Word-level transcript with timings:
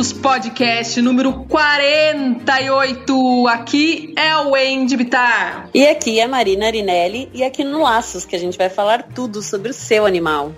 Laços 0.00 0.14
Podcast 0.14 1.02
número 1.02 1.44
48. 1.44 3.48
Aqui 3.48 4.14
é 4.16 4.34
o 4.38 4.52
Wendy 4.52 4.96
Bitar. 4.96 5.68
E 5.74 5.86
aqui 5.86 6.18
é 6.18 6.22
a 6.22 6.28
Marina 6.28 6.68
Arinelli 6.68 7.28
e 7.34 7.44
aqui 7.44 7.62
no 7.62 7.82
Laços 7.82 8.24
que 8.24 8.34
a 8.34 8.38
gente 8.38 8.56
vai 8.56 8.70
falar 8.70 9.08
tudo 9.14 9.42
sobre 9.42 9.72
o 9.72 9.74
seu 9.74 10.06
animal. 10.06 10.54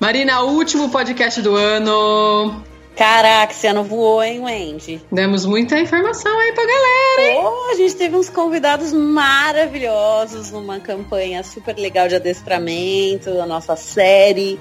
Marina, 0.00 0.40
último 0.40 0.88
podcast 0.88 1.42
do 1.42 1.54
ano. 1.54 2.64
Caraca, 2.96 3.52
esse 3.52 3.66
ano 3.66 3.84
voou, 3.84 4.22
hein, 4.22 4.42
Wendy? 4.42 5.02
Demos 5.12 5.44
muita 5.44 5.78
informação 5.78 6.38
aí 6.38 6.54
pra 6.54 6.64
galera, 6.64 7.30
hein? 7.30 7.42
Pô, 7.42 7.70
a 7.70 7.74
gente 7.74 7.94
teve 7.94 8.16
uns 8.16 8.30
convidados 8.30 8.94
maravilhosos 8.94 10.50
numa 10.50 10.80
campanha 10.80 11.42
super 11.42 11.76
legal 11.76 12.08
de 12.08 12.14
adestramento, 12.14 13.38
a 13.38 13.44
nossa 13.44 13.76
série. 13.76 14.58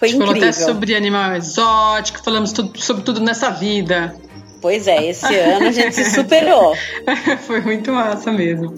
Foi 0.00 0.08
incrível. 0.08 0.28
Falou 0.28 0.42
até 0.42 0.52
sobre 0.52 0.96
animal 0.96 1.36
exótico, 1.36 2.24
falamos 2.24 2.52
tudo, 2.52 2.80
sobre 2.80 3.02
tudo 3.02 3.20
nessa 3.20 3.50
vida. 3.50 4.16
Pois 4.60 4.86
é, 4.86 5.08
esse 5.08 5.34
ano 5.34 5.68
a 5.68 5.72
gente 5.72 5.94
se 5.94 6.10
superou. 6.10 6.76
Foi 7.46 7.60
muito 7.62 7.92
massa 7.92 8.30
mesmo. 8.30 8.74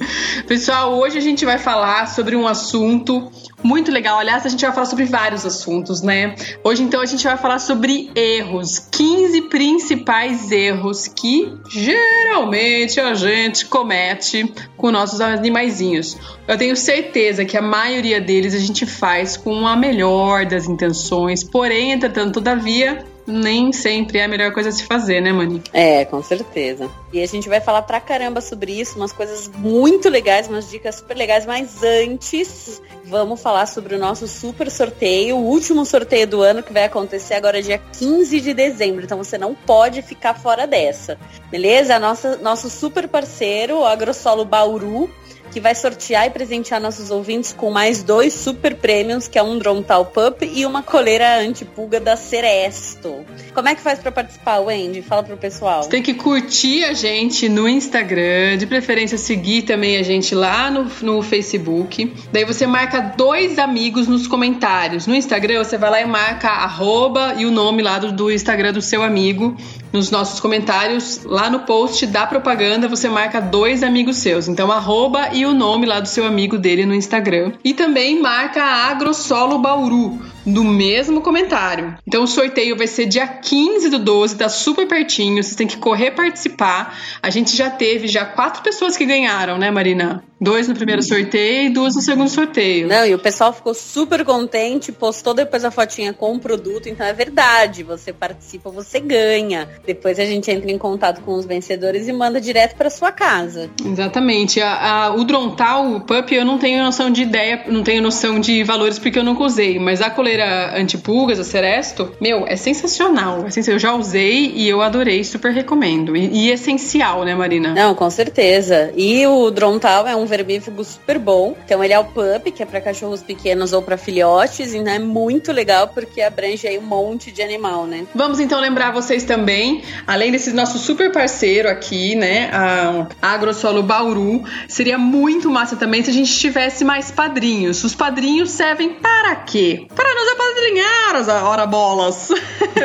Pessoal, 0.47 0.94
hoje 0.94 1.19
a 1.19 1.20
gente 1.20 1.44
vai 1.44 1.58
falar 1.58 2.06
sobre 2.06 2.36
um 2.36 2.47
assunto 2.47 3.30
muito 3.62 3.91
legal. 3.91 4.19
Aliás, 4.19 4.44
a 4.44 4.48
gente 4.48 4.64
vai 4.64 4.72
falar 4.72 4.86
sobre 4.86 5.05
vários 5.05 5.44
assuntos, 5.44 6.02
né? 6.02 6.34
Hoje, 6.62 6.83
então, 6.83 7.00
a 7.00 7.06
gente 7.06 7.24
vai 7.24 7.36
falar 7.36 7.58
sobre 7.58 8.11
erros. 8.14 8.78
15 8.91 9.42
principais 9.42 10.50
erros 10.50 11.08
que 11.08 11.52
geralmente 11.69 13.00
a 13.00 13.14
gente 13.14 13.67
comete 13.67 14.52
com 14.77 14.91
nossos 14.91 15.20
animaizinhos. 15.20 16.17
Eu 16.46 16.58
tenho 16.58 16.77
certeza 16.77 17.44
que 17.44 17.56
a 17.56 17.62
maioria 17.62 18.20
deles 18.20 18.55
a 18.55 18.58
gente 18.58 18.84
faz 18.84 19.36
com 19.36 19.67
a 19.67 19.77
melhor 19.77 20.44
das 20.46 20.67
intenções, 20.67 21.44
porém, 21.44 21.92
entretanto, 21.92 22.34
todavia, 22.34 23.05
nem 23.26 23.72
sempre 23.72 24.18
é 24.18 24.24
a 24.24 24.28
melhor 24.28 24.52
coisa 24.52 24.68
a 24.68 24.72
se 24.72 24.84
fazer, 24.84 25.20
né, 25.20 25.32
Mani? 25.32 25.62
É, 25.72 26.04
com 26.04 26.22
certeza. 26.22 26.90
E 27.12 27.22
a 27.22 27.26
gente 27.26 27.48
vai 27.48 27.60
falar 27.60 27.82
pra 27.82 28.00
caramba 28.00 28.40
sobre 28.40 28.72
isso, 28.72 28.96
umas 28.96 29.12
coisas 29.12 29.48
muito 29.48 30.08
legais, 30.08 30.48
umas 30.48 30.68
dicas 30.70 30.96
super 30.96 31.16
legais, 31.16 31.44
mas 31.46 31.82
antes 31.82 32.80
vamos 33.04 33.40
falar 33.42 33.66
sobre 33.66 33.94
o 33.94 33.98
nosso 33.98 34.26
super 34.26 34.70
sorteio, 34.70 35.36
o 35.36 35.44
último 35.44 35.84
sorteio 35.84 36.26
do 36.26 36.40
ano 36.40 36.62
que 36.62 36.72
vai 36.72 36.84
acontecer 36.84 37.34
agora 37.34 37.62
dia 37.62 37.78
15 37.98 38.40
de 38.40 38.54
dezembro, 38.54 39.04
então 39.04 39.18
você 39.18 39.36
não 39.36 39.54
pode 39.54 40.00
ficar 40.02 40.34
fora 40.34 40.66
dessa. 40.66 41.18
Beleza? 41.50 41.98
Nossa, 41.98 42.36
nosso 42.38 42.70
super 42.70 43.06
parceiro, 43.06 43.80
o 43.80 43.84
Agrosolo 43.84 44.44
Bauru, 44.44 45.10
que 45.53 45.61
vai 45.61 45.75
sortear 45.75 46.27
e 46.27 46.31
presentear 46.31 46.81
nossos 46.81 47.11
ouvintes 47.11 47.53
com 47.53 47.70
mais 47.70 48.03
dois 48.03 48.33
super 48.33 48.75
prêmios, 48.75 49.28
que 49.28 49.39
é 49.39 49.42
um 49.42 49.58
Drontal 49.58 50.06
Pup 50.06 50.42
e 50.42 50.64
uma 50.64 50.83
coleira 50.83 51.39
antipulga 51.39 52.00
da 52.00 52.17
Ceresto. 52.17 53.25
Como 53.55 53.69
é 53.69 53.75
que 53.75 53.80
faz 53.83 53.98
para 53.98 54.11
participar, 54.11 54.61
Wendy? 54.61 55.03
Fala 55.03 55.23
pro 55.23 55.36
pessoal. 55.36 55.83
Você 55.83 55.91
tem 55.91 56.03
que 56.03 56.14
curtir 56.14 56.84
a 56.84 56.95
gente 56.95 57.48
no 57.48 57.69
Instagram, 57.69 58.56
de 58.56 58.67
preferência 58.67 59.19
seguir 59.19 59.62
também 59.62 59.98
a 59.98 60.03
gente 60.03 60.34
lá 60.34 60.70
no, 60.70 60.91
no 61.02 61.23
Facebook. 61.23 62.12
Daí 62.33 62.45
você 62.45 62.67
marca 62.67 63.01
dois 63.01 63.58
amigos 63.58 64.08
nos 64.08 64.27
comentários. 64.27 65.07
No 65.07 65.14
Instagram 65.14 65.62
você 65.62 65.77
vai 65.77 65.91
lá 65.91 66.01
e 66.01 66.07
marca 66.07 66.48
arroba 66.48 67.35
e 67.36 67.45
o 67.45 67.51
nome 67.51 67.83
lá 67.83 67.98
do, 67.98 68.11
do 68.11 68.30
Instagram 68.30 68.73
do 68.73 68.80
seu 68.80 69.02
amigo. 69.02 69.57
Nos 69.92 70.11
nossos 70.11 70.41
comentários, 70.41 71.23
lá 71.25 71.51
no 71.51 71.61
post 71.61 72.07
da 72.07 72.27
propaganda, 72.27 72.89
você 72.89 73.08
marca 73.08 73.41
dois 73.41 73.83
amigos 73.83 74.17
seus. 74.17 74.48
Então, 74.48 74.73
arroba 74.73 75.29
e 75.33 75.45
o 75.45 75.53
nome 75.53 75.85
lá 75.85 76.01
do 76.01 76.08
seu 76.08 76.25
amigo 76.25 76.57
dele 76.57 76.86
no 76.86 76.95
Instagram. 76.95 77.53
E 77.63 77.75
também 77.75 78.20
marca 78.20 78.63
a 78.63 78.91
Agrosolo 78.91 79.58
Bauru 79.58 80.31
no 80.45 80.64
mesmo 80.64 81.20
comentário. 81.20 81.97
Então 82.07 82.25
o 82.25 82.27
sorteio 82.27 82.77
vai 82.77 82.86
ser 82.86 83.07
dia 83.07 83.27
15 83.27 83.89
do 83.89 83.98
12, 83.98 84.36
tá 84.36 84.48
super 84.48 84.86
pertinho, 84.86 85.42
vocês 85.42 85.55
têm 85.55 85.67
que 85.67 85.77
correr 85.77 86.13
participar. 86.13 86.98
A 87.23 87.30
gente 87.30 87.57
já 87.57 87.70
teve 87.70 88.08
já 88.08 88.25
quatro 88.25 88.63
pessoas 88.63 88.97
que 88.97 89.05
ganharam, 89.05 89.58
né, 89.58 89.70
Marina? 89.70 90.23
Dois 90.41 90.67
no 90.67 90.75
primeiro 90.75 91.01
sorteio 91.05 91.67
e 91.67 91.69
duas 91.69 91.95
no 91.95 92.03
segundo 92.03 92.29
sorteio. 92.29 92.89
Não, 92.89 93.07
e 93.07 93.14
o 93.14 93.19
pessoal 93.19 93.53
ficou 93.53 93.73
super 93.73 94.25
contente, 94.25 94.91
postou 94.91 95.33
depois 95.33 95.64
a 95.64 95.70
fotinha 95.70 96.13
com 96.13 96.35
o 96.35 96.41
produto, 96.41 96.89
então 96.89 97.07
é 97.07 97.13
verdade, 97.13 97.85
você 97.85 98.13
participa, 98.13 98.69
você 98.69 98.98
ganha. 98.98 99.69
Depois 99.86 100.19
a 100.19 100.24
gente 100.24 100.51
entra 100.51 100.69
em 100.69 100.79
contato 100.79 101.23
com 101.23 101.35
os 101.35 101.47
vencedores 101.47 102.09
e 102.09 102.13
manda 102.13 102.41
direto 102.41 102.74
para 102.74 102.91
sua 102.91 103.13
casa. 103.13 103.70
Exatamente. 103.85 104.61
A, 104.61 105.05
a, 105.05 105.14
o 105.14 105.23
Drontal, 105.23 105.92
o 105.92 106.01
Pup, 106.01 106.33
eu 106.33 106.45
não 106.45 106.59
tenho 106.59 106.83
noção 106.83 107.09
de 107.09 107.23
ideia, 107.23 107.63
não 107.69 107.85
tenho 107.85 108.03
noção 108.03 108.41
de 108.41 108.64
valores 108.64 108.98
porque 108.98 109.20
eu 109.20 109.24
nunca 109.24 109.45
usei, 109.45 109.79
mas 109.79 110.03
a 110.03 110.11
coleira 110.32 110.78
antipulgas, 110.78 111.38
a 111.38 111.44
Ceresto, 111.44 112.12
meu, 112.20 112.46
é 112.46 112.56
sensacional. 112.56 113.50
Sensacional. 113.50 113.72
Eu 113.74 113.78
já 113.78 113.94
usei 113.94 114.52
e 114.54 114.68
eu 114.68 114.80
adorei, 114.80 115.22
super 115.24 115.52
recomendo. 115.52 116.16
E, 116.16 116.46
e 116.46 116.50
essencial, 116.50 117.24
né, 117.24 117.34
Marina? 117.34 117.74
Não, 117.74 117.94
com 117.94 118.08
certeza. 118.08 118.92
E 118.96 119.26
o 119.26 119.50
Drontal 119.50 120.06
é 120.06 120.16
um 120.16 120.24
vermífugo 120.24 120.82
super 120.84 121.18
bom. 121.18 121.54
Então 121.64 121.82
ele 121.84 121.92
é 121.92 121.98
o 121.98 122.04
Pup, 122.04 122.50
que 122.54 122.62
é 122.62 122.66
para 122.66 122.80
cachorros 122.80 123.22
pequenos 123.22 123.72
ou 123.72 123.82
para 123.82 123.96
filhotes, 123.96 124.72
e 124.72 124.78
né, 124.80 124.96
é 124.96 124.98
muito 124.98 125.52
legal 125.52 125.88
porque 125.88 126.22
abrange 126.22 126.66
aí 126.66 126.78
um 126.78 126.82
monte 126.82 127.30
de 127.30 127.42
animal, 127.42 127.86
né? 127.86 128.06
Vamos 128.14 128.40
então 128.40 128.60
lembrar 128.60 128.90
vocês 128.90 129.25
também, 129.25 129.82
além 130.06 130.32
desse 130.32 130.52
nosso 130.52 130.78
super 130.78 131.12
parceiro 131.12 131.69
aqui, 131.69 132.14
né, 132.14 132.50
a 132.52 133.06
Agrosolo 133.20 133.82
Bauru, 133.82 134.44
seria 134.69 134.99
muito 134.99 135.50
massa 135.50 135.76
também 135.76 136.02
se 136.02 136.10
a 136.10 136.14
gente 136.14 136.32
tivesse 136.34 136.84
mais 136.84 137.10
padrinhos. 137.10 137.82
Os 137.84 137.94
padrinhos 137.94 138.50
servem 138.50 138.94
para 138.94 139.37
quê? 139.37 139.87
Para 139.94 140.14
nos 140.14 140.21
apadrinhar 140.62 141.17
as 141.17 141.28
hora 141.28 141.67
bolas. 141.67 142.28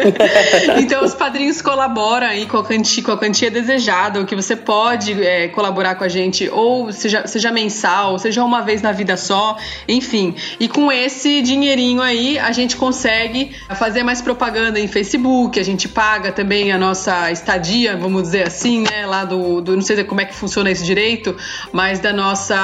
então 0.82 1.04
os 1.04 1.14
padrinhos 1.14 1.62
colaboram 1.62 2.28
aí 2.28 2.46
com 2.46 2.58
a 2.58 2.64
quantia, 2.64 3.04
com 3.04 3.12
a 3.12 3.18
quantia 3.18 3.52
desejada, 3.52 4.20
o 4.20 4.26
que 4.26 4.36
você 4.36 4.56
pode 4.56 5.22
é, 5.24 5.48
colaborar 5.50 5.96
com 5.96 6.04
a 6.04 6.08
gente, 6.08 6.50
ou 6.50 6.92
seja, 6.92 7.28
seja 7.28 7.52
mensal, 7.52 8.18
seja 8.18 8.44
uma 8.44 8.62
vez 8.62 8.82
na 8.82 8.92
vida 8.92 9.16
só, 9.16 9.58
enfim. 9.88 10.36
E 10.60 10.68
com 10.68 10.92
esse 10.92 11.42
dinheirinho 11.42 12.02
aí, 12.02 12.40
a 12.40 12.52
gente 12.52 12.76
consegue 12.76 13.56
fazer 13.76 14.04
mais 14.04 14.22
propaganda 14.22 14.80
em 14.80 14.88
Facebook, 14.88 15.60
a 15.60 15.64
gente 15.64 15.88
paga 15.88 16.32
também 16.32 16.72
a 16.72 16.78
nossa 16.78 17.32
estadia, 17.32 17.96
vamos 17.96 18.24
dizer 18.24 18.48
assim, 18.48 18.82
né, 18.82 19.06
lá 19.06 19.24
do, 19.24 19.62
do 19.62 19.76
não 19.76 19.82
sei 19.82 20.04
como 20.04 20.22
é 20.22 20.26
que 20.26 20.36
funciona 20.36 20.72
isso 20.72 20.84
direito, 20.84 21.36
mas 21.72 22.00
da 22.00 22.14
nossa 22.14 22.56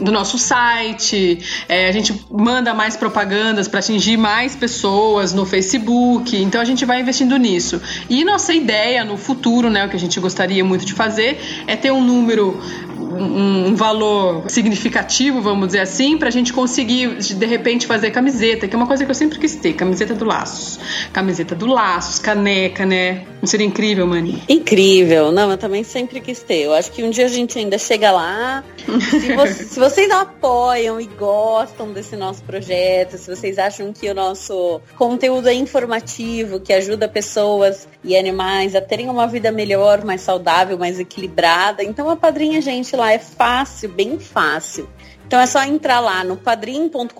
do 0.00 0.10
nosso 0.10 0.38
site, 0.38 1.64
é, 1.68 1.88
a 1.88 1.92
gente 1.92 2.24
manda 2.30 2.72
mais 2.74 2.96
propagandas 2.96 3.68
para 3.68 3.80
atingir 3.80 4.17
mais 4.18 4.54
pessoas 4.56 5.32
no 5.32 5.46
Facebook, 5.46 6.36
então 6.36 6.60
a 6.60 6.64
gente 6.64 6.84
vai 6.84 7.00
investindo 7.00 7.36
nisso. 7.36 7.80
E 8.10 8.24
nossa 8.24 8.52
ideia 8.52 9.04
no 9.04 9.16
futuro, 9.16 9.70
né, 9.70 9.86
o 9.86 9.88
que 9.88 9.96
a 9.96 10.00
gente 10.00 10.18
gostaria 10.20 10.64
muito 10.64 10.84
de 10.84 10.92
fazer 10.92 11.64
é 11.66 11.76
ter 11.76 11.92
um 11.92 12.02
número 12.02 12.60
um, 13.08 13.68
um, 13.68 13.74
valor 13.74 14.44
significativo, 14.48 15.40
vamos 15.40 15.68
dizer 15.68 15.80
assim, 15.80 16.16
pra 16.16 16.30
gente 16.30 16.52
conseguir, 16.52 17.16
de 17.16 17.46
repente, 17.46 17.86
fazer 17.86 18.10
camiseta, 18.10 18.68
que 18.68 18.74
é 18.74 18.76
uma 18.76 18.86
coisa 18.86 19.04
que 19.04 19.10
eu 19.10 19.14
sempre 19.14 19.38
quis 19.38 19.56
ter, 19.56 19.72
camiseta 19.74 20.14
do 20.14 20.24
Laços. 20.24 20.78
Camiseta 21.12 21.54
do 21.54 21.66
Laços, 21.66 22.18
caneca, 22.18 22.84
né? 22.84 23.24
Não 23.40 23.46
seria 23.46 23.66
incrível, 23.66 24.06
Mani? 24.06 24.42
Incrível. 24.48 25.30
Não, 25.30 25.50
eu 25.50 25.58
também 25.58 25.84
sempre 25.84 26.20
quis 26.20 26.42
ter. 26.42 26.62
Eu 26.62 26.74
acho 26.74 26.90
que 26.90 27.02
um 27.02 27.10
dia 27.10 27.26
a 27.26 27.28
gente 27.28 27.58
ainda 27.58 27.78
chega 27.78 28.10
lá. 28.10 28.64
Se, 29.10 29.34
vo 29.34 29.46
se 29.46 29.78
vocês 29.78 30.10
apoiam 30.10 31.00
e 31.00 31.06
gostam 31.06 31.92
desse 31.92 32.16
nosso 32.16 32.42
projeto, 32.42 33.16
se 33.16 33.34
vocês 33.34 33.58
acham 33.58 33.92
que 33.92 34.10
o 34.10 34.14
nosso 34.14 34.80
conteúdo 34.96 35.48
é 35.48 35.54
informativo, 35.54 36.60
que 36.60 36.72
ajuda 36.72 37.08
pessoas 37.08 37.86
e 38.02 38.16
animais 38.16 38.74
a 38.74 38.80
terem 38.80 39.08
uma 39.08 39.26
vida 39.26 39.52
melhor, 39.52 40.04
mais 40.04 40.20
saudável, 40.20 40.76
mais 40.76 40.98
equilibrada, 40.98 41.84
então 41.84 42.10
apadrinha 42.10 42.58
a 42.58 42.62
gente 42.62 42.96
lá. 42.98 43.12
É 43.12 43.18
fácil, 43.18 43.88
bem 43.90 44.18
fácil. 44.18 44.88
Então 45.28 45.38
é 45.38 45.46
só 45.46 45.62
entrar 45.62 46.00
lá 46.00 46.24
no 46.24 46.38
padrim.com.br, 46.38 47.12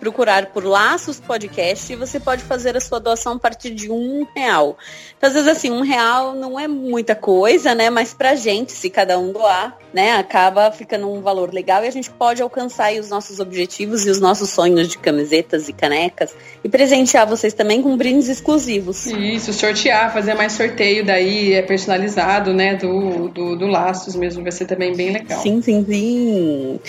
procurar 0.00 0.46
por 0.46 0.64
Laços 0.64 1.20
Podcast 1.20 1.92
e 1.92 1.94
você 1.94 2.18
pode 2.18 2.42
fazer 2.42 2.76
a 2.76 2.80
sua 2.80 2.98
doação 2.98 3.34
a 3.34 3.38
partir 3.38 3.70
de 3.70 3.88
um 3.88 4.26
real. 4.34 4.76
Então, 5.16 5.28
às 5.28 5.34
vezes 5.34 5.48
assim, 5.48 5.70
um 5.70 5.82
real 5.82 6.34
não 6.34 6.58
é 6.58 6.66
muita 6.66 7.14
coisa, 7.14 7.76
né? 7.76 7.90
Mas 7.90 8.12
pra 8.12 8.34
gente, 8.34 8.72
se 8.72 8.90
cada 8.90 9.16
um 9.20 9.30
doar, 9.30 9.78
né, 9.94 10.16
acaba 10.16 10.72
ficando 10.72 11.08
um 11.08 11.22
valor 11.22 11.54
legal 11.54 11.84
e 11.84 11.86
a 11.86 11.92
gente 11.92 12.10
pode 12.10 12.42
alcançar 12.42 12.92
os 12.94 13.08
nossos 13.08 13.38
objetivos 13.38 14.04
e 14.04 14.10
os 14.10 14.20
nossos 14.20 14.50
sonhos 14.50 14.88
de 14.88 14.98
camisetas 14.98 15.68
e 15.68 15.72
canecas 15.72 16.34
e 16.64 16.68
presentear 16.68 17.24
vocês 17.24 17.54
também 17.54 17.82
com 17.82 17.96
brindes 17.96 18.28
exclusivos. 18.28 19.06
Isso, 19.06 19.52
sortear, 19.52 20.12
fazer 20.12 20.34
mais 20.34 20.54
sorteio 20.54 21.06
daí, 21.06 21.52
é 21.52 21.62
personalizado, 21.62 22.52
né, 22.52 22.74
do, 22.74 23.28
do, 23.28 23.54
do 23.54 23.66
Laços 23.68 24.16
mesmo, 24.16 24.42
vai 24.42 24.50
ser 24.50 24.66
também 24.66 24.92
bem 24.92 25.12
legal. 25.12 25.40
Sim, 25.40 25.62
sim, 25.62 25.84
sim. 25.88 26.80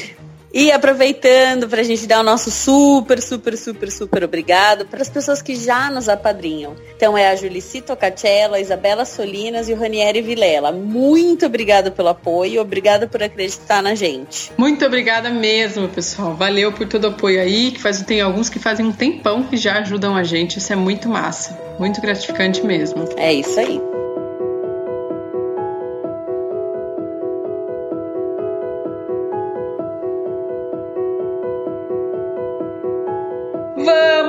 E 0.54 0.72
aproveitando 0.72 1.68
para 1.68 1.82
a 1.82 1.84
gente 1.84 2.08
dar 2.08 2.22
o 2.22 2.24
nosso 2.24 2.50
super, 2.50 3.22
super, 3.22 3.58
super, 3.58 3.92
super 3.92 4.24
obrigado 4.24 4.86
para 4.86 5.02
as 5.02 5.10
pessoas 5.10 5.42
que 5.42 5.56
já 5.56 5.92
nos 5.92 6.08
apadrinham. 6.08 6.76
Então 6.96 7.18
é 7.18 7.30
a 7.30 7.36
Julici 7.36 7.82
Tocatello, 7.82 8.56
a 8.56 8.60
Isabela 8.60 9.06
Solinas 9.06 9.70
e 9.70 9.74
o 9.74 9.78
Ranieri 9.78 10.22
Vilela. 10.22 10.72
Muito 10.72 11.46
obrigada 11.46 11.92
pelo 11.92 12.10
apoio, 12.10 12.62
obrigada 12.62 13.08
por 13.08 13.22
acreditar 13.22 13.84
na 13.84 13.94
gente. 13.94 14.52
Muito 14.58 14.86
obrigada 14.86 15.30
mesmo, 15.30 15.88
pessoal. 15.90 16.34
Valeu 16.34 16.72
por 16.72 16.88
todo 16.88 17.06
o 17.06 17.08
apoio 17.10 17.42
aí, 17.42 17.72
que 17.72 17.82
faz, 17.82 18.02
tem 18.02 18.22
alguns 18.22 18.50
que 18.50 18.60
fazem 18.60 18.86
um 18.86 18.92
tempão 18.92 19.44
que 19.44 19.58
já 19.58 19.80
ajudam 19.80 20.16
a 20.16 20.24
gente. 20.24 20.58
Isso 20.58 20.72
é 20.72 20.76
muito 20.76 21.10
massa, 21.10 21.60
muito 21.78 22.02
gratificante 22.02 22.66
mesmo. 22.66 23.08
É 23.18 23.34
isso 23.34 23.60
aí. 23.60 23.82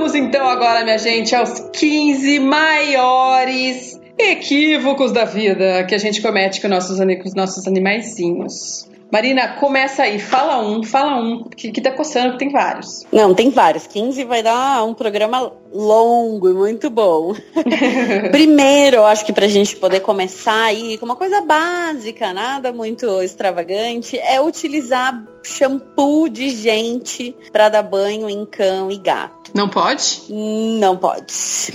Vamos 0.09 0.27
então 0.27 0.49
agora, 0.49 0.85
minha 0.85 0.97
gente, 0.97 1.37
aos 1.37 1.61
15 1.71 2.39
maiores 2.39 4.01
equívocos 4.17 5.13
da 5.13 5.27
vida 5.27 5.85
que 5.85 5.95
a 5.95 5.99
gente 5.99 6.23
comete 6.23 6.63
com 6.63 6.69
nossos, 6.69 6.97
com 6.99 7.29
os 7.29 7.35
nossos 7.35 7.67
animaizinhos. 7.67 8.89
Marina, 9.13 9.49
começa 9.49 10.05
aí, 10.05 10.19
fala 10.19 10.63
um, 10.63 10.83
fala 10.83 11.21
um, 11.21 11.45
que, 11.45 11.71
que 11.71 11.81
tá 11.81 11.91
coçando, 11.91 12.33
que 12.33 12.39
tem 12.39 12.51
vários. 12.51 13.07
Não, 13.13 13.35
tem 13.35 13.51
vários. 13.51 13.87
15 13.87 14.25
vai 14.25 14.43
dar 14.43 14.83
um 14.85 14.95
programa 14.95 15.53
longo 15.73 16.49
e 16.49 16.55
muito 16.55 16.89
bom. 16.89 17.35
Primeiro, 18.31 19.05
acho 19.05 19.27
que 19.27 19.33
pra 19.33 19.47
gente 19.47 19.77
poder 19.77 20.01
começar 20.01 20.65
aí 20.65 20.97
com 20.97 21.05
uma 21.05 21.17
coisa 21.17 21.43
básica, 21.43 22.33
nada 22.33 22.73
muito 22.73 23.21
extravagante, 23.23 24.19
é 24.19 24.41
utilizar 24.41 25.23
shampoo 25.43 26.29
de 26.29 26.51
gente 26.51 27.35
para 27.53 27.69
dar 27.69 27.83
banho 27.83 28.29
em 28.29 28.45
cão 28.45 28.91
e 28.91 28.99
gato. 28.99 29.38
Não 29.55 29.69
pode? 29.69 30.23
Não 30.29 30.97
pode. 30.97 31.33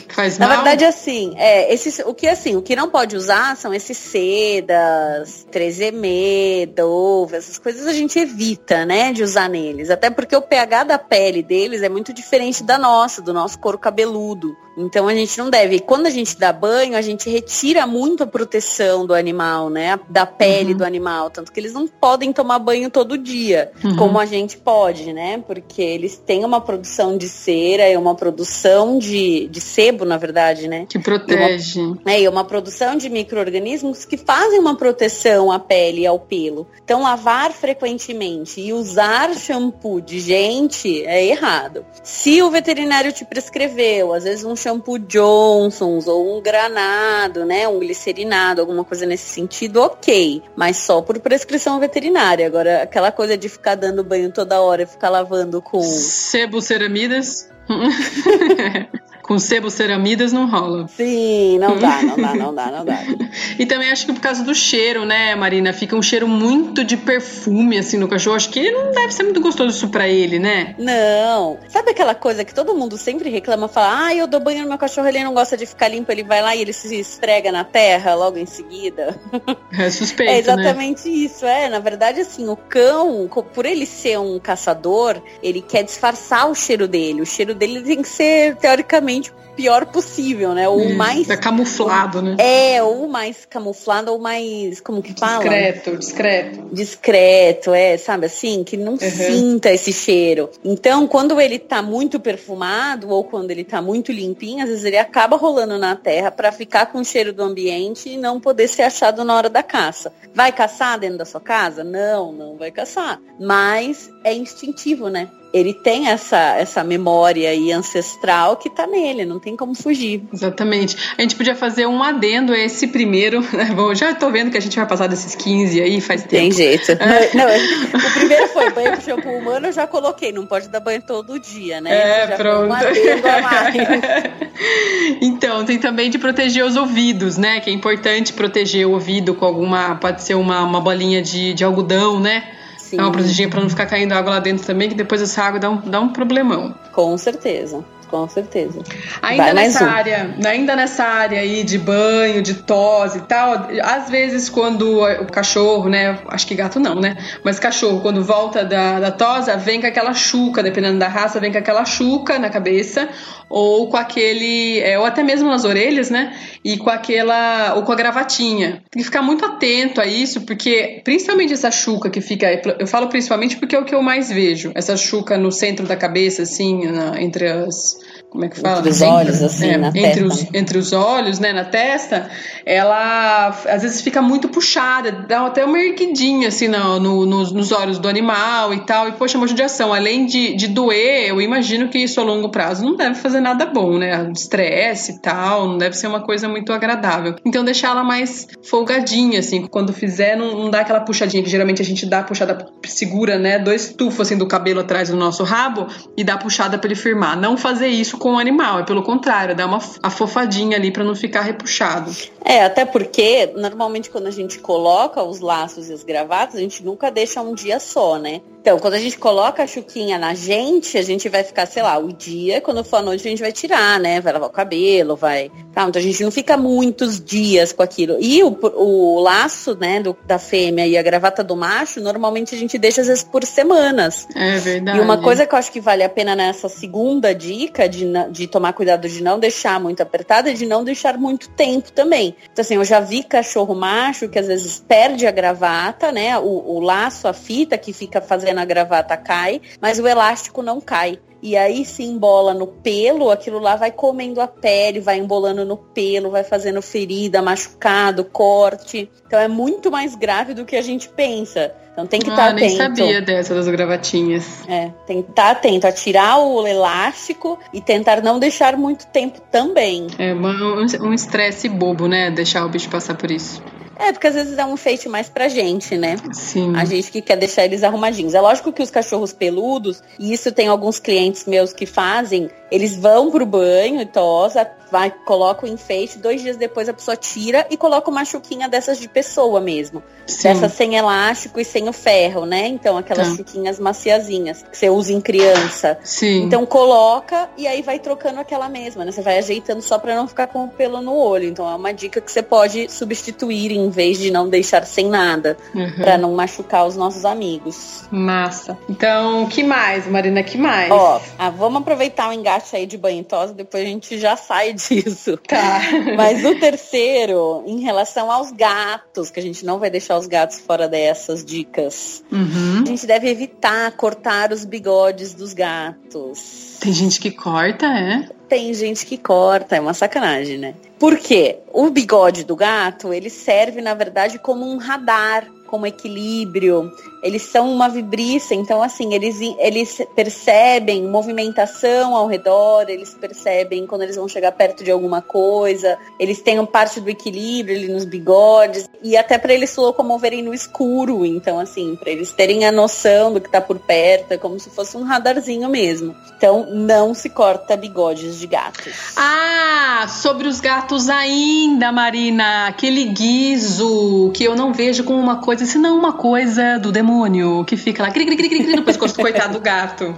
Faz 0.10 0.38
Na 0.38 0.48
mal? 0.48 0.58
verdade, 0.58 0.86
assim, 0.86 1.34
é, 1.38 1.74
esses, 1.74 2.00
o 2.00 2.14
que 2.14 2.28
assim, 2.28 2.56
o 2.56 2.62
que 2.62 2.76
não 2.76 2.90
pode 2.90 3.16
usar 3.16 3.56
são 3.58 3.74
esses 3.74 3.98
sedas, 3.98 5.46
3M, 5.52 6.74
Dove, 6.74 7.36
essas 7.38 7.58
coisas 7.58 7.88
a 7.88 7.94
gente 7.94 8.20
evita, 8.20 8.86
né, 8.86 9.12
de 9.12 9.24
usar 9.24 9.50
neles. 9.50 9.90
Até 9.90 10.10
porque 10.10 10.36
o 10.36 10.42
pH 10.42 10.84
da 10.84 11.00
pele 11.00 11.42
deles 11.42 11.82
é 11.82 11.90
muito 11.90 12.14
diferente 12.14 12.64
da 12.64 12.78
nossa, 12.78 13.22
do 13.22 13.34
nosso 13.34 13.60
couro 13.60 13.78
cabeludo. 13.78 14.56
Então 14.78 15.08
a 15.08 15.14
gente 15.14 15.38
não 15.38 15.50
deve. 15.50 15.80
Quando 15.80 16.08
a 16.08 16.10
gente 16.10 16.38
dá 16.38 16.52
banho, 16.52 16.96
a 16.98 17.02
gente 17.02 17.30
retira 17.30 17.86
muito 17.86 18.24
a 18.24 18.28
proteção 18.28 19.06
do 19.06 19.14
animal, 19.14 19.70
né? 19.70 20.00
Da 20.10 20.26
pele 20.26 20.72
Uhum. 20.72 20.78
do 20.78 20.86
animal. 20.86 21.30
Tanto 21.30 21.52
que 21.52 21.60
eles 21.60 21.74
não 21.74 21.88
podem 21.88 22.34
tomar 22.34 22.60
banho 22.60 22.90
todo 22.90 23.18
dia, 23.18 23.72
Uhum. 23.84 23.96
como 23.96 24.20
a 24.20 24.26
gente 24.26 24.58
pode, 24.58 25.14
né? 25.14 25.44
Porque 25.46 25.82
eles 25.82 26.18
têm 26.18 26.44
uma 26.44 26.60
produção 26.62 27.18
de 27.18 27.28
cera 27.30 27.88
e 27.90 27.98
uma 27.98 28.16
produção 28.16 28.98
de, 28.98 29.48
de 29.48 29.62
sebo, 29.62 30.06
na 30.06 30.18
verdade, 30.18 30.68
né? 30.68 30.86
Que 30.90 31.00
protege. 31.00 31.80
É, 32.06 32.22
e 32.22 32.28
uma 32.28 32.44
produção 32.44 32.96
de 32.96 33.10
micro-organismos 33.10 34.06
que 34.06 34.18
fazem 34.18 34.60
uma 34.60 34.76
proteção 34.76 35.52
à 35.52 35.60
pele 35.60 36.02
e 36.02 36.08
ao 36.08 36.20
pelo. 36.20 36.68
Então, 36.84 37.04
lavar 37.04 37.52
frequentemente 37.52 38.60
e 38.62 38.74
usar 38.74 39.34
shampoo 39.36 40.00
de 40.02 40.20
gente 40.20 41.04
é 41.06 41.26
errado. 41.26 41.86
Se 42.04 42.42
o 42.42 42.50
veterinário 42.50 43.12
te 43.12 43.26
prescreveu, 43.26 44.14
às 44.14 44.24
vezes 44.24 44.44
um 44.44 44.56
shampoo 44.64 44.98
Johnson's 44.98 46.08
ou 46.08 46.38
um 46.38 46.42
granado, 46.42 47.46
né, 47.46 47.68
um 47.68 47.80
glicerinado, 47.80 48.62
alguma 48.62 48.84
coisa 48.84 49.06
nesse 49.06 49.30
sentido, 49.30 49.82
ok. 49.82 50.42
Mas 50.56 50.78
só 50.78 51.02
por 51.02 51.20
prescrição 51.20 51.80
veterinária. 51.80 52.48
Agora, 52.48 52.84
aquela 52.84 53.12
coisa 53.12 53.38
de 53.38 53.50
ficar 53.50 53.76
dando 53.76 54.04
banho 54.04 54.32
toda 54.32 54.62
hora 54.62 54.84
e 54.84 54.86
ficar 54.86 55.10
lavando 55.10 55.62
com... 55.62 55.82
Sebo 55.82 56.62
ceramidas. 56.62 57.50
Com 59.24 59.40
sebo 59.40 59.72
ceramidas 59.72 60.34
não 60.34 60.50
rola. 60.50 60.88
Sim, 60.90 61.58
não 61.58 61.78
dá, 61.78 62.02
não 62.04 62.18
dá, 62.18 62.34
não 62.36 62.54
dá, 62.54 62.72
não 62.72 62.86
dá. 62.86 63.00
E 63.58 63.66
também 63.66 63.90
acho 63.90 64.06
que 64.06 64.14
por 64.14 64.22
causa 64.22 64.44
do 64.44 64.54
cheiro, 64.54 65.06
né, 65.06 65.34
Marina? 65.36 65.72
Fica 65.72 65.96
um 65.96 66.02
cheiro 66.02 66.28
muito 66.28 66.84
de 66.84 66.98
perfume, 66.98 67.78
assim, 67.78 67.98
no 67.98 68.08
cachorro. 68.08 68.36
Acho 68.36 68.50
que 68.50 68.70
não 68.72 68.92
deve 68.92 69.14
ser 69.14 69.24
muito 69.24 69.40
gostoso 69.40 69.70
isso 69.70 69.88
pra 69.90 70.08
ele, 70.08 70.40
né? 70.40 70.76
Não. 70.78 71.58
Sabe 71.70 71.92
aquela 71.92 72.14
coisa 72.14 72.44
que 72.44 72.54
todo 72.54 72.76
mundo 72.76 72.98
sempre 72.98 73.30
reclama, 73.30 73.68
fala, 73.68 74.08
ah, 74.08 74.16
eu 74.16 74.28
dou 74.28 74.40
banho 74.40 74.64
no 74.64 74.70
meu 74.70 74.78
cachorro, 74.78 75.08
ele 75.08 75.24
não 75.24 75.34
gosta 75.34 75.56
de 75.56 75.66
ficar 75.66 75.88
limpo, 75.88 76.12
ele 76.12 76.24
vai 76.24 76.42
lá 76.42 76.56
e 76.56 76.62
ele 76.62 76.74
se 76.74 76.94
esfrega 76.96 77.52
na 77.52 77.64
terra 77.64 78.14
logo 78.16 78.38
em 78.38 78.46
seguida. 78.46 79.20
É 79.76 79.90
suspeito, 79.90 80.32
é 80.32 80.34
né? 80.36 80.40
exatamente 80.40 81.10
isso, 81.10 81.46
é. 81.48 81.68
Na 81.68 81.80
verdade, 81.80 82.22
assim, 82.22 82.48
o 82.48 82.56
cão, 82.56 83.28
por 83.56 83.66
ele 83.66 83.88
ser 83.88 84.20
um 84.20 84.40
caçador, 84.40 85.20
ele 85.42 85.62
quer 85.62 85.82
disfarçar 85.84 86.48
o 86.48 86.54
cheiro 86.54 86.88
dele. 86.88 87.22
O 87.22 87.26
cheiro 87.26 87.56
dele 87.56 87.82
tem 87.82 88.02
que 88.02 88.08
ser, 88.08 88.56
teoricamente, 88.58 89.13
o 89.22 89.53
pior 89.56 89.86
possível, 89.86 90.54
né? 90.54 90.68
Ou 90.68 90.80
o 90.80 90.88
Isso, 90.88 90.98
mais. 90.98 91.30
É 91.30 91.38
camuflado, 91.38 92.22
né? 92.22 92.36
É, 92.40 92.82
ou 92.84 93.06
o 93.06 93.10
mais 93.10 93.46
camuflado, 93.46 94.12
ou 94.12 94.20
mais. 94.20 94.80
Como 94.82 95.02
que 95.02 95.14
fala? 95.18 95.40
Discreto, 95.40 95.98
discreto. 95.98 96.70
discreto, 96.72 97.74
é, 97.74 97.98
sabe 97.98 98.26
assim, 98.26 98.64
que 98.64 98.78
não 98.78 98.98
sinta 98.98 99.72
esse 99.72 99.94
cheiro. 99.94 100.50
Então, 100.64 101.08
quando 101.08 101.40
ele 101.40 101.60
tá 101.60 101.82
muito 101.82 102.20
perfumado 102.20 103.10
ou 103.10 103.24
quando 103.24 103.52
ele 103.52 103.64
tá 103.64 103.82
muito 103.82 104.12
limpinho, 104.12 104.64
às 104.64 104.70
vezes 104.70 104.86
ele 104.86 104.98
acaba 104.98 105.38
rolando 105.38 105.78
na 105.78 105.96
terra 105.96 106.32
pra 106.32 106.52
ficar 106.52 106.88
com 106.88 107.00
o 107.00 107.06
cheiro 107.06 107.34
do 107.34 107.44
ambiente 107.44 108.10
e 108.10 108.18
não 108.18 108.40
poder 108.40 108.68
ser 108.68 108.84
achado 108.84 109.24
na 109.24 109.36
hora 109.36 109.50
da 109.50 109.64
caça. 109.64 110.14
Vai 110.34 110.52
caçar 110.52 111.00
dentro 111.00 111.18
da 111.18 111.26
sua 111.26 111.42
casa? 111.42 111.84
Não, 111.84 112.32
não 112.32 112.58
vai 112.58 112.72
caçar. 112.72 113.20
Mas 113.40 114.10
é 114.24 114.34
instintivo, 114.34 115.10
né? 115.10 115.30
Ele 115.54 115.72
tem 115.72 116.08
essa, 116.08 116.56
essa 116.56 116.84
memória 116.84 117.48
aí 117.48 117.72
ancestral 117.72 118.58
que 118.58 118.72
tá 118.72 118.88
nele, 118.88 119.24
não 119.24 119.40
tem 119.44 119.58
como 119.58 119.76
fugir. 119.76 120.24
Exatamente. 120.34 120.96
A 121.18 121.22
gente 121.22 121.36
podia 121.36 121.54
fazer 121.54 121.86
um 121.86 122.02
adendo 122.02 122.54
a 122.54 122.58
esse 122.58 122.88
primeiro. 122.88 123.44
Né? 123.54 123.66
Bom, 123.76 123.94
já 123.94 124.16
tô 124.16 124.32
vendo 124.32 124.50
que 124.50 124.58
a 124.58 124.62
gente 124.62 124.76
vai 124.76 124.88
passar 124.88 125.06
desses 125.06 125.36
15 125.36 125.80
aí 125.80 126.02
faz 126.02 126.24
Tem 126.24 126.50
tempo. 126.50 126.56
jeito. 126.56 126.92
Não, 126.96 127.46
não, 127.46 127.54
o 128.08 128.14
primeiro 128.14 128.48
foi 128.48 128.70
banho 128.72 128.96
com 128.96 129.02
shampoo 129.02 129.38
humano, 129.38 129.68
eu 129.68 129.72
já 129.72 129.86
coloquei. 129.86 130.32
Não 130.32 130.46
pode 130.48 130.70
dar 130.70 130.80
banho 130.80 131.02
todo 131.02 131.38
dia, 131.38 131.80
né? 131.80 131.94
É, 131.94 132.28
já 132.30 132.36
pronto. 132.36 132.70
Um 132.70 132.74
adendo 132.74 133.28
a 133.28 133.42
mais. 133.42 133.76
então, 135.22 135.66
tem 135.66 135.78
também 135.78 136.10
de 136.10 136.18
proteger 136.18 136.66
os 136.66 136.76
ouvidos, 136.76 137.38
né? 137.38 137.60
Que 137.60 137.70
é 137.70 137.74
importante 137.74 138.34
proteger 138.34 138.88
o 138.88 138.92
ouvido 138.94 139.36
com 139.36 139.46
alguma. 139.46 139.96
Pode 139.96 140.24
ser 140.24 140.34
uma, 140.36 140.64
uma 140.64 140.82
bolinha 140.82 141.22
de, 141.22 141.54
de 141.54 141.64
algodão, 141.64 142.20
né? 142.20 142.44
Sim, 142.78 142.98
Dá 142.98 143.04
uma 143.04 143.12
protegidinha 143.12 143.50
pra 143.50 143.62
não 143.62 143.70
ficar 143.70 143.86
caindo 143.86 144.14
água 144.14 144.32
lá 144.32 144.40
dentro 144.40 144.66
também, 144.66 144.90
que 144.90 144.96
depois 144.96 145.22
essa 145.22 145.44
água 145.44 145.60
dá 145.60 145.70
um, 145.70 145.78
dá 145.78 146.00
um 146.00 146.10
problemão. 146.10 146.74
com 146.92 147.16
certeza. 147.18 147.84
Com 148.14 148.30
certeza. 148.30 148.80
Ainda 149.24 149.44
Vai 149.46 149.54
nessa 149.54 149.84
um. 149.86 149.90
área, 149.90 150.36
ainda 150.46 150.76
nessa 150.76 151.04
área 151.04 151.40
aí 151.40 151.64
de 151.64 151.80
banho, 151.80 152.44
de 152.44 152.54
tosse 152.54 153.18
e 153.18 153.22
tal, 153.22 153.68
às 153.82 154.08
vezes 154.08 154.50
quando 154.52 155.02
o 155.02 155.26
cachorro, 155.26 155.90
né, 155.90 156.20
acho 156.28 156.46
que 156.46 156.54
gato 156.54 156.80
não, 156.80 156.94
né, 157.02 157.18
mas 157.44 157.58
cachorro 157.58 158.02
quando 158.02 158.24
volta 158.24 158.64
da, 158.64 159.00
da 159.00 159.10
tosa, 159.10 159.58
vem 159.58 159.82
com 159.82 159.88
aquela 159.88 160.14
chuca, 160.14 160.62
dependendo 160.62 161.00
da 161.00 161.08
raça, 161.08 161.40
vem 161.40 161.52
com 161.52 161.58
aquela 161.58 161.84
chuca 161.86 162.38
na 162.38 162.52
cabeça 162.52 163.10
ou 163.50 163.88
com 163.90 163.98
aquele, 163.98 164.80
é, 164.82 164.98
ou 165.00 165.06
até 165.06 165.24
mesmo 165.24 165.50
nas 165.50 165.66
orelhas, 165.66 166.12
né, 166.12 166.36
e 166.64 166.78
com 166.78 166.92
aquela, 166.92 167.74
ou 167.76 167.82
com 167.82 167.92
a 167.94 167.96
gravatinha. 167.96 168.84
Tem 168.92 169.00
que 169.02 169.06
ficar 169.06 169.24
muito 169.24 169.44
atento 169.44 170.00
a 170.00 170.06
isso, 170.06 170.42
porque 170.42 171.02
principalmente 171.04 171.52
essa 171.52 171.72
chuca 171.72 172.12
que 172.12 172.22
fica, 172.22 172.46
eu 172.78 172.86
falo 172.86 173.08
principalmente 173.08 173.58
porque 173.58 173.76
é 173.76 173.80
o 173.80 173.86
que 173.86 173.96
eu 173.96 174.04
mais 174.04 174.30
vejo, 174.30 174.72
essa 174.76 174.96
chuca 174.96 175.36
no 175.36 175.52
centro 175.52 175.88
da 175.88 175.96
cabeça, 175.96 176.44
assim, 176.44 176.86
na- 176.92 177.20
entre 177.20 177.48
as 177.48 178.03
como 178.34 178.46
é 178.46 178.50
que 178.50 178.60
fala? 178.60 178.80
Entre 178.80 178.90
os 178.90 179.02
olhos, 179.04 179.44
assim, 179.44 179.68
é, 179.68 179.78
na 179.78 179.90
entre 179.90 180.02
testa. 180.02 180.26
Os, 180.26 180.48
entre 180.56 180.78
os 180.80 180.92
olhos, 180.92 181.38
né, 181.38 181.54
na 181.54 181.66
testa, 181.66 182.32
ela 182.66 183.50
às 183.70 183.84
vezes 183.84 184.02
fica 184.02 184.24
muito 184.24 184.50
puxada, 184.50 185.12
dá 185.12 185.46
até 185.46 185.64
uma 185.64 185.78
erguidinha, 185.78 186.48
assim, 186.48 186.68
no, 186.68 187.00
no, 187.00 187.26
nos, 187.28 187.52
nos 187.52 187.72
olhos 187.72 188.00
do 188.00 188.10
animal 188.10 188.74
e 188.74 188.80
tal. 188.80 189.08
E, 189.08 189.12
poxa, 189.12 189.38
uma 189.38 189.48
judiação, 189.48 189.94
além 189.94 190.26
de, 190.26 190.56
de 190.56 190.68
doer, 190.68 191.28
eu 191.30 191.40
imagino 191.40 191.90
que 191.90 192.00
isso 192.00 192.20
a 192.20 192.24
longo 192.24 192.50
prazo 192.50 192.84
não 192.84 192.96
deve 192.96 193.14
fazer 193.16 193.40
nada 193.40 193.68
bom, 193.68 194.00
né? 194.00 194.32
Estresse 194.36 195.12
e 195.12 195.20
tal, 195.20 195.68
não 195.68 195.78
deve 195.78 195.96
ser 195.96 196.08
uma 196.08 196.22
coisa 196.22 196.50
muito 196.50 196.74
agradável. 196.74 197.36
Então, 197.46 197.64
deixar 197.64 197.90
ela 197.90 198.04
mais 198.04 198.48
folgadinha, 198.68 199.42
assim, 199.42 199.68
quando 199.68 199.94
fizer, 199.94 200.36
não, 200.36 200.58
não 200.58 200.72
dá 200.72 200.80
aquela 200.80 201.02
puxadinha 201.02 201.44
que 201.44 201.50
geralmente 201.52 201.84
a 201.84 201.86
gente 201.86 202.08
dá 202.08 202.24
puxada, 202.24 202.66
segura, 202.84 203.38
né, 203.38 203.60
dois 203.60 203.94
tufos, 203.94 204.22
assim, 204.22 204.40
do 204.40 204.48
cabelo 204.48 204.80
atrás 204.80 205.10
do 205.10 205.16
nosso 205.16 205.44
rabo 205.44 205.86
e 206.18 206.24
dá 206.24 206.36
puxada 206.36 206.80
pra 206.80 206.88
ele 206.88 207.00
firmar. 207.00 207.40
Não 207.40 207.56
fazer 207.56 207.90
isso 207.90 208.23
com 208.24 208.36
o 208.36 208.40
animal, 208.40 208.80
é 208.80 208.84
pelo 208.84 209.04
contrário, 209.04 209.54
dá 209.54 209.66
uma 209.66 209.80
afofadinha 210.02 210.78
ali 210.78 210.92
para 210.92 211.04
não 211.04 211.14
ficar 211.14 211.42
repuxado. 211.42 212.10
É, 212.42 212.64
até 212.64 212.86
porque 212.86 213.52
normalmente 213.54 214.10
quando 214.10 214.28
a 214.28 214.32
gente 214.32 214.60
coloca 214.60 215.22
os 215.22 215.42
laços 215.42 215.90
e 215.90 215.94
as 215.94 216.06
gravatas, 216.06 216.56
a 216.56 216.60
gente 216.60 216.86
nunca 216.86 217.12
deixa 217.12 217.42
um 217.42 217.54
dia 217.54 217.82
só, 217.82 218.18
né? 218.18 218.40
Então, 218.64 218.80
quando 218.80 218.94
a 218.94 218.98
gente 218.98 219.18
coloca 219.18 219.62
a 219.62 219.68
chuquinha 219.68 220.18
na 220.18 220.34
gente, 220.34 220.98
a 220.98 221.02
gente 221.02 221.28
vai 221.28 221.44
ficar, 221.44 221.66
sei 221.66 221.84
lá, 221.84 221.98
o 221.98 222.14
dia, 222.14 222.62
quando 222.62 222.82
for 222.82 222.96
a 222.96 223.02
noite, 223.02 223.28
a 223.28 223.30
gente 223.30 223.42
vai 223.42 223.52
tirar, 223.52 224.00
né? 224.00 224.22
Vai 224.22 224.32
lavar 224.32 224.48
o 224.48 224.54
cabelo, 224.54 225.18
vai. 225.18 225.52
Tá, 225.74 225.84
então 225.84 226.00
a 226.00 226.04
gente 226.04 226.24
não 226.24 226.32
fica 226.32 226.56
muitos 226.56 227.20
dias 227.20 227.74
com 227.74 227.84
aquilo. 227.84 228.16
E 228.22 228.42
o, 228.42 228.58
o 228.62 229.20
laço, 229.20 229.76
né, 229.76 230.02
do, 230.02 230.16
da 230.26 230.40
fêmea 230.40 230.88
e 230.88 230.98
a 230.98 231.04
gravata 231.04 231.44
do 231.44 231.58
macho, 231.58 232.00
normalmente 232.00 232.56
a 232.56 232.58
gente 232.58 232.78
deixa 232.78 233.02
às 233.02 233.08
vezes 233.08 233.24
por 233.26 233.44
semanas. 233.44 234.26
É 234.34 234.58
verdade. 234.60 234.98
E 234.98 235.02
uma 235.02 235.22
coisa 235.22 235.46
que 235.46 235.54
eu 235.54 235.60
acho 235.60 235.70
que 235.70 235.82
vale 235.82 236.02
a 236.02 236.08
pena 236.08 236.34
nessa 236.34 236.70
segunda 236.70 237.36
dica 237.36 237.90
de, 237.90 238.06
de 238.32 238.48
tomar 238.48 238.72
cuidado 238.72 239.10
de 239.10 239.22
não 239.22 239.40
deixar 239.40 239.78
muito 239.78 240.02
apertada 240.02 240.52
é 240.52 240.54
de 240.54 240.66
não 240.66 240.86
deixar 240.86 241.18
muito 241.18 241.50
tempo 241.50 241.92
também. 241.92 242.34
Então, 242.50 242.62
assim, 242.62 242.76
eu 242.76 242.86
já 242.86 243.02
vi 243.02 243.24
cachorro 243.24 243.76
macho 243.76 244.30
que 244.30 244.40
às 244.40 244.48
vezes 244.48 244.82
perde 244.88 245.28
a 245.28 245.32
gravata, 245.32 246.14
né? 246.14 246.38
O, 246.40 246.78
o 246.78 246.80
laço, 246.80 247.28
a 247.28 247.34
fita 247.34 247.78
que 247.78 247.92
fica 247.92 248.22
fazendo 248.22 248.53
a 248.60 248.66
gravata 248.66 249.18
cai, 249.18 249.62
mas 249.82 250.00
o 250.00 250.08
elástico 250.08 250.62
não 250.62 250.80
cai. 250.80 251.20
E 251.44 251.58
aí 251.58 251.84
se 251.84 252.04
embola 252.04 252.54
no 252.54 252.68
pelo, 252.68 253.30
aquilo 253.30 253.60
lá 253.60 253.76
vai 253.76 253.92
comendo 253.92 254.40
a 254.40 254.48
pele, 254.48 255.02
vai 255.02 255.18
embolando 255.18 255.66
no 255.66 255.76
pelo, 255.76 256.32
vai 256.32 256.42
fazendo 256.42 256.82
ferida, 256.82 257.42
machucado, 257.42 258.24
corte. 258.24 259.12
Então 259.28 259.38
é 259.38 259.50
muito 259.50 259.92
mais 259.92 260.16
grave 260.16 260.54
do 260.54 260.64
que 260.64 260.78
a 260.78 260.82
gente 260.82 261.10
pensa. 261.10 261.74
Então 261.92 262.08
tem 262.08 262.22
que 262.22 262.30
estar 262.30 262.46
ah, 262.46 262.50
atento. 262.52 262.62
nem 262.62 262.78
sabia 262.78 263.22
dessa 263.22 263.54
das 263.54 263.68
gravatinhas. 263.68 264.68
É, 264.70 264.90
tem 265.06 265.22
que 265.22 265.32
estar 265.32 265.52
atento 265.52 265.86
a 265.86 265.92
tirar 265.92 266.40
o 266.40 266.66
elástico 266.66 267.60
e 267.74 267.82
tentar 267.82 268.22
não 268.22 268.40
deixar 268.40 268.78
muito 268.78 269.06
tempo 269.08 269.42
também. 269.52 270.08
É 270.18 270.34
um 270.34 271.14
estresse 271.14 271.68
bobo, 271.68 272.08
né? 272.08 272.32
Deixar 272.32 272.66
o 272.66 272.70
bicho 272.70 272.90
passar 272.90 273.16
por 273.16 273.30
isso. 273.30 273.62
É, 273.98 274.12
porque 274.12 274.28
às 274.28 274.34
vezes 274.34 274.58
é 274.58 274.66
um 274.66 274.74
enfeite 274.74 275.08
mais 275.08 275.30
pra 275.30 275.48
gente, 275.48 275.98
né? 275.98 276.16
Sim. 276.32 276.76
A 276.76 276.86
gente 276.86 277.12
que 277.12 277.22
quer 277.22 277.38
deixar 277.38 277.66
eles 277.66 277.84
arrumadinhos. 277.84 278.34
É 278.34 278.42
lógico 278.42 278.72
que 278.72 278.82
os 278.82 278.90
cachorros 278.90 279.34
peludos, 279.34 280.02
e 280.20 280.34
isso 280.34 280.52
tem 280.52 280.68
alguns 280.68 281.00
clientes 281.00 281.46
meus 281.46 281.74
que 281.74 281.86
fazem, 281.86 282.50
eles 282.72 282.96
vão 282.96 283.30
pro 283.30 283.46
banho 283.46 284.02
e 284.02 284.06
tosa, 284.06 284.68
vai, 284.94 285.10
coloca 285.10 285.66
o 285.66 285.68
enfeite, 285.68 286.20
dois 286.20 286.40
dias 286.40 286.56
depois 286.56 286.88
a 286.88 286.94
pessoa 286.94 287.18
tira 287.18 287.66
e 287.72 287.76
coloca 287.76 288.12
uma 288.12 288.24
chuquinha 288.24 288.70
dessas 288.70 289.00
de 289.00 289.08
pessoa 289.10 289.60
mesmo. 289.60 290.04
Sim. 290.28 290.50
Dessas 290.50 290.74
sem 290.74 290.94
elástico 290.96 291.60
e 291.60 291.66
sem 291.66 291.90
o 291.90 291.94
ferro, 291.94 292.46
né? 292.46 292.68
Então 292.68 292.96
aquelas 292.96 293.30
Tá. 293.30 293.36
chuquinhas 293.38 293.80
maciazinhas 293.80 294.64
que 294.72 294.78
você 294.78 294.92
usa 294.92 295.12
em 295.12 295.20
criança. 295.20 295.98
Sim. 296.04 296.44
Então 296.44 296.64
coloca 296.64 297.50
e 297.58 297.66
aí 297.66 297.82
vai 297.82 297.98
trocando 297.98 298.40
aquela 298.40 298.70
mesma, 298.70 299.04
né? 299.04 299.12
Você 299.12 299.24
vai 299.24 299.40
ajeitando 299.40 299.82
só 299.82 299.98
pra 299.98 300.16
não 300.16 300.28
ficar 300.28 300.46
com 300.46 300.66
o 300.66 300.68
pelo 300.70 301.02
no 301.02 301.16
olho. 301.16 301.46
Então 301.50 301.68
é 301.68 301.74
uma 301.74 301.92
dica 301.92 302.22
que 302.22 302.32
você 302.32 302.44
pode 302.44 302.88
substituir 302.92 303.72
em 303.72 303.90
vez 303.90 304.20
de 304.20 304.30
não 304.30 304.48
deixar 304.48 304.86
sem 304.86 305.10
nada, 305.10 305.58
Uhum. 305.74 305.92
Pra 306.04 306.20
não 306.20 306.34
machucar 306.34 306.86
os 306.86 306.96
nossos 306.96 307.26
amigos. 307.26 308.04
Massa. 308.12 308.78
Então, 308.88 309.48
que 309.48 309.64
mais, 309.64 310.06
Marina? 310.06 310.44
Que 310.44 310.56
mais? 310.58 310.92
Ó, 310.92 311.20
ah, 311.40 311.50
vamos 311.50 311.82
aproveitar 311.82 312.30
o 312.30 312.34
engate 312.34 312.76
aí 312.76 312.86
de 312.86 312.96
banho 312.98 313.24
tosa, 313.24 313.54
depois 313.54 313.84
a 313.84 313.88
gente 313.88 314.20
já 314.20 314.36
sai 314.36 314.72
disso. 314.90 315.38
Tá. 315.38 315.82
Mas 316.16 316.44
o 316.44 316.60
terceiro, 316.60 317.64
em 317.66 317.80
relação 317.80 318.32
aos 318.32 318.52
gatos, 318.52 319.30
que 319.30 319.40
a 319.40 319.44
gente 319.44 319.66
não 319.66 319.80
vai 319.80 319.90
deixar 319.90 320.18
os 320.18 320.28
gatos 320.28 320.60
fora 320.60 320.88
dessas 320.88 321.44
dicas. 321.44 322.24
Uhum. 322.32 322.84
A 322.84 322.86
gente 322.86 323.06
deve 323.06 323.30
evitar 323.30 323.92
cortar 323.94 324.52
os 324.52 324.66
bigodes 324.66 325.34
dos 325.34 325.54
gatos. 325.54 326.78
Tem 326.80 326.92
gente 326.92 327.20
que 327.20 327.32
corta, 327.32 327.86
é? 327.86 328.30
Tem 328.48 328.74
gente 328.74 329.06
que 329.06 329.18
corta, 329.18 329.76
é 329.76 329.80
uma 329.80 329.94
sacanagem, 329.94 330.58
né? 330.58 330.76
Por 331.04 331.18
quê? 331.18 331.58
O 331.74 331.90
bigode 331.90 332.46
do 332.46 332.56
gato, 332.56 333.12
ele 333.12 333.30
serve, 333.30 333.82
na 333.82 333.94
verdade, 333.94 334.40
como 334.40 334.66
um 334.66 334.78
radar, 334.78 335.52
como 335.74 335.88
equilíbrio. 335.88 336.92
Eles 337.24 337.42
são 337.42 337.72
uma 337.74 337.90
vibrícia, 337.90 338.54
então 338.54 338.84
assim, 338.84 339.12
eles, 339.12 339.42
eles 339.58 340.06
percebem 340.16 341.02
movimentação 341.08 342.16
ao 342.16 342.28
redor, 342.28 342.86
eles 342.88 343.16
percebem 343.16 343.88
quando 343.88 344.04
eles 344.04 344.16
vão 344.16 344.28
chegar 344.28 344.52
perto 344.52 344.84
de 344.84 344.92
alguma 344.92 345.20
coisa, 345.20 345.98
eles 346.20 346.44
têm 346.44 346.64
parte 346.64 347.00
do 347.00 347.10
equilíbrio 347.10 347.76
ali 347.76 347.88
nos 347.88 348.06
bigodes, 348.06 348.88
e 349.02 349.18
até 349.18 349.40
para 349.40 349.52
eles 349.52 349.72
se 349.72 349.80
locomoverem 349.80 350.44
no 350.44 350.54
escuro, 350.54 351.26
então 351.26 351.58
assim, 351.58 351.96
para 351.96 352.12
eles 352.12 352.32
terem 352.32 352.66
a 352.68 352.72
noção 352.72 353.34
do 353.34 353.42
que 353.42 353.50
tá 353.50 353.60
por 353.60 353.80
perto, 353.80 354.34
é 354.34 354.38
como 354.38 354.60
se 354.60 354.70
fosse 354.70 354.96
um 354.96 355.02
radarzinho 355.02 355.68
mesmo. 355.70 356.16
Então 356.38 356.68
não 356.70 357.16
se 357.16 357.32
corta 357.32 357.76
bigodes 357.76 358.38
de 358.38 358.46
gatos. 358.46 358.94
Ah, 359.18 360.06
sobre 360.08 360.48
os 360.48 360.60
gatos 360.60 360.93
ainda, 361.10 361.92
Marina. 361.92 362.68
Aquele 362.68 363.06
guiso 363.06 364.32
que 364.34 364.44
eu 364.44 364.56
não 364.56 364.74
vejo 364.74 365.04
como 365.04 365.20
uma 365.20 365.38
coisa, 365.38 365.66
senão 365.66 365.98
uma 365.98 366.14
coisa 366.14 366.78
do 366.78 366.92
demônio 366.92 367.64
que 367.66 367.76
fica 367.76 368.04
lá, 368.04 368.12
cri, 368.12 368.26
cri, 368.26 368.36
cri, 368.36 368.50
cri, 368.50 368.76
no 368.76 368.84
pescoço, 368.84 369.16
coitado 369.16 369.54
do 369.54 369.60
gato. 369.60 370.16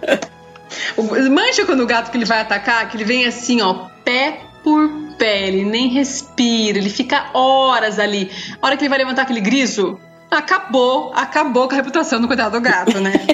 Mancha 1.32 1.66
quando 1.66 1.82
o 1.82 1.86
gato 1.86 2.12
que 2.12 2.18
ele 2.18 2.26
vai 2.26 2.42
atacar, 2.42 2.90
que 2.90 2.98
ele 2.98 3.04
vem 3.04 3.26
assim, 3.26 3.62
ó, 3.62 3.88
pé 4.04 4.42
por 4.64 4.90
pé, 5.18 5.48
ele 5.48 5.64
nem 5.64 5.90
respira, 5.90 6.78
ele 6.78 6.90
fica 6.90 7.30
horas 7.34 8.00
ali. 8.00 8.30
A 8.62 8.66
hora 8.66 8.76
que 8.76 8.84
ele 8.84 8.90
vai 8.90 8.98
levantar 8.98 9.22
aquele 9.22 9.42
griso, 9.42 10.00
acabou, 10.30 11.12
acabou 11.16 11.68
com 11.68 11.74
a 11.74 11.78
reputação 11.78 12.20
do 12.20 12.28
coitado 12.28 12.58
do 12.58 12.62
gato, 12.62 13.00
né? 13.00 13.14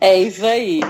É 0.00 0.18
isso 0.18 0.44
aí. 0.44 0.80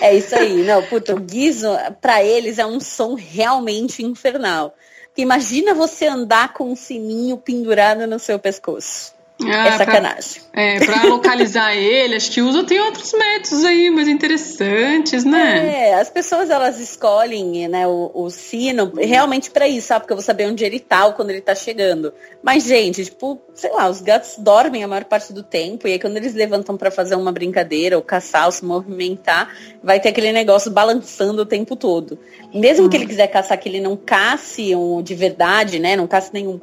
É 0.00 0.14
isso 0.14 0.34
aí. 0.36 0.62
Não, 0.62 0.82
puta, 0.82 1.14
o 1.14 1.20
guiso, 1.20 1.68
pra 2.00 2.22
eles, 2.22 2.58
é 2.58 2.66
um 2.66 2.80
som 2.80 3.14
realmente 3.14 4.04
infernal. 4.04 4.74
Imagina 5.16 5.74
você 5.74 6.06
andar 6.06 6.52
com 6.52 6.72
um 6.72 6.76
sininho 6.76 7.36
pendurado 7.36 8.06
no 8.06 8.18
seu 8.18 8.38
pescoço. 8.38 9.13
Ah, 9.42 9.66
é 9.66 9.76
pra- 9.76 9.78
sacanagem. 9.78 10.42
É, 10.52 10.78
pra 10.84 11.04
localizar 11.04 11.74
ele, 11.76 12.14
acho 12.14 12.30
que 12.30 12.40
usa 12.40 12.62
tem 12.62 12.78
outros 12.80 13.12
métodos 13.12 13.64
aí 13.64 13.90
mais 13.90 14.06
interessantes, 14.06 15.24
né? 15.24 15.88
É, 15.88 15.94
as 15.94 16.08
pessoas 16.08 16.50
elas 16.50 16.78
escolhem 16.78 17.66
né, 17.66 17.86
o, 17.86 18.12
o 18.14 18.30
sino 18.30 18.92
realmente 18.96 19.50
pra 19.50 19.66
isso, 19.66 19.88
sabe? 19.88 20.02
Porque 20.02 20.12
eu 20.12 20.16
vou 20.16 20.24
saber 20.24 20.46
onde 20.46 20.64
ele 20.64 20.78
tá 20.78 21.06
ou 21.06 21.14
quando 21.14 21.30
ele 21.30 21.40
tá 21.40 21.54
chegando. 21.54 22.12
Mas, 22.42 22.64
gente, 22.64 23.04
tipo, 23.04 23.40
sei 23.54 23.72
lá, 23.72 23.88
os 23.88 24.00
gatos 24.00 24.36
dormem 24.38 24.84
a 24.84 24.88
maior 24.88 25.04
parte 25.04 25.32
do 25.32 25.42
tempo, 25.42 25.88
e 25.88 25.92
aí 25.92 25.98
quando 25.98 26.16
eles 26.16 26.34
levantam 26.34 26.76
pra 26.76 26.90
fazer 26.90 27.16
uma 27.16 27.32
brincadeira, 27.32 27.96
ou 27.96 28.02
caçar, 28.02 28.46
ou 28.46 28.52
se 28.52 28.64
movimentar, 28.64 29.52
vai 29.82 29.98
ter 29.98 30.10
aquele 30.10 30.30
negócio 30.30 30.70
balançando 30.70 31.42
o 31.42 31.46
tempo 31.46 31.74
todo. 31.74 32.18
Mesmo 32.52 32.88
que 32.88 32.96
ele 32.96 33.06
quiser 33.06 33.26
caçar, 33.26 33.58
que 33.58 33.68
ele 33.68 33.80
não 33.80 33.96
casse 33.96 34.76
um 34.76 35.02
de 35.02 35.14
verdade, 35.14 35.80
né? 35.80 35.96
Não 35.96 36.06
casse 36.06 36.30
nenhum 36.32 36.60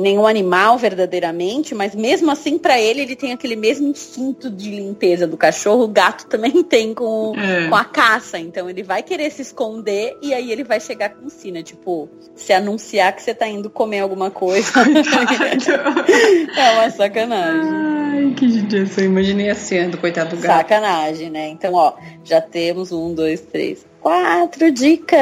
nenhum 0.00 0.26
animal 0.26 0.76
verdadeiramente, 0.78 1.74
mas 1.74 1.94
mesmo 1.94 2.30
assim 2.30 2.58
pra 2.58 2.80
ele 2.80 3.02
ele 3.02 3.16
tem 3.16 3.32
aquele 3.32 3.56
mesmo 3.56 3.88
instinto 3.88 4.50
de 4.50 4.70
limpeza 4.70 5.26
do 5.26 5.36
cachorro, 5.36 5.84
o 5.84 5.88
gato 5.88 6.26
também 6.26 6.62
tem 6.64 6.94
com, 6.94 7.34
É. 7.38 7.68
com 7.68 7.74
a 7.74 7.84
caça, 7.84 8.38
então 8.38 8.68
ele 8.68 8.82
vai 8.82 9.02
querer 9.02 9.30
se 9.30 9.42
esconder 9.42 10.16
e 10.22 10.32
aí 10.34 10.50
ele 10.50 10.64
vai 10.64 10.80
chegar 10.80 11.10
com 11.10 11.28
sina, 11.28 11.62
tipo, 11.62 12.08
se 12.34 12.52
anunciar 12.52 13.14
que 13.14 13.22
você 13.22 13.34
tá 13.34 13.46
indo 13.46 13.68
comer 13.70 14.00
alguma 14.00 14.30
coisa. 14.30 14.70
é 16.56 16.70
uma 16.78 16.90
sacanagem. 16.90 17.70
Ai, 17.72 18.34
que 18.36 18.48
judiação. 18.48 19.04
Imaginei 19.04 19.50
a 19.50 19.54
cena 19.54 19.90
do 19.90 19.98
coitado 19.98 20.36
do 20.36 20.42
gato. 20.42 20.56
Sacanagem, 20.58 21.30
né? 21.30 21.48
Então, 21.48 21.74
ó, 21.74 21.94
já 22.24 22.40
temos 22.40 22.92
um, 22.92 23.14
dois, 23.14 23.40
três, 23.40 23.84
quatro 24.00 24.70
dicas. 24.70 25.20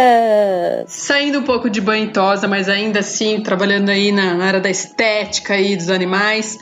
Saindo 0.86 1.40
um 1.40 1.42
pouco 1.42 1.68
de 1.68 1.80
banho 1.80 2.06
e 2.06 2.12
tosa, 2.12 2.46
mas 2.46 2.68
ainda 2.68 3.00
assim 3.00 3.40
trabalhando 3.40 3.90
aí 3.90 4.12
na, 4.12 4.44
área 4.44 4.60
da 4.60 4.70
estética 4.70 5.54
aí 5.54 5.76
dos 5.76 5.90
animais. 5.90 6.56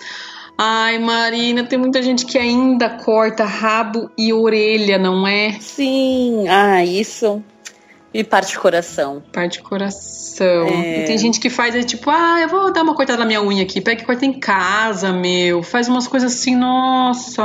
Ai, 0.59 0.99
Marina, 0.99 1.65
tem 1.65 1.79
muita 1.79 2.03
gente 2.03 2.25
que 2.25 2.39
ainda 2.39 2.89
corta 2.89 3.45
rabo 3.45 4.11
e 4.17 4.33
orelha, 4.33 4.99
não 4.99 5.27
é? 5.27 5.53
Sim, 5.61 6.49
ah, 6.49 6.83
isso 6.85 7.43
me 8.17 8.25
parte 8.25 8.57
o 8.57 8.61
coração. 8.61 9.23
Parte 9.33 9.59
de 9.59 9.63
coração. 9.63 10.67
É. 10.69 11.03
E 11.03 11.05
tem 11.05 11.19
gente 11.19 11.39
que 11.39 11.51
faz 11.51 11.75
é 11.75 11.83
tipo, 11.83 12.11
ah, 12.11 12.41
eu 12.41 12.49
vou 12.49 12.73
dar 12.73 12.83
uma 12.83 12.95
cortada 12.95 13.19
na 13.19 13.27
minha 13.27 13.43
unha 13.43 13.63
aqui. 13.63 13.81
Pega 13.81 14.03
e 14.03 14.07
corta 14.07 14.25
em 14.25 14.33
casa, 14.33 15.13
meu. 15.13 15.63
Faz 15.63 15.89
umas 15.89 16.07
coisas 16.07 16.33
assim, 16.33 16.57
nossa. 16.57 17.43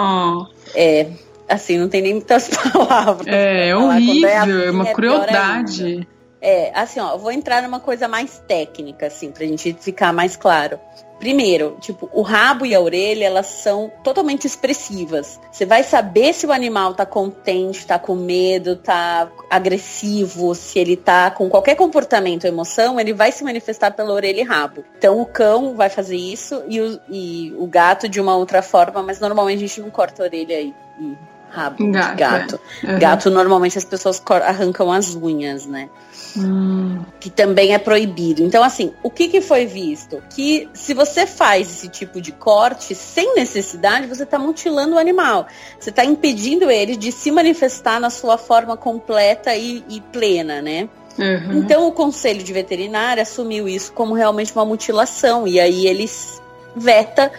É. 0.73 1.07
assim, 1.51 1.77
não 1.77 1.89
tem 1.89 2.01
nem 2.01 2.13
muitas 2.13 2.49
palavras. 2.71 3.27
É, 3.27 3.69
é 3.69 3.75
horrível, 3.75 4.29
é, 4.29 4.37
assim, 4.37 4.63
é, 4.63 4.71
uma 4.71 4.87
é 4.87 4.93
crueldade. 4.93 6.07
É, 6.41 6.71
assim, 6.73 6.99
ó, 6.99 7.15
vou 7.17 7.31
entrar 7.31 7.61
numa 7.61 7.79
coisa 7.79 8.07
mais 8.07 8.41
técnica, 8.47 9.07
assim, 9.07 9.31
pra 9.31 9.45
gente 9.45 9.73
ficar 9.73 10.11
mais 10.11 10.35
claro. 10.35 10.79
Primeiro, 11.19 11.77
tipo, 11.79 12.09
o 12.11 12.23
rabo 12.23 12.65
e 12.65 12.73
a 12.73 12.81
orelha, 12.81 13.25
elas 13.25 13.45
são 13.45 13.91
totalmente 14.03 14.47
expressivas. 14.47 15.39
Você 15.51 15.67
vai 15.67 15.83
saber 15.83 16.33
se 16.33 16.47
o 16.47 16.51
animal 16.51 16.95
tá 16.95 17.05
contente, 17.05 17.85
tá 17.85 17.99
com 17.99 18.15
medo, 18.15 18.75
tá 18.75 19.29
agressivo, 19.47 20.55
se 20.55 20.79
ele 20.79 20.97
tá 20.97 21.29
com 21.29 21.47
qualquer 21.47 21.75
comportamento 21.75 22.45
ou 22.45 22.49
emoção, 22.49 22.99
ele 22.99 23.13
vai 23.13 23.31
se 23.31 23.43
manifestar 23.43 23.91
pela 23.91 24.11
orelha 24.11 24.41
e 24.41 24.43
rabo. 24.43 24.83
Então 24.97 25.21
o 25.21 25.25
cão 25.27 25.75
vai 25.75 25.89
fazer 25.89 26.17
isso 26.17 26.63
e 26.67 26.81
o, 26.81 26.99
e 27.07 27.53
o 27.55 27.67
gato 27.67 28.09
de 28.09 28.19
uma 28.19 28.35
outra 28.35 28.63
forma, 28.63 29.03
mas 29.03 29.19
normalmente 29.19 29.63
a 29.63 29.67
gente 29.67 29.79
não 29.79 29.91
corta 29.91 30.23
a 30.23 30.25
orelha 30.25 30.59
e, 30.59 30.73
e 30.99 31.17
rabo 31.51 31.91
gato. 31.91 32.17
gato. 32.17 32.59
É. 32.83 32.91
Uhum. 32.91 32.99
Gato, 32.99 33.29
normalmente 33.29 33.77
as 33.77 33.85
pessoas 33.85 34.21
arrancam 34.25 34.91
as 34.91 35.15
unhas, 35.15 35.65
né? 35.65 35.89
Hum. 36.37 37.03
Que 37.19 37.29
também 37.29 37.73
é 37.73 37.77
proibido. 37.77 38.41
Então, 38.41 38.63
assim, 38.63 38.93
o 39.03 39.09
que, 39.09 39.27
que 39.27 39.41
foi 39.41 39.65
visto? 39.65 40.23
Que 40.33 40.69
se 40.73 40.93
você 40.93 41.27
faz 41.27 41.69
esse 41.69 41.89
tipo 41.89 42.21
de 42.21 42.31
corte 42.31 42.95
sem 42.95 43.35
necessidade, 43.35 44.07
você 44.07 44.23
está 44.23 44.39
mutilando 44.39 44.95
o 44.95 44.99
animal. 44.99 45.47
Você 45.79 45.89
está 45.89 46.05
impedindo 46.05 46.71
ele 46.71 46.95
de 46.95 47.11
se 47.11 47.31
manifestar 47.31 47.99
na 47.99 48.09
sua 48.09 48.37
forma 48.37 48.77
completa 48.77 49.53
e, 49.55 49.83
e 49.89 49.99
plena, 49.99 50.61
né? 50.61 50.87
Uhum. 51.17 51.57
Então 51.57 51.87
o 51.87 51.91
conselho 51.91 52.41
de 52.41 52.53
veterinária 52.53 53.23
assumiu 53.23 53.67
isso 53.67 53.91
como 53.91 54.13
realmente 54.13 54.53
uma 54.53 54.63
mutilação 54.63 55.45
e 55.45 55.59
aí 55.59 55.85
eles 55.85 56.41
veta 56.73 57.31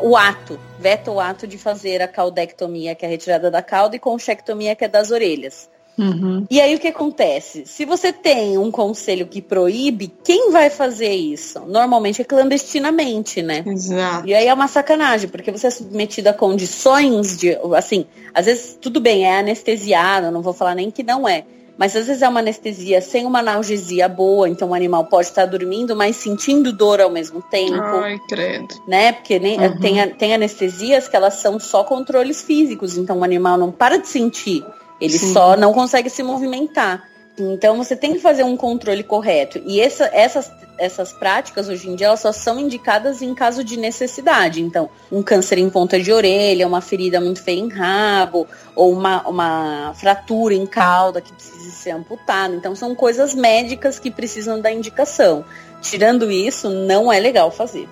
o 0.00 0.16
ato, 0.16 0.58
veta 0.78 1.10
o 1.10 1.20
ato 1.20 1.46
de 1.46 1.58
fazer 1.58 2.02
a 2.02 2.08
caudectomia, 2.08 2.94
que 2.94 3.04
é 3.04 3.08
a 3.08 3.10
retirada 3.10 3.50
da 3.50 3.62
cauda, 3.62 3.96
e 3.96 3.98
conchectomia, 3.98 4.74
que 4.74 4.84
é 4.84 4.88
das 4.88 5.10
orelhas. 5.10 5.68
Uhum. 5.96 6.44
E 6.50 6.60
aí 6.60 6.74
o 6.74 6.80
que 6.80 6.88
acontece? 6.88 7.64
Se 7.66 7.84
você 7.84 8.12
tem 8.12 8.58
um 8.58 8.70
conselho 8.70 9.26
que 9.26 9.40
proíbe, 9.40 10.12
quem 10.24 10.50
vai 10.50 10.68
fazer 10.68 11.12
isso? 11.14 11.60
Normalmente 11.60 12.20
é 12.20 12.24
clandestinamente, 12.24 13.40
né? 13.40 13.62
Exato. 13.64 14.26
E 14.26 14.34
aí 14.34 14.46
é 14.48 14.52
uma 14.52 14.66
sacanagem, 14.66 15.28
porque 15.28 15.52
você 15.52 15.68
é 15.68 15.70
submetido 15.70 16.28
a 16.28 16.32
condições 16.32 17.36
de, 17.36 17.56
assim, 17.76 18.06
às 18.32 18.46
vezes 18.46 18.76
tudo 18.80 19.00
bem, 19.00 19.24
é 19.24 19.38
anestesiado, 19.38 20.32
não 20.32 20.42
vou 20.42 20.52
falar 20.52 20.74
nem 20.74 20.90
que 20.90 21.02
não 21.02 21.28
é. 21.28 21.44
Mas 21.76 21.96
às 21.96 22.06
vezes 22.06 22.22
é 22.22 22.28
uma 22.28 22.40
anestesia 22.40 23.00
sem 23.00 23.26
uma 23.26 23.40
analgesia 23.40 24.08
boa, 24.08 24.48
então 24.48 24.70
o 24.70 24.74
animal 24.74 25.06
pode 25.06 25.26
estar 25.26 25.44
dormindo, 25.44 25.96
mas 25.96 26.16
sentindo 26.16 26.72
dor 26.72 27.00
ao 27.00 27.10
mesmo 27.10 27.42
tempo. 27.42 27.82
Ai, 27.82 28.18
credo. 28.28 28.74
Né? 28.86 29.12
Porque 29.12 29.38
nem, 29.38 29.58
uhum. 29.58 29.80
tem, 29.80 30.08
tem 30.10 30.34
anestesias 30.34 31.08
que 31.08 31.16
elas 31.16 31.34
são 31.34 31.58
só 31.58 31.82
controles 31.82 32.42
físicos, 32.42 32.96
então 32.96 33.18
o 33.18 33.24
animal 33.24 33.58
não 33.58 33.72
para 33.72 33.96
de 33.96 34.06
sentir. 34.06 34.64
Ele 35.00 35.18
Sim. 35.18 35.32
só 35.32 35.56
não 35.56 35.72
consegue 35.72 36.08
se 36.08 36.22
movimentar. 36.22 37.13
Então 37.36 37.76
você 37.76 37.96
tem 37.96 38.12
que 38.12 38.20
fazer 38.20 38.44
um 38.44 38.56
controle 38.56 39.02
correto. 39.02 39.60
E 39.66 39.80
essa, 39.80 40.04
essas, 40.12 40.52
essas 40.78 41.12
práticas 41.12 41.68
hoje 41.68 41.88
em 41.88 41.96
dia 41.96 42.06
elas 42.06 42.20
só 42.20 42.32
são 42.32 42.60
indicadas 42.60 43.22
em 43.22 43.34
caso 43.34 43.64
de 43.64 43.76
necessidade. 43.76 44.62
Então, 44.62 44.88
um 45.10 45.22
câncer 45.22 45.58
em 45.58 45.68
ponta 45.68 45.98
de 46.00 46.12
orelha, 46.12 46.66
uma 46.66 46.80
ferida 46.80 47.20
muito 47.20 47.42
feia 47.42 47.58
em 47.58 47.68
rabo, 47.68 48.46
ou 48.76 48.92
uma, 48.92 49.26
uma 49.28 49.92
fratura 49.94 50.54
em 50.54 50.66
cauda 50.66 51.20
que 51.20 51.32
precisa 51.32 51.70
ser 51.70 51.90
amputada. 51.90 52.54
Então, 52.54 52.74
são 52.76 52.94
coisas 52.94 53.34
médicas 53.34 53.98
que 53.98 54.10
precisam 54.10 54.60
da 54.60 54.70
indicação. 54.70 55.44
Tirando 55.82 56.30
isso, 56.30 56.70
não 56.70 57.12
é 57.12 57.18
legal 57.18 57.50
fazer. 57.50 57.88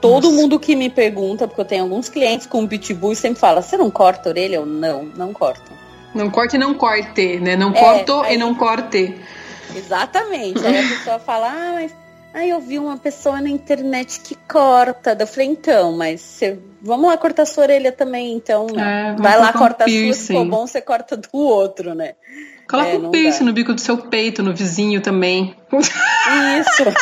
Todo 0.00 0.24
Nossa. 0.24 0.36
mundo 0.36 0.58
que 0.58 0.74
me 0.74 0.90
pergunta, 0.90 1.46
porque 1.46 1.60
eu 1.60 1.64
tenho 1.64 1.82
alguns 1.84 2.08
clientes 2.08 2.46
com 2.46 2.66
pitbull 2.66 3.14
sempre 3.14 3.38
fala: 3.38 3.62
você 3.62 3.76
não 3.76 3.90
corta 3.90 4.28
a 4.28 4.30
orelha? 4.30 4.56
Eu 4.56 4.66
não, 4.66 5.04
não 5.04 5.32
corto. 5.32 5.70
Não 6.14 6.30
corte 6.30 6.56
e 6.56 6.58
não 6.58 6.74
corte, 6.74 7.38
né? 7.38 7.56
Não 7.56 7.70
é, 7.70 7.78
corto 7.78 8.20
aí, 8.20 8.34
e 8.34 8.38
não 8.38 8.54
corte. 8.54 9.16
Exatamente. 9.74 10.64
Aí 10.66 10.78
a 10.78 10.88
pessoa 10.88 11.18
fala, 11.18 11.48
ah, 11.48 11.72
mas 11.74 11.92
aí 12.34 12.50
eu 12.50 12.60
vi 12.60 12.78
uma 12.78 12.96
pessoa 12.96 13.40
na 13.40 13.48
internet 13.48 14.20
que 14.20 14.34
corta. 14.48 15.16
Eu 15.18 15.26
falei, 15.26 15.48
então, 15.48 15.96
mas 15.96 16.20
você, 16.20 16.58
vamos 16.82 17.06
lá 17.06 17.16
cortar 17.16 17.44
sua 17.46 17.64
orelha 17.64 17.92
também, 17.92 18.32
então. 18.32 18.66
É, 18.76 19.14
Vai 19.16 19.38
lá, 19.38 19.52
corta 19.52 19.84
um 19.84 19.86
a 19.86 19.88
sua, 19.88 20.12
se 20.14 20.32
for 20.32 20.44
bom, 20.44 20.66
você 20.66 20.80
corta 20.80 21.16
do 21.16 21.28
outro, 21.32 21.94
né? 21.94 22.14
Coloca 22.70 22.90
é, 22.90 22.98
um 22.98 23.10
piercing 23.10 23.42
no 23.42 23.52
bico 23.52 23.74
do 23.74 23.80
seu 23.80 23.98
peito, 23.98 24.44
no 24.44 24.54
vizinho 24.54 25.00
também. 25.00 25.56
Isso. 25.72 26.84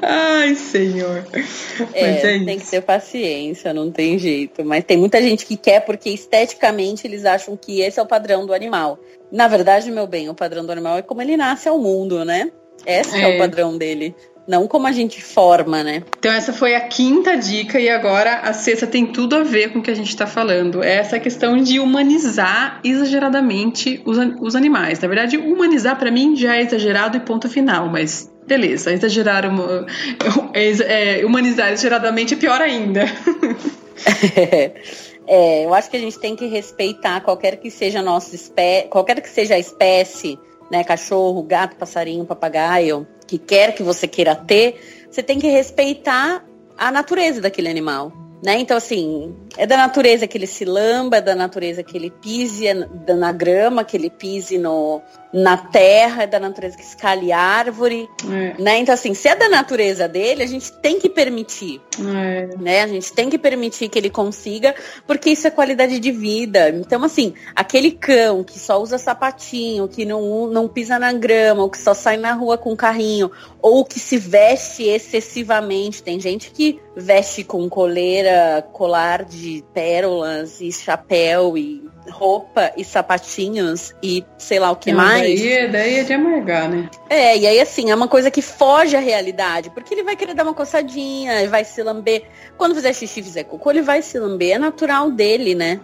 Ai, 0.00 0.54
senhor. 0.54 1.26
É, 1.92 2.10
é 2.10 2.38
tem 2.42 2.58
que 2.58 2.66
ter 2.66 2.80
paciência, 2.80 3.74
não 3.74 3.90
tem 3.90 4.18
jeito. 4.18 4.64
Mas 4.64 4.84
tem 4.84 4.96
muita 4.96 5.20
gente 5.20 5.44
que 5.44 5.58
quer 5.58 5.80
porque 5.80 6.08
esteticamente 6.08 7.06
eles 7.06 7.26
acham 7.26 7.54
que 7.54 7.82
esse 7.82 8.00
é 8.00 8.02
o 8.02 8.06
padrão 8.06 8.46
do 8.46 8.54
animal. 8.54 8.98
Na 9.30 9.46
verdade, 9.46 9.90
meu 9.90 10.06
bem, 10.06 10.30
o 10.30 10.34
padrão 10.34 10.64
do 10.64 10.72
animal 10.72 10.96
é 10.96 11.02
como 11.02 11.20
ele 11.20 11.36
nasce 11.36 11.68
ao 11.68 11.78
mundo, 11.78 12.24
né? 12.24 12.50
Esse 12.86 13.16
é, 13.16 13.22
é 13.22 13.36
o 13.36 13.38
padrão 13.38 13.76
dele. 13.76 14.14
Não 14.46 14.68
como 14.68 14.86
a 14.86 14.92
gente 14.92 15.22
forma, 15.22 15.82
né? 15.82 16.02
Então 16.18 16.30
essa 16.30 16.52
foi 16.52 16.74
a 16.74 16.80
quinta 16.82 17.34
dica 17.36 17.80
e 17.80 17.88
agora 17.88 18.40
a 18.40 18.52
sexta 18.52 18.86
tem 18.86 19.06
tudo 19.06 19.36
a 19.36 19.42
ver 19.42 19.72
com 19.72 19.78
o 19.78 19.82
que 19.82 19.90
a 19.90 19.94
gente 19.94 20.10
está 20.10 20.26
falando. 20.26 20.82
É 20.82 20.96
essa 20.96 21.18
questão 21.18 21.56
de 21.56 21.80
humanizar 21.80 22.78
exageradamente 22.84 24.02
os, 24.04 24.18
os 24.40 24.54
animais. 24.54 25.00
Na 25.00 25.08
verdade, 25.08 25.38
humanizar 25.38 25.98
para 25.98 26.10
mim 26.10 26.36
já 26.36 26.56
é 26.56 26.62
exagerado 26.62 27.16
e 27.16 27.20
ponto 27.20 27.48
final, 27.48 27.88
mas 27.88 28.30
beleza, 28.46 28.92
exagerar, 28.92 29.44
é, 30.54 31.24
humanizar 31.24 31.72
exageradamente 31.72 32.34
é 32.34 32.36
pior 32.36 32.60
ainda. 32.60 33.04
é, 35.26 35.64
eu 35.64 35.72
acho 35.72 35.90
que 35.90 35.96
a 35.96 36.00
gente 36.00 36.18
tem 36.18 36.36
que 36.36 36.46
respeitar 36.46 37.20
qualquer 37.22 37.56
que 37.56 37.70
seja 37.70 38.00
a 38.00 38.02
nossa 38.02 38.34
espécie, 38.34 38.88
qualquer 38.88 39.20
que 39.20 39.28
seja 39.28 39.54
a 39.54 39.58
espécie, 39.58 40.38
né, 40.70 40.84
cachorro, 40.84 41.42
gato, 41.42 41.76
passarinho, 41.76 42.24
papagaio, 42.24 43.06
que 43.26 43.38
quer 43.38 43.74
que 43.74 43.82
você 43.82 44.06
queira 44.06 44.34
ter, 44.34 45.06
você 45.10 45.22
tem 45.22 45.38
que 45.38 45.48
respeitar 45.48 46.44
a 46.76 46.90
natureza 46.90 47.40
daquele 47.40 47.68
animal. 47.68 48.12
Né? 48.44 48.58
Então, 48.58 48.76
assim, 48.76 49.34
é 49.56 49.66
da 49.66 49.76
natureza 49.76 50.26
que 50.26 50.36
ele 50.36 50.46
se 50.46 50.66
lamba, 50.66 51.16
é 51.16 51.20
da 51.22 51.34
natureza 51.34 51.82
que 51.82 51.96
ele 51.96 52.10
pise 52.10 52.66
na 52.74 53.32
grama, 53.32 53.84
que 53.84 53.96
ele 53.96 54.10
pise 54.10 54.58
no, 54.58 55.00
na 55.34 55.56
terra, 55.56 56.22
é 56.22 56.26
da 56.28 56.38
natureza 56.38 56.76
que 56.76 56.84
escale 56.84 57.32
árvore, 57.32 58.08
é. 58.30 58.62
né? 58.62 58.78
Então, 58.78 58.94
assim, 58.94 59.14
se 59.14 59.26
é 59.26 59.34
da 59.34 59.48
natureza 59.48 60.06
dele, 60.06 60.44
a 60.44 60.46
gente 60.46 60.72
tem 60.74 61.00
que 61.00 61.08
permitir, 61.08 61.80
é. 61.98 62.56
né? 62.56 62.82
A 62.82 62.86
gente 62.86 63.12
tem 63.12 63.28
que 63.28 63.36
permitir 63.36 63.88
que 63.88 63.98
ele 63.98 64.10
consiga, 64.10 64.76
porque 65.08 65.30
isso 65.30 65.48
é 65.48 65.50
qualidade 65.50 65.98
de 65.98 66.12
vida. 66.12 66.68
Então, 66.68 67.02
assim, 67.02 67.34
aquele 67.52 67.90
cão 67.90 68.44
que 68.44 68.60
só 68.60 68.80
usa 68.80 68.96
sapatinho, 68.96 69.88
que 69.88 70.04
não, 70.04 70.46
não 70.46 70.68
pisa 70.68 71.00
na 71.00 71.12
grama, 71.12 71.62
ou 71.62 71.70
que 71.70 71.78
só 71.78 71.94
sai 71.94 72.16
na 72.16 72.32
rua 72.32 72.56
com 72.56 72.76
carrinho, 72.76 73.28
ou 73.60 73.84
que 73.84 73.98
se 73.98 74.16
veste 74.16 74.84
excessivamente, 74.84 76.00
tem 76.00 76.20
gente 76.20 76.52
que 76.52 76.80
veste 76.94 77.42
com 77.42 77.68
coleira, 77.68 78.64
colar 78.72 79.24
de 79.24 79.64
pérolas 79.74 80.60
e 80.60 80.70
chapéu 80.70 81.58
e 81.58 81.83
roupa 82.08 82.72
e 82.76 82.84
sapatinhos 82.84 83.94
e 84.02 84.24
sei 84.38 84.58
lá 84.58 84.70
o 84.70 84.76
que 84.76 84.92
mais. 84.92 85.40
Daí, 85.40 85.68
daí 85.70 85.98
é 85.98 86.02
de 86.02 86.12
amargar, 86.12 86.68
né? 86.68 86.88
É, 87.08 87.36
e 87.36 87.46
aí 87.46 87.60
assim, 87.60 87.90
é 87.90 87.94
uma 87.94 88.08
coisa 88.08 88.30
que 88.30 88.42
foge 88.42 88.96
à 88.96 89.00
realidade, 89.00 89.70
porque 89.70 89.94
ele 89.94 90.02
vai 90.02 90.16
querer 90.16 90.34
dar 90.34 90.44
uma 90.44 90.54
coçadinha, 90.54 91.48
vai 91.48 91.64
se 91.64 91.82
lamber. 91.82 92.24
Quando 92.56 92.74
fizer 92.74 92.92
xixi, 92.92 93.22
fizer 93.22 93.44
cocô, 93.44 93.70
ele 93.70 93.82
vai 93.82 94.02
se 94.02 94.18
lamber, 94.18 94.54
é 94.54 94.58
natural 94.58 95.10
dele, 95.10 95.54
né? 95.54 95.80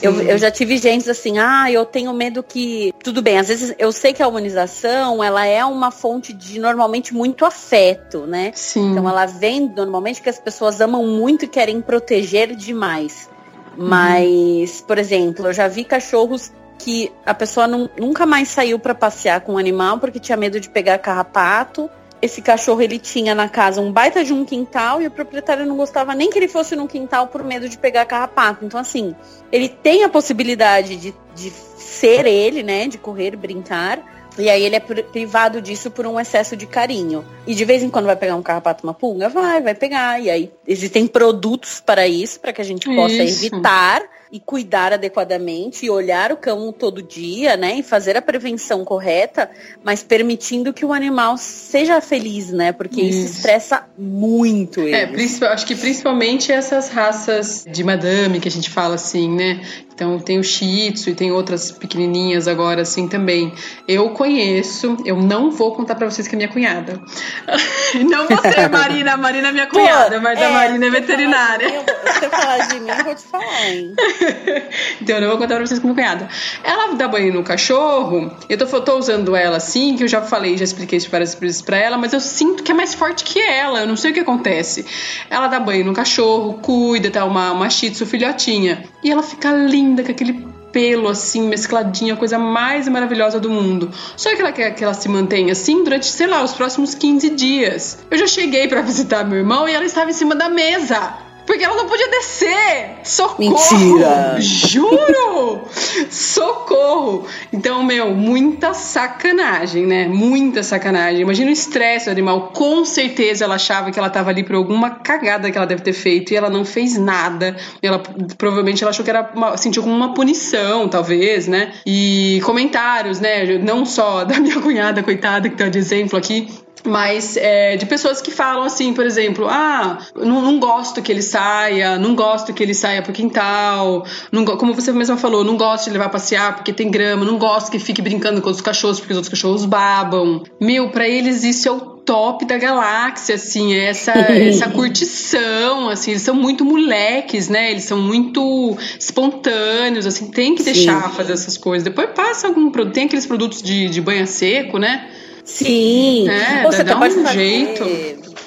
Eu, 0.00 0.20
eu, 0.22 0.38
já 0.38 0.50
tive 0.50 0.76
gente 0.78 1.08
assim, 1.10 1.38
ah, 1.38 1.70
eu 1.70 1.84
tenho 1.84 2.12
medo 2.12 2.42
que. 2.42 2.92
Tudo 3.02 3.20
bem, 3.20 3.38
às 3.38 3.48
vezes 3.48 3.74
eu 3.78 3.90
sei 3.90 4.12
que 4.12 4.22
a 4.22 4.28
humanização 4.28 5.22
ela 5.22 5.44
é 5.44 5.64
uma 5.64 5.90
fonte 5.90 6.32
de 6.32 6.60
normalmente 6.60 7.12
muito 7.12 7.44
afeto, 7.44 8.26
né? 8.26 8.52
Sim. 8.54 8.92
Então 8.92 9.08
ela 9.08 9.26
vem 9.26 9.72
normalmente 9.74 10.22
que 10.22 10.28
as 10.28 10.38
pessoas 10.38 10.80
amam 10.80 11.04
muito 11.06 11.44
e 11.44 11.48
querem 11.48 11.80
proteger 11.80 12.54
demais. 12.54 13.28
Mas, 13.76 14.80
uhum. 14.80 14.86
por 14.86 14.98
exemplo, 14.98 15.46
eu 15.46 15.52
já 15.52 15.68
vi 15.68 15.84
cachorros 15.84 16.52
que 16.78 17.12
a 17.24 17.32
pessoa 17.32 17.66
não, 17.66 17.88
nunca 17.98 18.26
mais 18.26 18.48
saiu 18.48 18.78
para 18.78 18.94
passear 18.94 19.40
com 19.40 19.54
o 19.54 19.58
animal 19.58 19.98
porque 19.98 20.18
tinha 20.18 20.36
medo 20.36 20.60
de 20.60 20.68
pegar 20.68 20.98
carrapato. 20.98 21.88
Esse 22.20 22.40
cachorro 22.40 22.80
ele 22.80 22.98
tinha 22.98 23.34
na 23.34 23.48
casa 23.48 23.80
um 23.80 23.92
baita 23.92 24.24
de 24.24 24.32
um 24.32 24.44
quintal 24.44 25.00
e 25.00 25.06
o 25.06 25.10
proprietário 25.10 25.66
não 25.66 25.76
gostava 25.76 26.14
nem 26.14 26.30
que 26.30 26.38
ele 26.38 26.48
fosse 26.48 26.74
no 26.74 26.88
quintal 26.88 27.26
por 27.28 27.44
medo 27.44 27.68
de 27.68 27.76
pegar 27.76 28.06
carrapato. 28.06 28.64
Então, 28.64 28.80
assim, 28.80 29.14
ele 29.52 29.68
tem 29.68 30.04
a 30.04 30.08
possibilidade 30.08 30.96
de, 30.96 31.14
de 31.34 31.50
ser 31.50 32.26
ele, 32.26 32.62
né? 32.62 32.86
De 32.86 32.96
correr, 32.96 33.36
brincar. 33.36 34.13
E 34.38 34.48
aí 34.48 34.62
ele 34.64 34.76
é 34.76 34.80
privado 34.80 35.60
disso 35.60 35.90
por 35.90 36.06
um 36.06 36.18
excesso 36.18 36.56
de 36.56 36.66
carinho. 36.66 37.24
E 37.46 37.54
de 37.54 37.64
vez 37.64 37.82
em 37.82 37.90
quando 37.90 38.06
vai 38.06 38.16
pegar 38.16 38.34
um 38.34 38.42
carrapato, 38.42 38.84
uma 38.84 38.94
pulga? 38.94 39.28
Vai, 39.28 39.60
vai 39.60 39.74
pegar. 39.74 40.20
E 40.20 40.28
aí 40.28 40.50
existem 40.66 41.06
produtos 41.06 41.80
para 41.80 42.06
isso, 42.06 42.40
para 42.40 42.52
que 42.52 42.60
a 42.60 42.64
gente 42.64 42.92
possa 42.94 43.22
isso. 43.22 43.46
evitar 43.46 44.02
e 44.30 44.40
cuidar 44.40 44.92
adequadamente 44.92 45.86
e 45.86 45.90
olhar 45.90 46.32
o 46.32 46.36
cão 46.36 46.72
todo 46.72 47.02
dia, 47.02 47.56
né? 47.56 47.76
E 47.76 47.82
fazer 47.82 48.16
a 48.16 48.22
prevenção 48.22 48.84
correta, 48.84 49.50
mas 49.82 50.02
permitindo 50.02 50.72
que 50.72 50.84
o 50.84 50.92
animal 50.92 51.36
seja 51.36 52.00
feliz, 52.00 52.50
né? 52.50 52.72
Porque 52.72 53.00
isso, 53.00 53.26
isso 53.26 53.36
estressa 53.36 53.86
muito 53.96 54.80
é, 54.80 55.02
eles. 55.02 55.40
É, 55.40 55.46
acho 55.46 55.66
que 55.66 55.74
principalmente 55.74 56.50
essas 56.50 56.88
raças 56.90 57.64
de 57.68 57.84
madame 57.84 58.40
que 58.40 58.48
a 58.48 58.50
gente 58.50 58.70
fala 58.70 58.94
assim, 58.94 59.30
né? 59.30 59.60
Então 59.94 60.18
tem 60.18 60.40
o 60.40 60.44
Shih 60.44 60.92
Tzu 60.92 61.10
e 61.10 61.14
tem 61.14 61.30
outras 61.30 61.70
pequenininhas 61.70 62.48
agora 62.48 62.82
assim 62.82 63.06
também. 63.06 63.52
Eu 63.86 64.10
conheço, 64.10 64.96
eu 65.04 65.16
não 65.16 65.52
vou 65.52 65.72
contar 65.72 65.94
para 65.94 66.10
vocês 66.10 66.26
que 66.26 66.34
é 66.34 66.36
minha 66.36 66.48
cunhada. 66.48 67.00
não 68.10 68.26
você, 68.26 68.68
Marina, 68.68 69.12
a 69.12 69.16
Marina 69.16 69.48
é 69.48 69.52
minha 69.52 69.66
cunhada, 69.70 70.16
Pô, 70.16 70.22
mas 70.22 70.40
é, 70.40 70.46
a 70.46 70.50
Marina 70.50 70.86
é 70.86 70.90
veterinária. 70.90 71.68
se 71.68 72.18
você 72.18 72.28
falar 72.28 72.58
de 72.66 72.80
mim, 72.80 72.88
eu 72.90 73.04
vou 73.04 73.14
te 73.14 73.22
falar, 73.22 73.68
hein? 73.68 73.94
então 75.00 75.16
eu 75.16 75.22
não 75.22 75.28
vou 75.28 75.38
contar 75.38 75.56
pra 75.56 75.66
vocês 75.66 75.80
minha 75.80 75.94
cunhada. 75.94 76.28
Ela 76.62 76.94
dá 76.94 77.08
banho 77.08 77.32
no 77.32 77.42
cachorro, 77.42 78.30
eu 78.48 78.58
tô, 78.58 78.80
tô 78.80 78.98
usando 78.98 79.36
ela 79.36 79.56
assim, 79.56 79.96
que 79.96 80.02
eu 80.02 80.08
já 80.08 80.22
falei, 80.22 80.56
já 80.56 80.64
expliquei 80.64 80.98
isso 80.98 81.10
várias 81.10 81.34
vezes 81.34 81.62
pra 81.62 81.76
ela, 81.76 81.96
mas 81.96 82.12
eu 82.12 82.20
sinto 82.20 82.62
que 82.62 82.72
é 82.72 82.74
mais 82.74 82.94
forte 82.94 83.24
que 83.24 83.40
ela, 83.40 83.80
eu 83.80 83.86
não 83.86 83.96
sei 83.96 84.10
o 84.10 84.14
que 84.14 84.20
acontece. 84.20 84.84
Ela 85.30 85.46
dá 85.46 85.60
banho 85.60 85.84
no 85.84 85.92
cachorro, 85.92 86.54
cuida, 86.54 87.10
tá 87.10 87.24
uma, 87.24 87.52
uma 87.52 87.70
shih 87.70 87.90
tzu 87.90 88.06
filhotinha, 88.06 88.84
e 89.02 89.10
ela 89.10 89.22
fica 89.22 89.52
linda 89.52 89.84
linda, 89.84 90.02
com 90.02 90.10
aquele 90.10 90.54
pelo 90.72 91.08
assim, 91.08 91.46
mescladinho, 91.46 92.14
a 92.14 92.16
coisa 92.16 92.36
mais 92.36 92.88
maravilhosa 92.88 93.38
do 93.38 93.48
mundo. 93.48 93.92
Só 94.16 94.34
que 94.34 94.40
ela 94.40 94.50
quer 94.50 94.74
que 94.74 94.82
ela 94.82 94.92
se 94.92 95.08
mantenha 95.08 95.52
assim 95.52 95.84
durante, 95.84 96.06
sei 96.06 96.26
lá, 96.26 96.42
os 96.42 96.52
próximos 96.52 96.96
15 96.96 97.30
dias. 97.30 98.04
Eu 98.10 98.18
já 98.18 98.26
cheguei 98.26 98.66
para 98.66 98.82
visitar 98.82 99.24
meu 99.24 99.38
irmão 99.38 99.68
e 99.68 99.72
ela 99.72 99.84
estava 99.84 100.10
em 100.10 100.12
cima 100.12 100.34
da 100.34 100.48
mesa. 100.48 101.14
Porque 101.46 101.62
ela 101.62 101.76
não 101.76 101.86
podia 101.86 102.08
descer! 102.08 102.96
Socorro! 103.04 103.38
Mentira! 103.38 104.36
Juro! 104.40 105.62
Socorro! 106.10 107.26
Então, 107.52 107.82
meu, 107.82 108.14
muita 108.14 108.72
sacanagem, 108.72 109.86
né? 109.86 110.08
Muita 110.08 110.62
sacanagem. 110.62 111.20
Imagina 111.20 111.50
o 111.50 111.52
estresse 111.52 112.06
do 112.06 112.12
animal. 112.12 112.50
Com 112.54 112.84
certeza 112.84 113.44
ela 113.44 113.56
achava 113.56 113.90
que 113.90 113.98
ela 113.98 114.08
tava 114.08 114.30
ali 114.30 114.42
por 114.42 114.56
alguma 114.56 114.90
cagada 114.90 115.50
que 115.50 115.58
ela 115.58 115.66
deve 115.66 115.82
ter 115.82 115.92
feito 115.92 116.32
e 116.32 116.36
ela 116.36 116.48
não 116.48 116.64
fez 116.64 116.96
nada. 116.96 117.56
Ela 117.82 117.98
provavelmente 118.38 118.82
ela 118.82 118.90
achou 118.90 119.04
que 119.04 119.10
era 119.10 119.30
uma, 119.34 119.56
sentiu 119.56 119.82
como 119.82 119.94
uma 119.94 120.14
punição, 120.14 120.88
talvez, 120.88 121.46
né? 121.46 121.72
E 121.84 122.40
comentários, 122.44 123.20
né? 123.20 123.58
Não 123.58 123.84
só 123.84 124.24
da 124.24 124.38
minha 124.40 124.60
cunhada, 124.60 125.02
coitada, 125.02 125.48
que 125.48 125.56
tá 125.56 125.68
de 125.68 125.78
exemplo 125.78 126.18
aqui, 126.18 126.48
mas 126.86 127.36
é, 127.36 127.76
de 127.76 127.86
pessoas 127.86 128.20
que 128.20 128.30
falam 128.30 128.64
assim, 128.64 128.92
por 128.92 129.06
exemplo, 129.06 129.46
ah, 129.48 129.98
não, 130.14 130.42
não, 130.42 130.58
gosto 130.58 131.00
que 131.00 131.10
ele 131.10 131.22
saia, 131.22 131.98
não 131.98 132.14
gosto 132.14 132.52
que 132.52 132.62
ele 132.62 132.74
saia 132.74 133.02
pro 133.02 133.12
quintal, 133.12 134.04
não, 134.30 134.44
como 134.44 134.74
você 134.74 134.92
mesma 134.92 135.16
falou, 135.16 135.42
não 135.42 135.56
gosto 135.56 135.84
de 135.86 135.90
levar 135.90 136.06
a 136.06 136.10
passear 136.10 136.54
porque 136.56 136.72
tem 136.72 136.90
grama, 136.90 137.24
não 137.24 137.38
gosto 137.38 137.70
que 137.70 137.78
fique 137.78 138.02
brincando 138.02 138.42
com 138.42 138.50
os 138.50 138.60
cachorros 138.60 139.00
porque 139.00 139.12
os 139.12 139.16
outros 139.16 139.30
cachorros 139.30 139.64
babam. 139.64 140.42
Meu, 140.60 140.90
para 140.90 141.08
eles 141.08 141.42
isso 141.42 141.68
é 141.68 141.72
o 141.72 141.94
top 142.04 142.44
da 142.44 142.58
galáxia, 142.58 143.34
assim, 143.34 143.74
é 143.74 143.86
essa, 143.86 144.12
essa 144.32 144.68
curtição, 144.68 145.88
assim, 145.88 146.12
eles 146.12 146.22
são 146.22 146.34
muito 146.34 146.64
moleques, 146.64 147.48
né? 147.48 147.70
Eles 147.70 147.84
são 147.84 147.98
muito 147.98 148.76
espontâneos, 148.98 150.06
assim, 150.06 150.30
tem 150.30 150.54
que 150.54 150.62
deixar 150.62 151.08
Sim. 151.08 151.16
fazer 151.16 151.32
essas 151.32 151.56
coisas. 151.56 151.82
Depois 151.82 152.10
passa 152.14 152.46
algum 152.46 152.70
produto, 152.70 152.94
tem 152.94 153.06
aqueles 153.06 153.26
produtos 153.26 153.62
de, 153.62 153.88
de 153.88 154.00
banho 154.00 154.26
seco, 154.26 154.78
né? 154.78 155.08
Sim. 155.44 156.28
É, 156.28 156.62
Você 156.64 156.82
dá, 156.82 156.96
pode 156.96 157.14
um 157.14 157.26
jeito 157.26 157.84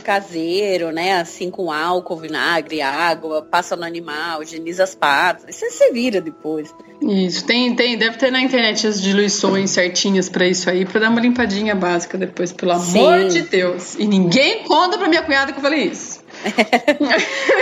caseiro, 0.04 0.92
né? 0.92 1.20
Assim, 1.20 1.52
com 1.52 1.70
álcool, 1.70 2.16
vinagre, 2.16 2.82
água, 2.82 3.42
passa 3.42 3.76
no 3.76 3.84
animal, 3.84 4.42
higieniza 4.42 4.86
as 4.86 4.96
patas. 4.96 5.44
Isso 5.50 5.66
você 5.70 5.92
vira 5.92 6.22
depois. 6.22 6.74
Isso, 7.02 7.46
tem, 7.46 7.76
tem, 7.76 7.98
deve 7.98 8.18
ter 8.18 8.32
na 8.32 8.42
internet 8.42 8.88
as 8.88 9.02
diluições 9.02 9.70
certinhas 9.72 10.30
para 10.30 10.48
isso 10.48 10.70
aí, 10.70 10.86
para 10.86 11.02
dar 11.02 11.10
uma 11.10 11.20
limpadinha 11.20 11.76
básica 11.76 12.18
depois, 12.18 12.54
pelo 12.54 12.80
Sim. 12.80 13.00
amor 13.00 13.28
de 13.28 13.42
Deus. 13.42 13.96
E 13.96 14.08
ninguém 14.08 14.64
conta 14.64 14.98
pra 14.98 15.10
minha 15.10 15.22
cunhada 15.22 15.52
que 15.52 15.60
eu 15.60 15.62
falei 15.62 15.84
isso. 15.84 16.26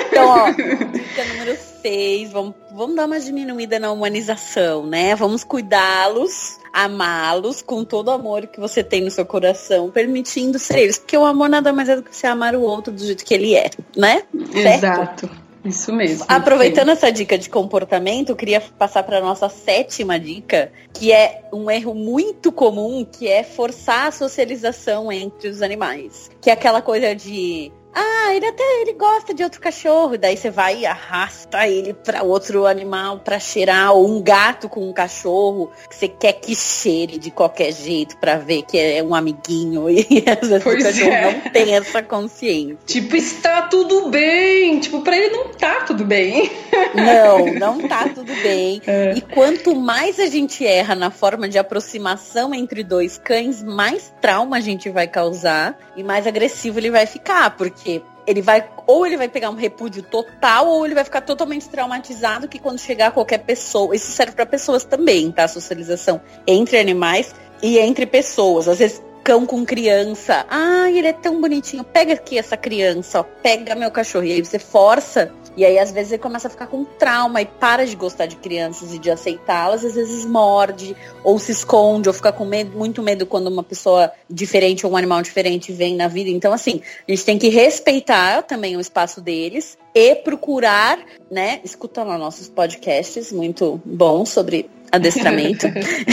então, 0.08 0.30
ó, 0.30 0.52
dica 0.52 1.26
número 1.26 1.58
6, 1.82 2.32
vamos, 2.32 2.54
vamos 2.71 2.95
dar 2.95 3.06
uma 3.06 3.19
diminuída 3.19 3.80
na 3.80 3.91
humanização, 3.91 4.86
né? 4.86 5.15
Vamos 5.15 5.43
cuidá-los 5.43 6.60
amá-los 6.75 7.61
com 7.61 7.85
todo 7.85 8.09
o 8.09 8.11
amor 8.11 8.47
que 8.47 8.59
você 8.59 8.83
tem 8.83 9.01
no 9.01 9.09
seu 9.09 9.25
coração, 9.25 9.89
permitindo 9.89 10.59
ser 10.59 10.79
eles. 10.79 10.97
Porque 10.97 11.17
o 11.17 11.23
amor 11.25 11.47
nada 11.47 11.71
mais 11.71 11.88
é 11.88 11.95
do 11.95 12.03
que 12.03 12.13
você 12.13 12.27
amar 12.27 12.53
o 12.53 12.61
outro 12.61 12.91
do 12.91 13.01
jeito 13.01 13.23
que 13.23 13.33
ele 13.33 13.55
é, 13.55 13.69
né? 13.95 14.23
Exato. 14.53 15.29
Isso 15.63 15.91
mesmo. 15.91 16.25
Aproveitando 16.27 16.88
sim. 16.88 16.91
essa 16.91 17.11
dica 17.11 17.39
de 17.39 17.49
comportamento, 17.49 18.29
eu 18.29 18.35
queria 18.35 18.61
passar 18.61 19.01
para 19.01 19.19
nossa 19.19 19.49
sétima 19.49 20.19
dica, 20.19 20.71
que 20.93 21.11
é 21.11 21.41
um 21.51 21.71
erro 21.71 21.95
muito 21.95 22.51
comum, 22.51 23.03
que 23.03 23.27
é 23.27 23.41
forçar 23.41 24.07
a 24.07 24.11
socialização 24.11 25.11
entre 25.11 25.49
os 25.49 25.63
animais. 25.63 26.29
Que 26.39 26.51
é 26.51 26.53
aquela 26.53 26.83
coisa 26.83 27.15
de 27.15 27.71
ah, 27.95 28.36
ele 28.36 28.45
até 28.45 28.63
ele 28.81 28.93
gosta 28.93 29.34
de 29.34 29.41
outro 29.41 29.62
cachorro. 29.62 30.17
Daí 30.17 30.36
você 30.36 30.49
vai 30.49 30.79
e 30.79 30.86
arrasta 30.86 31.65
ele 31.65 31.93
para 31.93 32.23
outro 32.23 32.65
animal 32.65 33.19
para 33.19 33.39
cheirar, 33.39 33.93
ou 33.93 34.05
um 34.05 34.21
gato 34.21 34.67
com 34.67 34.89
um 34.89 34.91
cachorro 34.91 35.71
que 35.89 35.95
você 35.95 36.10
quer 36.10 36.34
que 36.34 36.53
cheire 36.53 37.17
de 37.17 37.31
qualquer 37.31 37.71
jeito 37.71 38.17
para 38.17 38.38
ver 38.38 38.63
que 38.63 38.77
é 38.77 39.01
um 39.01 39.15
amiguinho. 39.15 39.86
E 40.15 40.23
às 40.29 40.47
vezes 40.47 40.63
pois 40.63 40.84
o 40.84 40.88
cachorro 40.88 41.12
é. 41.12 41.34
não 41.34 41.51
tem 41.51 41.75
essa 41.75 42.01
consciência. 42.03 42.77
Tipo, 42.86 43.15
está 43.15 43.63
tudo 43.63 44.10
bem. 44.10 44.79
Tipo, 44.79 45.01
para 45.01 45.17
ele 45.17 45.29
não 45.29 45.49
tá 45.49 45.81
tudo 45.81 46.05
bem. 46.05 46.51
Não, 46.93 47.53
não 47.55 47.88
tá 47.88 48.08
tudo 48.10 48.34
bem. 48.41 48.81
É. 48.86 49.13
E 49.15 49.21
quanto 49.21 49.75
mais 49.75 50.19
a 50.19 50.27
gente 50.27 50.65
erra 50.65 50.95
na 50.95 51.12
forma 51.12 51.47
de 51.47 51.58
aproximação 51.58 52.53
entre 52.53 52.84
dois 52.84 53.17
cães, 53.17 53.63
mais 53.63 54.13
trauma 54.21 54.58
a 54.58 54.60
gente 54.60 54.89
vai 54.89 55.08
causar 55.08 55.77
e 55.95 56.03
mais 56.03 56.27
agressivo 56.27 56.79
ele 56.79 56.91
vai 56.91 57.05
ficar, 57.05 57.55
porque 57.55 57.85
ele 58.28 58.41
vai 58.41 58.67
ou 58.88 59.06
ele 59.06 59.17
vai 59.17 59.28
pegar 59.28 59.50
um 59.50 59.56
repúdio 59.56 60.04
total 60.04 60.67
ou 60.67 60.86
ele 60.86 60.95
vai 60.95 61.04
ficar 61.04 61.21
totalmente 61.21 61.69
traumatizado 61.69 62.48
que 62.48 62.60
quando 62.60 62.80
chegar 62.80 63.12
qualquer 63.12 63.39
pessoa, 63.39 63.95
isso 63.95 64.12
serve 64.12 64.34
para 64.34 64.45
pessoas 64.45 64.84
também, 64.84 65.32
tá? 65.32 65.48
Socialização 65.48 66.21
entre 66.48 66.78
animais 66.78 67.34
e 67.62 67.78
entre 67.78 68.06
pessoas. 68.06 68.67
Às 68.67 68.80
vezes 68.80 69.02
cão 69.25 69.43
com 69.43 69.65
criança. 69.65 70.45
Ah, 70.47 70.89
ele 70.91 71.07
é 71.07 71.13
tão 71.13 71.41
bonitinho. 71.41 71.83
Pega 71.83 72.13
aqui 72.13 72.38
essa 72.38 72.55
criança, 72.55 73.21
ó. 73.21 73.23
Pega 73.23 73.73
meu 73.73 73.89
cachorro. 73.89 74.23
E 74.23 74.31
aí 74.31 74.45
você 74.45 74.59
força 74.59 75.33
e 75.57 75.63
aí, 75.63 75.79
às 75.79 75.91
vezes, 75.91 76.11
ele 76.11 76.21
começa 76.21 76.47
a 76.47 76.51
ficar 76.51 76.67
com 76.67 76.83
trauma 76.83 77.41
e 77.41 77.45
para 77.45 77.85
de 77.85 77.95
gostar 77.95 78.25
de 78.25 78.35
crianças 78.35 78.93
e 78.93 78.99
de 78.99 79.09
aceitá-las, 79.09 79.85
às 79.85 79.95
vezes 79.95 80.25
morde, 80.25 80.95
ou 81.23 81.39
se 81.39 81.53
esconde, 81.53 82.09
ou 82.09 82.13
fica 82.13 82.31
com 82.31 82.43
medo, 82.43 82.77
muito 82.77 83.01
medo 83.01 83.25
quando 83.25 83.47
uma 83.47 83.63
pessoa 83.63 84.11
diferente 84.29 84.85
ou 84.85 84.91
um 84.91 84.97
animal 84.97 85.21
diferente 85.21 85.71
vem 85.71 85.95
na 85.95 86.09
vida. 86.09 86.29
Então, 86.29 86.51
assim, 86.51 86.81
a 87.07 87.11
gente 87.11 87.23
tem 87.23 87.39
que 87.39 87.47
respeitar 87.47 88.41
também 88.43 88.75
o 88.75 88.81
espaço 88.81 89.21
deles 89.21 89.77
e 89.93 90.15
procurar, 90.15 90.99
né? 91.31 91.61
Escuta 91.63 92.03
lá 92.03 92.17
nossos 92.17 92.49
podcasts 92.49 93.31
muito 93.31 93.81
bons 93.85 94.29
sobre 94.29 94.69
adestramento, 94.95 95.67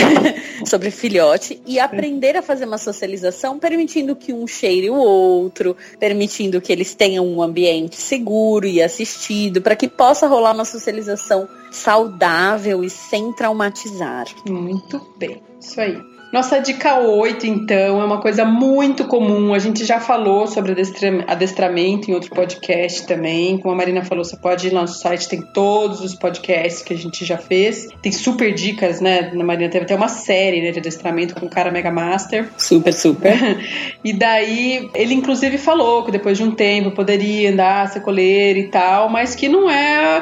sobre 0.65 0.91
filhote 0.91 1.61
e 1.65 1.79
aprender 1.79 2.35
a 2.37 2.41
fazer 2.41 2.65
uma 2.65 2.77
socialização, 2.77 3.59
permitindo 3.59 4.15
que 4.15 4.33
um 4.33 4.47
cheire 4.47 4.89
o 4.89 4.95
outro, 4.95 5.75
permitindo 5.99 6.61
que 6.61 6.71
eles 6.71 6.93
tenham 6.93 7.25
um 7.25 7.41
ambiente 7.41 7.95
seguro 7.95 8.65
e 8.65 8.81
assistido, 8.81 9.61
para 9.61 9.75
que 9.75 9.87
possa 9.87 10.27
rolar 10.27 10.53
uma 10.53 10.65
socialização 10.65 11.47
saudável 11.71 12.83
e 12.83 12.89
sem 12.89 13.33
traumatizar. 13.33 14.25
Muito 14.47 15.01
bem, 15.17 15.41
isso 15.59 15.81
aí. 15.81 16.12
Nossa 16.33 16.57
dica 16.57 16.97
8, 16.97 17.45
então, 17.45 18.01
é 18.01 18.03
uma 18.03 18.19
coisa 18.19 18.43
muito 18.43 19.05
comum. 19.05 19.53
A 19.53 19.59
gente 19.59 19.85
já 19.85 19.99
falou 19.99 20.47
sobre 20.47 20.73
adestramento 21.27 22.09
em 22.09 22.15
outro 22.15 22.31
podcast 22.31 23.05
também. 23.05 23.59
Como 23.59 23.71
a 23.71 23.77
Marina 23.77 24.03
falou, 24.03 24.25
você 24.25 24.35
pode 24.35 24.65
ir 24.65 24.71
lá 24.71 24.81
no 24.81 24.87
site, 24.87 25.29
tem 25.29 25.43
todos 25.43 26.01
os 26.01 26.15
podcasts 26.15 26.81
que 26.81 26.91
a 26.91 26.97
gente 26.97 27.23
já 27.23 27.37
fez. 27.37 27.87
Tem 28.01 28.11
super 28.11 28.51
dicas, 28.51 28.99
né? 28.99 29.29
Na 29.31 29.43
Marina 29.43 29.69
teve 29.69 29.85
até 29.85 29.95
uma 29.95 30.07
série 30.07 30.59
né, 30.59 30.71
de 30.71 30.79
adestramento 30.79 31.35
com 31.35 31.45
o 31.45 31.49
cara 31.49 31.69
Mega 31.69 31.91
Master. 31.91 32.49
Super, 32.57 32.93
super. 32.93 33.37
e 34.03 34.11
daí, 34.11 34.89
ele 34.95 35.13
inclusive 35.13 35.59
falou 35.59 36.03
que 36.03 36.11
depois 36.11 36.35
de 36.35 36.43
um 36.43 36.49
tempo 36.49 36.89
poderia 36.89 37.51
andar, 37.51 37.89
ser 37.89 37.99
coleira 37.99 38.57
e 38.57 38.69
tal, 38.69 39.07
mas 39.07 39.35
que 39.35 39.47
não 39.47 39.69
é 39.69 40.17
a 40.17 40.21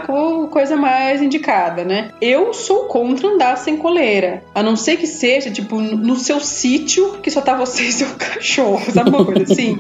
coisa 0.52 0.76
mais 0.76 1.22
indicada, 1.22 1.86
né? 1.86 2.10
Eu 2.20 2.54
sou 2.54 2.88
contra 2.88 3.30
andar 3.30 3.56
sem 3.56 3.78
coleira. 3.78 4.44
A 4.54 4.62
não 4.62 4.76
ser 4.76 4.98
que 4.98 5.08
seja, 5.08 5.50
tipo, 5.50 5.80
no 6.02 6.16
seu 6.16 6.40
sítio 6.40 7.20
que 7.20 7.32
só 7.32 7.42
tá 7.42 7.56
você 7.56 7.84
e 7.84 7.92
seu 7.92 8.10
cachorro, 8.18 8.92
sabe 8.92 9.10
uma 9.10 9.26
coisa 9.26 9.44
assim? 9.44 9.78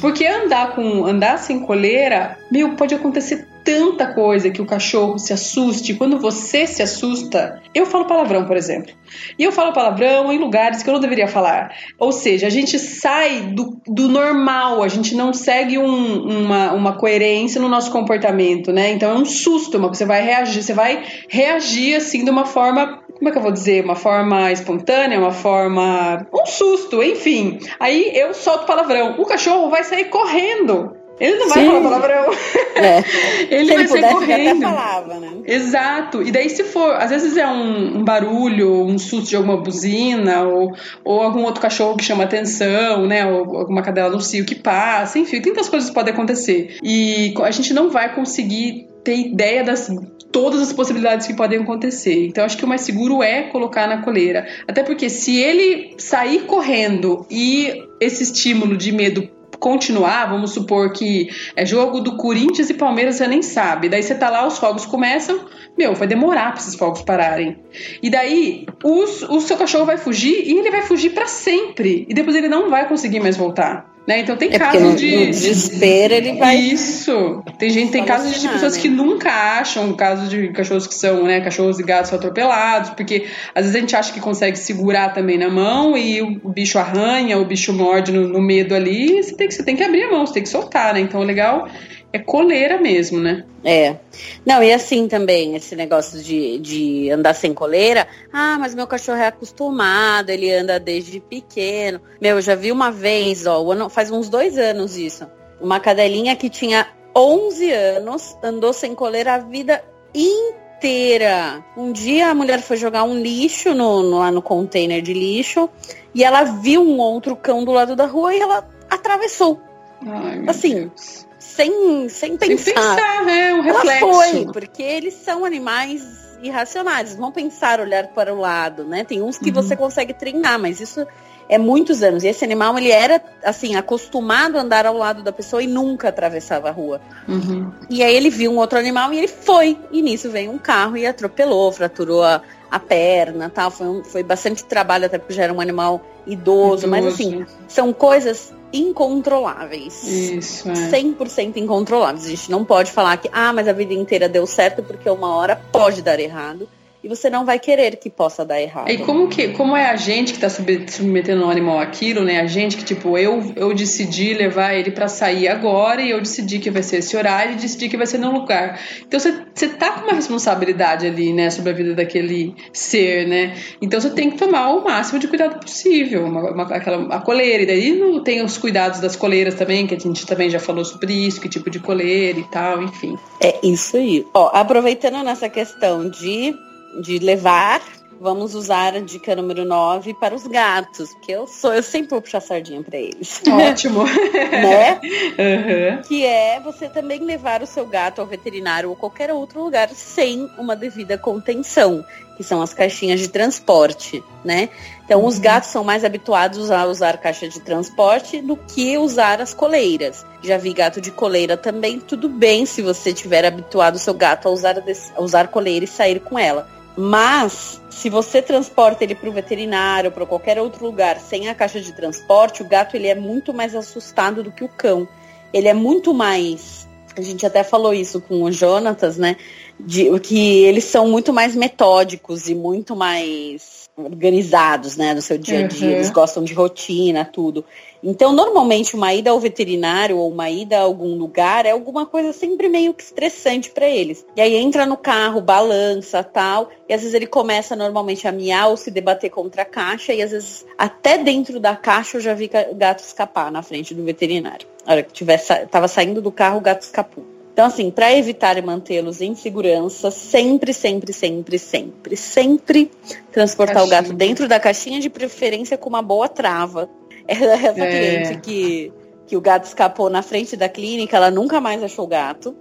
Porque 0.00 0.26
andar 0.26 0.74
com 0.74 1.04
andar 1.04 1.38
sem 1.38 1.60
coleira, 1.60 2.38
meu, 2.50 2.74
pode 2.74 2.94
acontecer 2.94 3.46
tanta 3.68 4.14
coisa 4.14 4.48
que 4.48 4.62
o 4.62 4.64
cachorro 4.64 5.18
se 5.18 5.30
assuste. 5.30 5.92
Quando 5.92 6.18
você 6.18 6.66
se 6.66 6.82
assusta, 6.82 7.60
eu 7.74 7.84
falo 7.84 8.06
palavrão, 8.06 8.46
por 8.46 8.56
exemplo. 8.56 8.94
E 9.38 9.44
eu 9.44 9.52
falo 9.52 9.74
palavrão 9.74 10.32
em 10.32 10.38
lugares 10.38 10.82
que 10.82 10.88
eu 10.88 10.94
não 10.94 11.00
deveria 11.00 11.28
falar. 11.28 11.74
Ou 11.98 12.10
seja, 12.10 12.46
a 12.46 12.50
gente 12.50 12.78
sai 12.78 13.52
do, 13.52 13.78
do 13.86 14.08
normal, 14.08 14.82
a 14.82 14.88
gente 14.88 15.14
não 15.14 15.34
segue 15.34 15.76
um, 15.76 16.44
uma, 16.44 16.72
uma 16.72 16.92
coerência 16.94 17.60
no 17.60 17.68
nosso 17.68 17.92
comportamento, 17.92 18.72
né? 18.72 18.90
Então 18.92 19.10
é 19.10 19.14
um 19.14 19.26
susto, 19.26 19.78
você 19.78 20.06
vai 20.06 20.22
reagir, 20.22 20.62
você 20.62 20.72
vai 20.72 21.04
reagir 21.28 21.96
assim 21.96 22.24
de 22.24 22.30
uma 22.30 22.46
forma 22.46 23.02
como 23.18 23.28
é 23.28 23.32
que 23.32 23.38
eu 23.38 23.42
vou 23.42 23.50
dizer? 23.50 23.84
Uma 23.84 23.96
forma 23.96 24.52
espontânea, 24.52 25.18
uma 25.18 25.32
forma. 25.32 26.24
um 26.32 26.46
susto, 26.46 27.02
enfim. 27.02 27.58
Aí 27.80 28.12
eu 28.14 28.32
solto 28.32 28.64
palavrão. 28.64 29.16
O 29.18 29.26
cachorro 29.26 29.68
vai 29.68 29.82
sair 29.82 30.04
correndo. 30.04 30.97
Ele 31.20 31.36
não 31.36 31.48
vai 31.48 31.58
Sim. 31.58 31.66
falar 31.66 31.80
palavrão. 31.82 32.32
É. 32.76 33.04
ele 33.50 33.64
se 33.64 33.74
vai 33.74 33.84
ele 33.84 33.88
sair 33.88 34.12
correndo. 34.12 34.66
Até 34.66 34.74
falava, 34.74 35.14
né? 35.14 35.30
Exato. 35.46 36.22
E 36.22 36.30
daí, 36.30 36.48
se 36.48 36.64
for, 36.64 36.94
às 36.94 37.10
vezes 37.10 37.36
é 37.36 37.46
um, 37.46 37.98
um, 37.98 38.04
barulho, 38.04 38.84
um 38.84 38.98
susto 38.98 39.28
de 39.28 39.36
alguma 39.36 39.56
buzina, 39.56 40.42
ou, 40.42 40.72
ou 41.04 41.22
algum 41.22 41.42
outro 41.44 41.60
cachorro 41.60 41.96
que 41.96 42.04
chama 42.04 42.24
atenção, 42.24 43.06
né? 43.06 43.26
Ou 43.26 43.56
alguma 43.56 43.82
cadela 43.82 44.10
no 44.10 44.20
cio 44.20 44.44
que 44.44 44.54
passa, 44.54 45.18
enfim, 45.18 45.40
tantas 45.40 45.68
coisas 45.68 45.90
podem 45.90 46.12
acontecer. 46.12 46.76
E 46.82 47.34
a 47.42 47.50
gente 47.50 47.72
não 47.74 47.90
vai 47.90 48.14
conseguir 48.14 48.86
ter 49.02 49.16
ideia 49.16 49.64
das 49.64 49.90
todas 50.30 50.60
as 50.60 50.72
possibilidades 50.72 51.26
que 51.26 51.34
podem 51.34 51.60
acontecer. 51.60 52.26
Então 52.26 52.44
acho 52.44 52.56
que 52.56 52.64
o 52.64 52.68
mais 52.68 52.82
seguro 52.82 53.22
é 53.22 53.44
colocar 53.44 53.86
na 53.86 54.02
coleira. 54.02 54.46
Até 54.66 54.82
porque 54.82 55.08
se 55.08 55.38
ele 55.38 55.94
sair 55.98 56.40
correndo 56.40 57.26
e 57.30 57.84
esse 58.00 58.22
estímulo 58.22 58.76
de 58.76 58.92
medo 58.92 59.28
continuar, 59.58 60.26
vamos 60.26 60.52
supor 60.52 60.92
que 60.92 61.28
é 61.56 61.66
jogo 61.66 62.00
do 62.00 62.16
Corinthians 62.16 62.70
e 62.70 62.74
Palmeiras, 62.74 63.16
você 63.16 63.26
nem 63.26 63.42
sabe. 63.42 63.88
Daí 63.88 64.02
você 64.02 64.14
tá 64.14 64.30
lá, 64.30 64.46
os 64.46 64.58
fogos 64.58 64.86
começam, 64.86 65.46
meu, 65.76 65.94
vai 65.94 66.06
demorar 66.06 66.52
para 66.52 66.60
esses 66.60 66.74
fogos 66.74 67.02
pararem. 67.02 67.58
E 68.02 68.10
daí 68.10 68.66
os, 68.84 69.22
o 69.22 69.40
seu 69.40 69.56
cachorro 69.56 69.84
vai 69.84 69.96
fugir 69.96 70.42
e 70.46 70.58
ele 70.58 70.70
vai 70.70 70.82
fugir 70.82 71.10
para 71.10 71.26
sempre. 71.26 72.06
E 72.08 72.14
depois 72.14 72.36
ele 72.36 72.48
não 72.48 72.70
vai 72.70 72.88
conseguir 72.88 73.20
mais 73.20 73.36
voltar. 73.36 73.97
Né? 74.08 74.20
Então 74.20 74.38
tem 74.38 74.48
é 74.50 74.58
casos 74.58 74.98
de. 74.98 75.14
No 75.14 75.26
desespero 75.26 76.14
ele 76.14 76.38
vai. 76.38 76.56
Isso. 76.56 77.44
Tem 77.58 77.68
gente, 77.68 77.92
tem 77.92 78.06
casos 78.06 78.40
de 78.40 78.48
pessoas 78.48 78.74
né? 78.74 78.80
que 78.80 78.88
nunca 78.88 79.30
acham 79.30 79.92
casos 79.92 80.30
de 80.30 80.48
cachorros 80.48 80.86
que 80.86 80.94
são, 80.94 81.24
né? 81.24 81.42
Cachorros 81.42 81.78
e 81.78 81.82
gatos 81.82 82.10
atropelados, 82.10 82.88
porque 82.88 83.26
às 83.54 83.66
vezes 83.66 83.76
a 83.76 83.80
gente 83.80 83.94
acha 83.94 84.10
que 84.10 84.18
consegue 84.18 84.56
segurar 84.56 85.12
também 85.12 85.36
na 85.36 85.50
mão 85.50 85.94
e 85.94 86.22
o 86.22 86.48
bicho 86.48 86.78
arranha, 86.78 87.36
o 87.36 87.44
bicho 87.44 87.70
morde 87.74 88.10
no, 88.10 88.26
no 88.26 88.40
medo 88.40 88.74
ali, 88.74 89.22
você 89.22 89.36
tem, 89.36 89.46
que, 89.46 89.54
você 89.54 89.62
tem 89.62 89.76
que 89.76 89.84
abrir 89.84 90.04
a 90.04 90.10
mão, 90.10 90.24
você 90.24 90.32
tem 90.32 90.42
que 90.42 90.48
soltar, 90.48 90.94
né? 90.94 91.00
Então 91.00 91.20
o 91.20 91.24
legal 91.24 91.68
é 92.12 92.18
coleira 92.18 92.78
mesmo, 92.78 93.20
né? 93.20 93.44
É. 93.62 93.96
Não, 94.44 94.62
e 94.62 94.72
assim 94.72 95.08
também, 95.08 95.54
esse 95.54 95.76
negócio 95.76 96.22
de, 96.22 96.58
de 96.58 97.10
andar 97.10 97.34
sem 97.34 97.52
coleira. 97.52 98.08
Ah, 98.32 98.56
mas 98.58 98.74
meu 98.74 98.86
cachorro 98.86 99.18
é 99.18 99.26
acostumado, 99.26 100.30
ele 100.30 100.50
anda 100.50 100.80
desde 100.80 101.20
pequeno. 101.20 102.00
Meu, 102.20 102.36
eu 102.36 102.42
já 102.42 102.54
vi 102.54 102.72
uma 102.72 102.90
vez, 102.90 103.46
ó, 103.46 103.88
faz 103.90 104.10
uns 104.10 104.28
dois 104.28 104.56
anos 104.56 104.96
isso. 104.96 105.26
Uma 105.60 105.80
cadelinha 105.80 106.34
que 106.34 106.48
tinha 106.48 106.88
11 107.14 107.72
anos, 107.72 108.36
andou 108.42 108.72
sem 108.72 108.94
coleira 108.94 109.34
a 109.34 109.38
vida 109.38 109.84
inteira. 110.14 111.62
Um 111.76 111.92
dia 111.92 112.28
a 112.28 112.34
mulher 112.34 112.62
foi 112.62 112.78
jogar 112.78 113.04
um 113.04 113.20
lixo 113.20 113.74
no, 113.74 114.02
no, 114.02 114.18
lá 114.18 114.30
no 114.30 114.40
container 114.40 115.02
de 115.02 115.12
lixo 115.12 115.68
e 116.14 116.24
ela 116.24 116.44
viu 116.44 116.80
um 116.80 116.98
outro 116.98 117.36
cão 117.36 117.64
do 117.64 117.72
lado 117.72 117.94
da 117.94 118.06
rua 118.06 118.34
e 118.34 118.40
ela 118.40 118.66
atravessou. 118.88 119.60
Ai, 120.06 120.44
assim, 120.46 120.74
Deus 120.84 121.28
sem, 121.48 122.08
sem 122.08 122.36
pensar. 122.36 122.64
Sem 122.64 122.74
pensar, 122.74 123.28
é 123.28 123.54
um 123.54 123.60
reflexo. 123.62 124.04
Ela 124.04 124.14
foi, 124.14 124.46
porque 124.52 124.82
eles 124.82 125.14
são 125.14 125.44
animais 125.44 126.02
irracionais, 126.42 127.16
vão 127.16 127.32
pensar, 127.32 127.80
olhar 127.80 128.08
para 128.08 128.32
o 128.32 128.38
lado, 128.38 128.84
né? 128.84 129.02
Tem 129.02 129.22
uns 129.22 129.38
que 129.38 129.48
uhum. 129.48 129.54
você 129.54 129.74
consegue 129.74 130.12
treinar, 130.12 130.58
mas 130.58 130.80
isso 130.80 131.04
é 131.48 131.58
muitos 131.58 132.02
anos. 132.02 132.22
E 132.22 132.28
esse 132.28 132.44
animal, 132.44 132.76
ele 132.78 132.90
era, 132.90 133.20
assim, 133.42 133.74
acostumado 133.74 134.56
a 134.56 134.60
andar 134.60 134.86
ao 134.86 134.96
lado 134.96 135.22
da 135.22 135.32
pessoa 135.32 135.62
e 135.62 135.66
nunca 135.66 136.10
atravessava 136.10 136.68
a 136.68 136.72
rua. 136.72 137.00
Uhum. 137.26 137.72
E 137.90 138.02
aí 138.02 138.14
ele 138.14 138.30
viu 138.30 138.52
um 138.52 138.58
outro 138.58 138.78
animal 138.78 139.12
e 139.12 139.18
ele 139.18 139.28
foi. 139.28 139.76
E 139.90 140.02
nisso 140.02 140.30
veio 140.30 140.52
um 140.52 140.58
carro 140.58 140.96
e 140.96 141.06
atropelou, 141.06 141.72
fraturou 141.72 142.22
a, 142.22 142.42
a 142.70 142.78
perna, 142.78 143.50
tal. 143.50 143.70
Foi, 143.70 143.86
um, 143.88 144.04
foi 144.04 144.22
bastante 144.22 144.62
trabalho, 144.64 145.06
até 145.06 145.18
porque 145.18 145.32
já 145.32 145.44
era 145.44 145.52
um 145.52 145.60
animal 145.60 146.02
idoso. 146.26 146.86
idoso. 146.86 146.88
Mas, 146.88 147.06
assim, 147.06 147.46
são 147.66 147.92
coisas 147.92 148.52
incontroláveis. 148.72 150.02
Isso, 150.04 150.68
é. 150.68 150.74
100% 150.74 151.56
incontroláveis. 151.56 152.26
A 152.26 152.30
gente 152.30 152.50
não 152.50 152.64
pode 152.64 152.92
falar 152.92 153.16
que, 153.16 153.28
ah, 153.32 153.52
mas 153.52 153.68
a 153.68 153.72
vida 153.72 153.94
inteira 153.94 154.28
deu 154.28 154.46
certo 154.46 154.82
porque 154.82 155.08
uma 155.08 155.34
hora 155.34 155.60
pode 155.72 156.02
dar 156.02 156.18
errado 156.20 156.68
e 157.02 157.08
você 157.08 157.30
não 157.30 157.44
vai 157.44 157.58
querer 157.58 157.96
que 157.96 158.10
possa 158.10 158.44
dar 158.44 158.60
errado. 158.60 158.90
E 158.90 158.98
como 158.98 159.28
que 159.28 159.48
como 159.48 159.76
é 159.76 159.90
a 159.90 159.96
gente 159.96 160.32
que 160.32 160.44
está 160.44 160.48
submetendo 160.48 161.44
um 161.44 161.50
animal 161.50 161.78
àquilo, 161.78 162.24
né? 162.24 162.40
A 162.40 162.46
gente 162.46 162.76
que 162.76 162.84
tipo 162.84 163.16
eu 163.16 163.52
eu 163.54 163.72
decidi 163.74 164.34
levar 164.34 164.74
ele 164.74 164.90
para 164.90 165.08
sair 165.08 165.48
agora 165.48 166.02
e 166.02 166.10
eu 166.10 166.20
decidi 166.20 166.58
que 166.58 166.70
vai 166.70 166.82
ser 166.82 166.98
esse 166.98 167.16
horário 167.16 167.52
e 167.52 167.56
decidi 167.56 167.88
que 167.88 167.96
vai 167.96 168.06
ser 168.06 168.18
no 168.18 168.32
lugar. 168.32 168.80
Então 169.06 169.18
você 169.18 169.32
você 169.54 169.68
tá 169.68 169.92
com 169.92 170.06
uma 170.06 170.14
responsabilidade 170.14 171.06
ali, 171.06 171.32
né, 171.32 171.50
sobre 171.50 171.70
a 171.70 171.74
vida 171.74 171.94
daquele 171.94 172.54
ser, 172.72 173.26
né? 173.26 173.54
Então 173.80 174.00
você 174.00 174.10
tem 174.10 174.30
que 174.30 174.38
tomar 174.38 174.70
o 174.70 174.84
máximo 174.84 175.18
de 175.18 175.28
cuidado 175.28 175.60
possível, 175.60 176.24
uma, 176.24 176.50
uma, 176.50 176.62
aquela 176.64 177.14
a 177.14 177.20
coleira 177.20 177.62
e 177.62 177.66
daí 177.66 177.92
não 177.94 178.22
tem 178.22 178.42
os 178.42 178.58
cuidados 178.58 179.00
das 179.00 179.14
coleiras 179.14 179.54
também, 179.54 179.86
que 179.86 179.94
a 179.94 179.98
gente 179.98 180.26
também 180.26 180.50
já 180.50 180.58
falou 180.58 180.84
sobre 180.84 181.12
isso, 181.12 181.40
que 181.40 181.48
tipo 181.48 181.70
de 181.70 181.78
coleira 181.78 182.38
e 182.38 182.44
tal, 182.44 182.82
enfim. 182.82 183.16
É 183.40 183.54
isso 183.62 183.96
aí. 183.96 184.26
Ó, 184.34 184.50
aproveitando 184.52 185.22
nessa 185.22 185.48
questão 185.48 186.08
de 186.08 186.54
de 187.00 187.18
levar, 187.18 187.80
vamos 188.20 188.54
usar 188.54 188.94
a 188.94 189.00
dica 189.00 189.34
número 189.36 189.64
9 189.64 190.14
para 190.14 190.34
os 190.34 190.46
gatos, 190.46 191.12
porque 191.14 191.32
eu 191.32 191.46
sou, 191.46 191.72
eu 191.72 191.82
sempre 191.82 192.10
vou 192.10 192.20
puxar 192.20 192.40
sardinha 192.40 192.82
para 192.82 192.98
eles. 192.98 193.40
Ótimo. 193.48 194.04
né? 194.50 195.00
Uhum. 195.38 196.02
Que 196.02 196.24
é 196.24 196.60
você 196.60 196.88
também 196.88 197.20
levar 197.20 197.62
o 197.62 197.66
seu 197.66 197.86
gato 197.86 198.20
ao 198.20 198.26
veterinário 198.26 198.90
ou 198.90 198.96
qualquer 198.96 199.32
outro 199.32 199.62
lugar 199.62 199.88
sem 199.90 200.50
uma 200.58 200.74
devida 200.74 201.16
contenção, 201.16 202.04
que 202.36 202.42
são 202.42 202.60
as 202.60 202.74
caixinhas 202.74 203.20
de 203.20 203.28
transporte, 203.28 204.22
né? 204.44 204.68
Então, 205.04 205.20
uhum. 205.20 205.26
os 205.26 205.38
gatos 205.38 205.70
são 205.70 205.84
mais 205.84 206.04
habituados 206.04 206.70
a 206.70 206.84
usar 206.86 207.18
caixa 207.18 207.48
de 207.48 207.60
transporte 207.60 208.40
do 208.40 208.56
que 208.56 208.98
usar 208.98 209.40
as 209.40 209.54
coleiras. 209.54 210.26
Já 210.42 210.56
vi 210.56 210.72
gato 210.72 211.00
de 211.00 211.10
coleira 211.10 211.56
também, 211.56 211.98
tudo 211.98 212.28
bem 212.28 212.66
se 212.66 212.82
você 212.82 213.12
tiver 213.12 213.44
habituado 213.44 213.94
o 213.94 213.98
seu 213.98 214.14
gato 214.14 214.48
a 214.48 214.50
usar, 214.50 214.76
a 215.16 215.22
usar 215.22 215.48
coleira 215.48 215.84
e 215.84 215.88
sair 215.88 216.20
com 216.20 216.38
ela 216.38 216.77
mas, 217.00 217.80
se 217.90 218.10
você 218.10 218.42
transporta 218.42 219.04
ele 219.04 219.14
para 219.14 219.28
o 219.28 219.32
veterinário, 219.32 220.10
para 220.10 220.26
qualquer 220.26 220.58
outro 220.58 220.84
lugar, 220.84 221.20
sem 221.20 221.48
a 221.48 221.54
caixa 221.54 221.80
de 221.80 221.92
transporte, 221.92 222.60
o 222.60 222.64
gato 222.64 222.96
ele 222.96 223.06
é 223.06 223.14
muito 223.14 223.54
mais 223.54 223.72
assustado 223.76 224.42
do 224.42 224.50
que 224.50 224.64
o 224.64 224.68
cão. 224.68 225.06
Ele 225.52 225.68
é 225.68 225.74
muito 225.74 226.12
mais. 226.12 226.88
A 227.16 227.20
gente 227.20 227.46
até 227.46 227.62
falou 227.62 227.94
isso 227.94 228.20
com 228.20 228.42
o 228.42 228.50
Jonatas, 228.50 229.16
né? 229.16 229.36
De, 229.78 230.06
que 230.18 230.64
eles 230.64 230.86
são 230.86 231.08
muito 231.08 231.32
mais 231.32 231.54
metódicos 231.54 232.48
e 232.48 232.54
muito 232.54 232.96
mais 232.96 233.88
organizados, 233.96 234.96
né, 234.96 235.14
no 235.14 235.22
seu 235.22 235.38
dia 235.38 235.60
a 235.60 235.68
dia. 235.68 235.88
Uhum. 235.90 235.94
Eles 235.94 236.10
gostam 236.10 236.42
de 236.42 236.52
rotina, 236.52 237.24
tudo. 237.24 237.64
Então, 238.02 238.32
normalmente, 238.32 238.94
uma 238.94 239.12
ida 239.12 239.30
ao 239.30 239.40
veterinário 239.40 240.16
ou 240.18 240.30
uma 240.30 240.48
ida 240.50 240.78
a 240.78 240.82
algum 240.82 241.16
lugar 241.16 241.66
é 241.66 241.70
alguma 241.70 242.06
coisa 242.06 242.32
sempre 242.32 242.68
meio 242.68 242.94
que 242.94 243.02
estressante 243.02 243.70
para 243.70 243.88
eles. 243.88 244.24
E 244.36 244.40
aí 244.40 244.54
entra 244.56 244.86
no 244.86 244.96
carro, 244.96 245.40
balança, 245.40 246.22
tal, 246.22 246.70
e 246.88 246.94
às 246.94 247.00
vezes 247.00 247.14
ele 247.14 247.26
começa 247.26 247.74
normalmente 247.74 248.26
a 248.28 248.32
miar 248.32 248.68
ou 248.68 248.76
se 248.76 248.90
debater 248.90 249.30
contra 249.30 249.62
a 249.62 249.64
caixa, 249.64 250.12
e 250.12 250.22
às 250.22 250.30
vezes 250.30 250.66
até 250.76 251.18
dentro 251.18 251.58
da 251.58 251.74
caixa 251.74 252.16
eu 252.16 252.20
já 252.20 252.34
vi 252.34 252.50
o 252.70 252.74
gato 252.74 253.00
escapar 253.00 253.50
na 253.50 253.62
frente 253.62 253.94
do 253.94 254.04
veterinário. 254.04 254.66
A 254.86 254.92
hora 254.92 255.02
que 255.02 255.12
tiver, 255.12 255.38
tava 255.66 255.88
saindo 255.88 256.22
do 256.22 256.30
carro, 256.30 256.58
o 256.58 256.62
gato 256.62 256.82
escapou. 256.82 257.24
Então, 257.58 257.66
assim, 257.66 257.90
para 257.90 258.14
evitar 258.14 258.62
mantê-los 258.62 259.20
em 259.20 259.34
segurança, 259.34 260.12
sempre, 260.12 260.72
sempre, 260.72 261.12
sempre, 261.12 261.58
sempre, 261.58 262.16
sempre 262.16 262.88
transportar 263.32 263.74
caixinha. 263.74 263.98
o 263.98 264.02
gato 264.02 264.12
dentro 264.12 264.46
da 264.46 264.60
caixinha, 264.60 265.00
de 265.00 265.10
preferência 265.10 265.76
com 265.76 265.88
uma 265.88 266.00
boa 266.00 266.28
trava. 266.28 266.88
Essa 267.28 267.84
é. 267.84 267.90
cliente 267.90 268.40
que, 268.40 268.92
que 269.26 269.36
o 269.36 269.40
gato 269.40 269.64
escapou 269.64 270.08
na 270.08 270.22
frente 270.22 270.56
da 270.56 270.68
clínica, 270.68 271.16
ela 271.16 271.30
nunca 271.30 271.60
mais 271.60 271.82
achou 271.82 272.06
o 272.06 272.08
gato. 272.08 272.56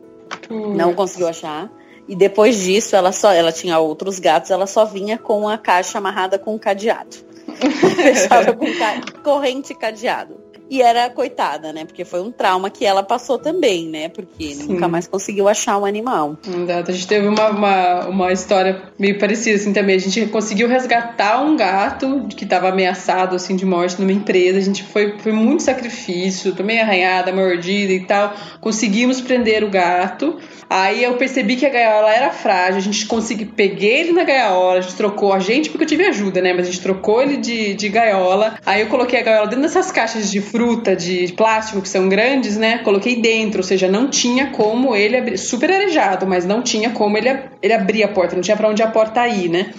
Não 0.50 0.94
conseguiu 0.94 1.28
achar. 1.28 1.72
E 2.08 2.16
depois 2.16 2.58
disso, 2.58 2.96
ela 2.96 3.12
só, 3.12 3.32
ela 3.32 3.52
tinha 3.52 3.80
outros 3.80 4.20
gatos, 4.20 4.52
ela 4.52 4.68
só 4.68 4.86
vinha 4.86 5.18
com 5.18 5.48
a 5.48 5.58
caixa 5.58 5.98
amarrada 5.98 6.38
com 6.38 6.58
cadeado. 6.58 7.16
Fechava 7.96 8.54
com 8.54 8.66
ca 8.78 9.22
corrente 9.24 9.74
cadeado. 9.74 10.47
E 10.70 10.82
era 10.82 11.10
coitada, 11.10 11.72
né? 11.72 11.86
Porque 11.86 12.04
foi 12.04 12.22
um 12.22 12.32
trauma 12.32 12.70
que 12.70 12.86
ela 12.86 13.04
passou 13.04 13.38
também, 13.38 13.88
né? 13.88 14.10
Porque 14.10 14.56
Sim. 14.56 14.74
nunca 14.74 14.88
mais 14.88 15.08
conseguiu 15.08 15.48
achar 15.48 15.78
o 15.78 15.86
animal. 15.86 16.38
Exato. 16.46 16.92
A 16.92 16.94
gente 16.94 17.08
teve 17.08 17.28
uma, 17.28 17.50
uma, 17.50 18.08
uma 18.08 18.34
história 18.34 18.84
meio 19.00 19.18
parecida 19.18 19.56
assim 19.56 19.74
também. 19.74 19.96
A 19.96 20.00
gente 20.00 20.26
conseguiu 20.28 20.68
resgatar 20.68 21.42
um 21.42 21.56
gato 21.56 22.28
que 22.36 22.44
estava 22.44 22.70
ameaçado 22.70 23.36
assim 23.36 23.56
de 23.56 23.66
morte 23.66 24.00
numa 24.00 24.12
empresa. 24.12 24.58
A 24.58 24.62
gente 24.62 24.84
foi, 24.84 25.18
foi 25.20 25.32
muito 25.32 25.64
sacrifício, 25.64 26.54
também 26.54 26.82
arranhada, 26.82 27.32
mordida 27.32 27.94
e 27.94 28.06
tal. 28.06 28.34
Conseguimos 28.60 29.22
prender 29.22 29.64
o 29.64 29.70
gato. 29.70 30.38
Aí 30.70 31.04
eu 31.04 31.16
percebi 31.16 31.56
que 31.56 31.66
a 31.66 31.70
gaiola 31.70 32.12
era 32.14 32.30
frágil, 32.30 32.78
a 32.78 32.82
gente 32.82 33.06
conseguiu, 33.06 33.48
peguei 33.56 34.02
ele 34.02 34.12
na 34.12 34.26
gaiola, 34.26 34.80
a 34.80 34.82
gente 34.82 34.96
trocou 34.96 35.32
a 35.32 35.40
gente, 35.40 35.70
porque 35.70 35.86
eu 35.86 35.88
tive 35.88 36.06
ajuda, 36.06 36.42
né? 36.42 36.52
Mas 36.52 36.68
a 36.68 36.72
gente 36.72 36.82
trocou 36.82 37.22
ele 37.22 37.38
de, 37.38 37.74
de 37.74 37.88
gaiola. 37.88 38.58
Aí 38.66 38.82
eu 38.82 38.88
coloquei 38.88 39.20
a 39.20 39.24
gaiola 39.24 39.48
dentro 39.48 39.62
dessas 39.62 39.92
caixas 39.92 40.30
de 40.30 40.42
fruta, 40.58 40.96
de 40.96 41.32
plástico, 41.34 41.84
que 41.84 41.88
são 41.88 42.10
grandes, 42.10 42.58
né? 42.58 42.80
Coloquei 42.80 43.22
dentro, 43.22 43.60
ou 43.60 43.64
seja, 43.64 43.88
não 43.88 44.10
tinha 44.10 44.48
como 44.48 44.96
ele 44.96 45.16
abrir, 45.16 45.38
super 45.38 45.70
arejado, 45.70 46.26
mas 46.26 46.46
não 46.46 46.64
tinha 46.64 46.90
como 46.90 47.16
ele, 47.16 47.30
ele 47.62 47.74
abrir 47.74 48.04
a 48.04 48.08
porta, 48.08 48.34
não 48.34 48.42
tinha 48.42 48.58
para 48.58 48.68
onde 48.68 48.82
a 48.82 48.88
porta 48.88 49.28
ir, 49.28 49.50
né? 49.50 49.72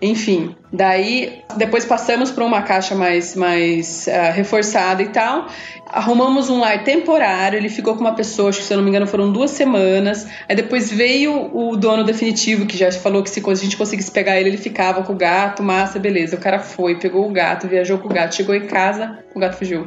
Enfim, 0.00 0.56
daí 0.72 1.42
depois 1.56 1.84
passamos 1.84 2.30
para 2.30 2.44
uma 2.44 2.62
caixa 2.62 2.94
mais, 2.94 3.36
mais 3.36 4.06
uh, 4.06 4.32
reforçada 4.32 5.02
e 5.02 5.10
tal. 5.10 5.48
Arrumamos 5.86 6.48
um 6.48 6.60
lar 6.60 6.82
temporário, 6.82 7.58
ele 7.58 7.68
ficou 7.68 7.94
com 7.94 8.00
uma 8.00 8.14
pessoa, 8.14 8.48
acho 8.48 8.60
que 8.60 8.64
se 8.64 8.72
eu 8.72 8.78
não 8.78 8.84
me 8.84 8.88
engano 8.88 9.06
foram 9.06 9.30
duas 9.30 9.50
semanas. 9.50 10.26
Aí 10.48 10.56
depois 10.56 10.90
veio 10.90 11.54
o 11.54 11.76
dono 11.76 12.04
definitivo, 12.04 12.64
que 12.64 12.76
já 12.76 12.90
falou 12.90 13.22
que 13.22 13.28
se 13.28 13.42
a 13.46 13.54
gente 13.54 13.76
conseguisse 13.76 14.10
pegar 14.10 14.40
ele, 14.40 14.48
ele 14.48 14.56
ficava 14.56 15.02
com 15.02 15.12
o 15.12 15.16
gato, 15.16 15.62
massa, 15.62 15.98
beleza. 15.98 16.36
O 16.36 16.40
cara 16.40 16.58
foi, 16.58 16.98
pegou 16.98 17.28
o 17.28 17.30
gato, 17.30 17.68
viajou 17.68 17.98
com 17.98 18.08
o 18.08 18.12
gato, 18.12 18.34
chegou 18.34 18.54
em 18.54 18.66
casa, 18.66 19.18
o 19.34 19.38
gato 19.38 19.56
fugiu. 19.56 19.84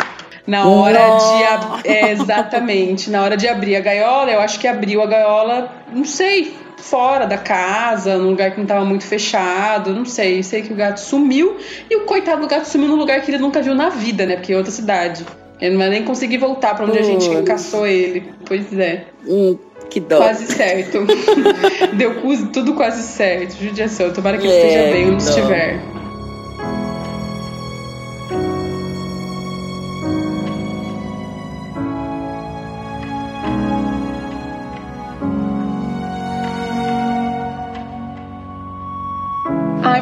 Na 0.47 0.67
hora 0.67 1.17
de. 1.81 1.88
É, 1.88 2.12
exatamente. 2.12 3.10
Na 3.10 3.23
hora 3.23 3.36
de 3.36 3.47
abrir 3.47 3.75
a 3.75 3.79
gaiola, 3.79 4.31
eu 4.31 4.39
acho 4.39 4.60
que 4.60 4.67
abriu 4.67 5.01
a 5.01 5.05
gaiola, 5.05 5.71
não 5.91 6.05
sei, 6.05 6.55
fora 6.77 7.25
da 7.25 7.38
casa, 7.38 8.17
num 8.17 8.29
lugar 8.29 8.51
que 8.51 8.58
não 8.58 8.63
estava 8.63 8.86
muito 8.86 9.05
fechado, 9.05 9.93
não 9.93 10.05
sei. 10.05 10.43
Sei 10.43 10.62
que 10.62 10.71
o 10.71 10.75
gato 10.75 10.99
sumiu 10.99 11.58
e 11.89 11.95
o 11.95 12.01
coitado 12.01 12.41
do 12.41 12.47
gato 12.47 12.65
sumiu 12.65 12.89
num 12.89 12.95
lugar 12.95 13.21
que 13.21 13.31
ele 13.31 13.39
nunca 13.39 13.62
viu 13.62 13.73
na 13.73 13.89
vida, 13.89 14.25
né? 14.25 14.36
Porque 14.36 14.53
é 14.53 14.58
outra 14.58 14.71
cidade. 14.71 15.25
Ele 15.60 15.71
não 15.71 15.79
vai 15.79 15.89
nem 15.89 16.03
conseguir 16.03 16.38
voltar 16.38 16.75
para 16.75 16.86
onde 16.86 16.99
a 16.99 17.03
gente 17.03 17.29
caçou 17.43 17.88
ele. 17.88 18.23
Pois 18.45 18.71
é. 18.77 19.05
Hum, 19.25 19.58
que 19.89 19.99
dó. 19.99 20.17
Quase 20.17 20.47
certo. 20.47 21.05
Deu 21.95 22.15
tudo 22.51 22.73
quase 22.73 23.01
certo. 23.03 23.55
Judiação. 23.55 24.12
Tomara 24.12 24.38
que 24.38 24.45
ele 24.45 24.53
é, 24.53 24.67
esteja 24.67 24.91
bem 24.91 25.12
onde 25.12 25.23
dó. 25.23 25.29
estiver. 25.29 25.79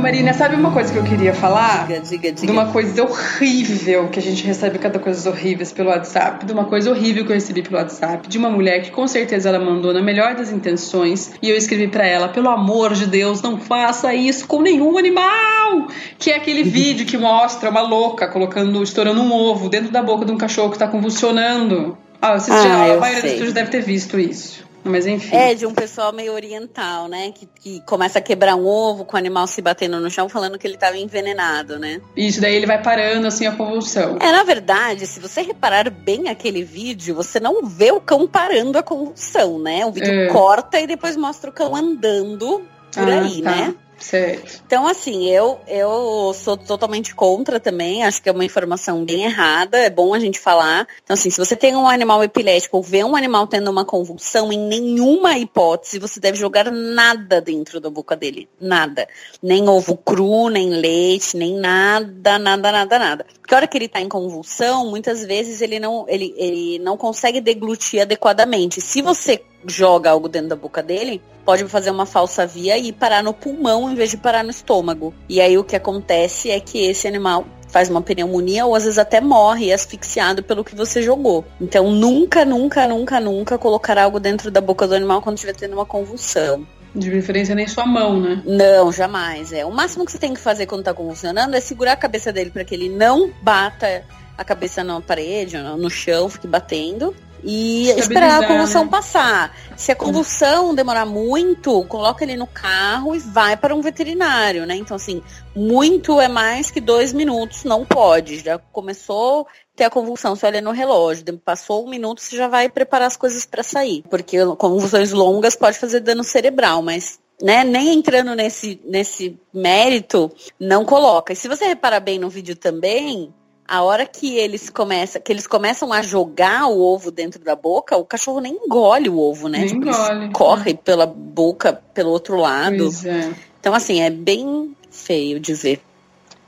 Marina, 0.04 0.34
sabe 0.34 0.58
uma 0.58 0.70
coisa 0.70 0.92
que 0.92 1.00
eu 1.00 1.04
queria 1.06 1.34
falar? 1.34 1.88
Diga, 1.88 2.02
diga, 2.02 2.32
diga. 2.34 2.46
De 2.46 2.52
uma 2.52 2.74
coisa 2.74 3.04
horrível 3.04 4.10
que 4.10 4.20
a 4.20 4.22
gente 4.22 4.46
recebe 4.46 4.78
cada 4.78 5.00
coisa 5.00 5.30
horríveis 5.30 5.72
pelo 5.72 5.88
WhatsApp. 5.88 6.46
De 6.46 6.52
uma 6.52 6.66
coisa 6.66 6.92
horrível 6.92 7.24
que 7.24 7.32
eu 7.32 7.36
recebi 7.36 7.62
pelo 7.62 7.78
WhatsApp. 7.78 8.28
De 8.28 8.38
uma 8.38 8.50
mulher 8.50 8.82
que 8.82 8.92
com 8.92 9.08
certeza 9.08 9.48
ela 9.48 9.60
mandou 9.60 9.94
na 9.94 10.02
melhor 10.02 10.36
das 10.36 10.52
intenções. 10.52 11.32
E 11.42 11.50
eu 11.50 11.56
escrevi 11.56 11.88
para 11.88 12.06
ela: 12.06 12.28
pelo 12.28 12.50
amor 12.50 12.94
de 12.96 13.08
Deus, 13.08 13.42
não 13.42 13.58
faça 13.58 14.13
isso 14.13 14.46
com 14.46 14.62
nenhum 14.62 14.98
animal! 14.98 15.88
Que 16.20 16.32
é 16.32 16.36
aquele 16.36 16.63
vídeo 16.68 17.06
que 17.06 17.18
mostra 17.18 17.70
uma 17.70 17.82
louca 17.82 18.28
colocando, 18.28 18.84
estourando 18.84 19.22
um 19.22 19.32
ovo 19.32 19.70
dentro 19.70 19.89
da 19.89 20.04
boca 20.04 20.26
de 20.26 20.34
um 20.34 20.38
cachorro 20.38 20.70
que 20.70 20.78
tá 20.78 20.88
convulsionando. 20.89 21.98
Ah, 22.22 22.38
vocês 22.38 22.58
ah, 22.58 22.62
já, 22.62 22.94
a 22.96 23.00
maioria 23.00 23.22
das 23.22 23.32
pessoas 23.32 23.54
deve 23.54 23.70
ter 23.70 23.82
visto 23.82 24.20
isso. 24.20 24.66
Mas 24.84 25.08
enfim. 25.08 25.36
É, 25.36 25.54
de 25.54 25.65
um 25.65 25.74
pessoal 25.74 26.12
meio 26.12 26.34
oriental, 26.34 27.08
né? 27.08 27.32
Que, 27.32 27.46
que 27.46 27.82
começa 27.86 28.19
a 28.19 28.22
quebrar 28.22 28.56
um 28.56 28.65
ovo 28.65 29.06
com 29.06 29.15
o 29.15 29.19
animal 29.19 29.48
se 29.48 29.62
batendo 29.62 30.00
no 30.00 30.10
chão, 30.10 30.28
falando 30.28 30.58
que 30.58 30.67
ele 30.67 30.76
estava 30.76 30.98
envenenado, 30.98 31.80
né? 31.80 32.02
Isso, 32.15 32.41
daí 32.41 32.56
ele 32.56 32.65
vai 32.65 32.82
parando 32.82 33.28
assim 33.28 33.46
a 33.46 33.52
convulsão. 33.54 34.17
É, 34.19 34.32
na 34.32 34.43
verdade, 34.43 35.08
se 35.08 35.19
você 35.19 35.41
reparar 35.41 35.89
bem 35.89 36.28
aquele 36.28 36.63
vídeo, 36.63 37.15
você 37.15 37.39
não 37.39 37.65
vê 37.65 37.91
o 37.91 38.02
cão 38.02 38.28
parando 38.28 38.78
a 38.78 38.84
convulsão, 38.84 39.60
né? 39.60 39.86
O 39.86 39.91
vídeo 39.91 40.12
é. 40.12 40.28
corta 40.28 40.80
e 40.80 40.88
depois 40.88 41.15
mostra 41.15 41.50
o 41.50 41.54
cão 41.54 41.76
andando 41.76 42.62
por 42.93 43.10
ah, 43.10 43.22
aí, 43.22 43.41
tá. 43.41 43.52
né? 43.52 43.76
Certo. 44.04 44.62
Então, 44.68 44.86
assim, 44.86 45.30
eu, 45.30 45.62
eu 45.66 46.34
sou 46.34 46.58
totalmente 46.58 47.16
contra 47.16 47.58
também. 47.58 48.04
Acho 48.04 48.22
que 48.22 48.28
é 48.28 48.34
uma 48.34 48.44
informação 48.44 49.06
bem 49.06 49.24
errada. 49.24 49.78
É 49.78 49.89
bom 49.89 50.13
a 50.13 50.20
gente 50.20 50.39
falar. 50.39 50.86
Então, 51.02 51.13
assim, 51.13 51.30
se 51.30 51.38
você 51.38 51.56
tem 51.56 51.74
um 51.74 51.88
animal 51.88 52.22
epilético 52.22 52.76
ou 52.78 52.84
vê 52.84 53.02
um 53.02 53.16
animal 53.16 53.48
tendo 53.48 53.72
uma 53.72 53.86
convulsão, 53.86 54.52
em 54.52 54.60
nenhuma 54.60 55.38
hipótese 55.38 56.00
você 56.00 56.20
deve 56.20 56.38
jogar 56.38 56.70
nada 56.70 57.39
dentro 57.39 57.80
da 57.80 57.89
boca 57.89 58.13
dele. 58.13 58.50
Nada. 58.60 59.08
Nem 59.42 59.70
ovo 59.70 59.96
cru, 59.96 60.50
nem 60.50 60.70
leite, 60.70 61.38
nem 61.38 61.56
nada, 61.56 62.38
nada, 62.38 62.72
nada, 62.74 63.00
nada. 63.00 63.26
Porque 63.39 63.54
a 63.54 63.58
hora 63.58 63.68
que 63.68 63.78
ele 63.78 63.86
está 63.86 64.02
em 64.02 64.10
convulsão, 64.10 64.89
muitas 64.89 65.26
vezes 65.26 65.62
ele 65.62 65.80
não, 65.80 66.06
ele, 66.10 66.34
ele 66.38 66.78
não 66.80 66.98
consegue 66.98 67.39
deglutir 67.39 68.02
adequadamente. 68.02 68.82
Se 68.82 69.02
você 69.02 69.42
joga 69.67 70.10
algo 70.10 70.28
dentro 70.28 70.49
da 70.49 70.56
boca 70.56 70.82
dele, 70.82 71.21
pode 71.45 71.65
fazer 71.65 71.89
uma 71.89 72.06
falsa 72.06 72.45
via 72.45 72.78
e 72.78 72.91
parar 72.91 73.23
no 73.23 73.34
pulmão 73.34 73.91
em 73.91 73.95
vez 73.95 74.12
de 74.12 74.17
parar 74.17 74.43
no 74.43 74.49
estômago. 74.49 75.13
E 75.28 75.41
aí 75.41 75.58
o 75.58 75.63
que 75.63 75.76
acontece 75.76 76.49
é 76.49 76.60
que 76.60 76.86
esse 76.86 77.08
animal 77.08 77.45
faz 77.69 77.89
uma 77.89 78.02
pneumonia 78.02 78.65
ou 78.65 78.76
às 78.76 78.84
vezes 78.84 78.99
até 78.99 79.19
morre 79.19 79.73
asfixiado 79.73 80.43
pelo 80.43 80.63
que 80.63 80.76
você 80.76 81.02
jogou. 81.02 81.43
Então 81.60 81.91
nunca, 81.91 82.45
nunca, 82.45 82.88
nunca, 82.88 83.19
nunca 83.19 83.58
colocar 83.58 83.97
algo 83.97 84.19
dentro 84.19 84.52
da 84.52 84.62
boca 84.62 84.88
do 84.88 84.93
animal 84.93 85.21
quando 85.21 85.38
estiver 85.38 85.56
tendo 85.56 85.73
uma 85.73 85.86
convulsão. 85.86 86.65
De 86.93 87.10
preferência 87.10 87.56
nem 87.56 87.67
sua 87.67 87.88
mão, 87.88 88.21
né? 88.21 88.43
Não, 88.45 88.91
jamais. 88.91 89.52
É. 89.52 89.65
O 89.65 89.71
máximo 89.71 90.06
que 90.06 90.12
você 90.12 90.19
tem 90.19 90.32
que 90.32 90.39
fazer 90.39 90.67
quando 90.67 90.84
tá 90.84 90.93
convulsionando 90.93 91.56
é 91.56 91.60
segurar 91.60 91.93
a 91.93 91.97
cabeça 91.97 92.32
dele 92.32 92.52
para 92.52 92.63
que 92.63 92.76
ele 92.76 92.88
não 92.88 93.32
bata 93.41 94.04
a 94.38 94.43
cabeça 94.43 94.84
na 94.84 95.02
parede, 95.02 95.58
no 95.58 95.89
chão, 95.89 96.30
fique 96.30 96.47
batendo 96.47 97.15
e 97.43 97.89
esperar 97.91 98.43
a 98.43 98.47
convulsão 98.47 98.86
né? 98.86 98.91
passar. 98.91 99.56
Se 99.75 99.91
a 99.91 99.95
convulsão 99.95 100.73
demorar 100.73 101.06
muito, 101.06 101.84
coloca 101.86 102.23
ele 102.23 102.38
no 102.38 102.47
carro 102.47 103.15
e 103.15 103.19
vai 103.19 103.58
para 103.58 103.75
um 103.75 103.82
veterinário, 103.82 104.65
né? 104.65 104.75
Então, 104.75 104.95
assim, 104.95 105.21
muito 105.56 106.21
é 106.21 106.27
mais 106.27 106.71
que 106.71 106.79
dois 106.79 107.12
minutos, 107.12 107.63
não 107.63 107.86
pode. 107.86 108.39
Já 108.39 108.58
começou 108.58 109.41
a 109.41 109.75
ter 109.75 109.84
a 109.84 109.89
convulsão, 109.89 110.36
você 110.36 110.45
olha 110.45 110.62
no 110.62 110.71
relógio, 110.71 111.25
passou 111.43 111.86
um 111.86 111.89
minuto, 111.89 112.21
você 112.21 112.38
já 112.38 112.47
vai 112.47 112.69
preparar 112.69 113.08
as 113.08 113.17
coisas 113.17 113.45
para 113.45 113.63
sair. 113.63 114.03
Porque 114.10 114.38
convulsões 114.58 115.12
longas 115.12 115.56
pode 115.56 115.77
fazer 115.77 115.99
dano 115.99 116.23
cerebral, 116.23 116.82
mas 116.82 117.19
né, 117.41 117.63
nem 117.63 117.93
entrando 117.93 118.36
nesse, 118.36 118.79
nesse 118.86 119.38
mérito, 119.53 120.32
não 120.60 120.86
coloca. 120.86 121.34
E 121.34 121.36
se 121.36 121.47
você 121.47 121.65
reparar 121.65 121.99
bem 121.99 122.19
no 122.19 122.29
vídeo 122.29 122.56
também, 122.56 123.34
a 123.67 123.82
hora 123.82 124.06
que 124.06 124.36
eles 124.38 124.69
começam, 124.69 125.21
que 125.21 125.32
eles 125.32 125.47
começam 125.47 125.91
a 125.93 126.02
jogar 126.02 126.67
o 126.67 126.80
ovo 126.80 127.12
dentro 127.12 127.43
da 127.43 127.56
boca, 127.56 127.97
o 127.97 128.06
cachorro 128.06 128.39
nem 128.39 128.54
engole 128.54 129.10
o 129.10 129.17
ovo, 129.17 129.47
né? 129.47 129.60
Nem 129.60 129.67
tipo, 129.67 129.88
engole. 129.88 130.32
corre 130.34 130.73
pela 130.73 131.06
boca 131.06 131.82
pelo 131.93 132.10
outro 132.10 132.36
lado. 132.36 132.89
É. 133.06 133.34
Então, 133.60 133.73
assim, 133.73 134.02
é 134.02 134.10
bem 134.10 134.76
feio 134.91 135.39
de 135.39 135.54
ver. 135.54 135.82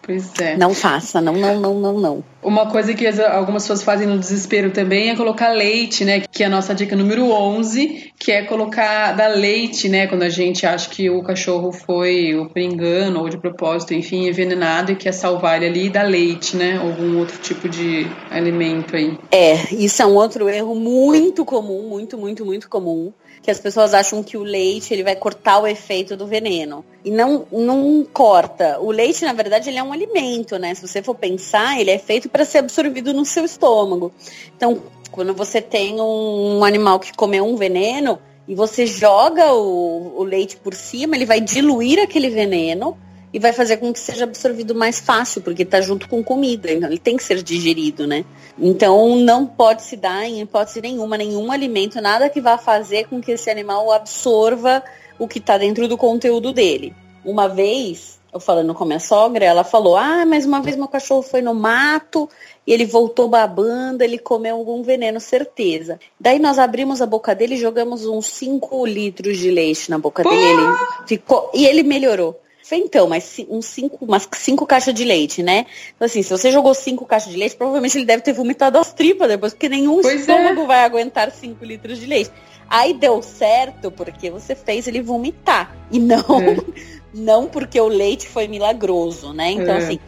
Pois 0.06 0.32
é. 0.40 0.56
Não 0.56 0.72
faça, 0.76 1.20
não, 1.20 1.34
não, 1.34 1.60
não, 1.60 1.80
não, 1.80 2.00
não. 2.00 2.24
Uma 2.44 2.70
coisa 2.70 2.94
que 2.94 3.08
algumas 3.08 3.64
pessoas 3.64 3.82
fazem 3.82 4.06
no 4.06 4.20
desespero 4.20 4.70
também 4.70 5.10
é 5.10 5.16
colocar 5.16 5.50
leite, 5.50 6.06
né? 6.06 6.20
Que 6.32 6.44
é 6.44 6.46
a 6.46 6.50
nossa 6.50 6.76
dica 6.76 6.96
número 6.96 7.32
11, 7.32 8.14
que 8.20 8.32
é 8.32 8.44
colocar 8.44 9.14
da 9.14 9.28
leite, 9.28 9.90
né? 9.90 10.06
Quando 10.06 10.22
a 10.22 10.30
gente 10.30 10.64
acha 10.64 10.88
que 10.88 11.10
o 11.10 11.24
cachorro 11.24 11.72
foi, 11.72 12.36
ou 12.36 12.46
por 12.46 12.60
engano, 12.60 13.22
ou 13.22 13.30
de 13.30 13.38
propósito, 13.40 13.96
enfim, 13.96 14.28
envenenado 14.28 14.92
e 14.92 14.96
quer 14.96 15.12
salvar 15.12 15.58
ele 15.58 15.66
ali, 15.66 15.90
dá 15.90 16.04
leite, 16.04 16.56
né? 16.56 16.80
Ou 16.80 16.90
algum 16.90 17.18
outro 17.18 17.40
tipo 17.40 17.68
de 17.68 18.06
alimento 18.30 18.96
aí. 18.96 19.18
É, 19.32 19.56
isso 19.74 20.04
é 20.04 20.06
um 20.06 20.14
outro 20.14 20.48
erro 20.48 20.76
muito 20.76 21.44
comum, 21.44 21.90
muito, 21.90 22.16
muito, 22.16 22.46
muito 22.46 22.70
comum 22.70 23.12
que 23.46 23.52
as 23.52 23.60
pessoas 23.60 23.94
acham 23.94 24.24
que 24.24 24.36
o 24.36 24.44
leite 24.44 24.92
ele 24.92 25.04
vai 25.04 25.16
cortar 25.16 25.60
o 25.60 25.68
efeito 25.68 26.18
do 26.18 26.26
veneno. 26.26 26.84
E 27.04 27.12
não, 27.12 27.46
não 27.52 28.04
corta. 28.12 28.80
O 28.80 28.90
leite, 28.90 29.24
na 29.24 29.34
verdade, 29.34 29.70
ele 29.70 29.78
é 29.78 29.84
um 29.84 29.94
alimento, 29.94 30.58
né? 30.58 30.74
Se 30.74 30.86
você 30.86 31.04
for 31.04 31.14
pensar, 31.14 31.80
ele 31.80 31.92
é 31.92 32.00
feito 32.00 32.28
para 32.28 32.44
ser 32.44 32.58
absorvido 32.58 33.14
no 33.14 33.24
seu 33.24 33.46
estômago. 33.46 34.12
Então, 34.58 34.82
quando 35.12 35.32
você 35.32 35.62
tem 35.62 36.02
um 36.02 36.66
animal 36.66 37.00
que 37.00 37.14
comeu 37.16 37.46
um 37.46 37.56
veneno 37.56 38.18
e 38.48 38.56
você 38.56 38.88
joga 38.88 39.54
o, 39.54 40.20
o 40.20 40.24
leite 40.24 40.58
por 40.58 40.74
cima, 40.74 41.16
ele 41.16 41.26
vai 41.26 41.40
diluir 41.40 42.02
aquele 42.02 42.32
veneno 42.32 42.98
e 43.36 43.40
vai 43.40 43.52
fazer 43.52 43.76
com 43.76 43.92
que 43.92 44.00
seja 44.00 44.24
absorvido 44.24 44.74
mais 44.74 44.98
fácil, 44.98 45.42
porque 45.42 45.64
está 45.64 45.82
junto 45.82 46.08
com 46.08 46.24
comida, 46.24 46.72
então 46.72 46.88
ele 46.88 46.98
tem 46.98 47.18
que 47.18 47.24
ser 47.24 47.44
digerido, 47.44 48.08
né? 48.08 48.24
Então 48.58 49.18
não 49.18 49.46
pode 49.46 49.84
se 49.84 49.98
dar 49.98 50.26
em 50.26 50.40
hipótese 50.40 50.80
nenhuma, 50.80 51.18
nenhum 51.18 51.52
alimento, 51.52 52.00
nada 52.00 52.30
que 52.30 52.40
vá 52.40 52.58
fazer 52.58 53.10
com 53.10 53.20
que 53.20 53.34
esse 53.34 53.50
animal 53.50 53.92
absorva 53.92 54.82
o 55.20 55.28
que 55.28 55.40
está 55.40 55.58
dentro 55.58 55.86
do 55.86 55.98
conteúdo 55.98 56.54
dele. 56.54 56.96
Uma 57.26 57.50
vez 57.50 58.18
eu 58.34 58.40
falando 58.40 58.74
com 58.74 58.86
a 58.86 58.88
minha 58.88 59.00
sogra, 59.02 59.44
ela 59.44 59.66
falou, 59.66 59.98
ah, 59.98 60.26
mas 60.26 60.46
uma 60.46 60.62
vez 60.62 60.78
meu 60.78 60.88
cachorro 60.88 61.22
foi 61.22 61.42
no 61.42 61.54
mato 61.54 62.30
e 62.66 62.72
ele 62.72 62.86
voltou 62.86 63.28
babando, 63.28 64.02
ele 64.02 64.18
comeu 64.18 64.56
algum 64.56 64.82
veneno, 64.82 65.20
certeza. 65.20 66.00
Daí 66.18 66.40
nós 66.40 66.58
abrimos 66.58 67.02
a 67.02 67.06
boca 67.06 67.36
dele 67.36 67.56
e 67.56 67.60
jogamos 67.60 68.06
uns 68.06 68.28
5 68.28 68.86
litros 68.86 69.38
de 69.38 69.52
leite 69.52 69.90
na 69.90 69.98
boca 69.98 70.24
dele. 70.24 70.62
Ele 70.62 70.78
ficou, 71.06 71.52
e 71.54 71.66
ele 71.66 71.84
melhorou. 71.84 72.40
Falei, 72.68 72.84
então, 72.84 73.08
mas 73.08 73.38
uns 73.48 73.68
cinco, 73.68 74.04
umas 74.04 74.28
cinco 74.34 74.66
caixas 74.66 74.92
de 74.92 75.04
leite, 75.04 75.44
né? 75.44 75.68
Então, 75.96 76.08
assim, 76.08 76.24
se 76.24 76.32
você 76.32 76.52
jogou 76.52 76.74
cinco 76.74 77.06
caixas 77.06 77.32
de 77.32 77.38
leite, 77.38 77.56
provavelmente 77.56 77.96
ele 77.96 78.06
deve 78.06 78.24
ter 78.24 78.34
vomitado 78.34 78.80
as 78.80 78.92
tripas 78.92 79.28
depois, 79.28 79.54
porque 79.54 79.70
nenhum 79.70 80.02
pois 80.02 80.22
estômago 80.22 80.64
é. 80.64 80.66
vai 80.66 80.84
aguentar 80.84 81.30
cinco 81.30 81.64
litros 81.64 82.00
de 82.00 82.08
leite. 82.08 82.32
Aí 82.68 82.96
deu 82.96 83.22
certo 83.22 83.92
porque 83.92 84.32
você 84.32 84.56
fez 84.56 84.88
ele 84.88 85.00
vomitar. 85.00 85.78
E 85.92 86.00
não, 86.00 86.42
é. 86.42 86.58
não 87.14 87.46
porque 87.46 87.80
o 87.80 87.88
leite 87.88 88.28
foi 88.28 88.48
milagroso, 88.48 89.32
né? 89.32 89.52
Então, 89.52 89.76
é. 89.76 89.78
assim, 89.78 90.00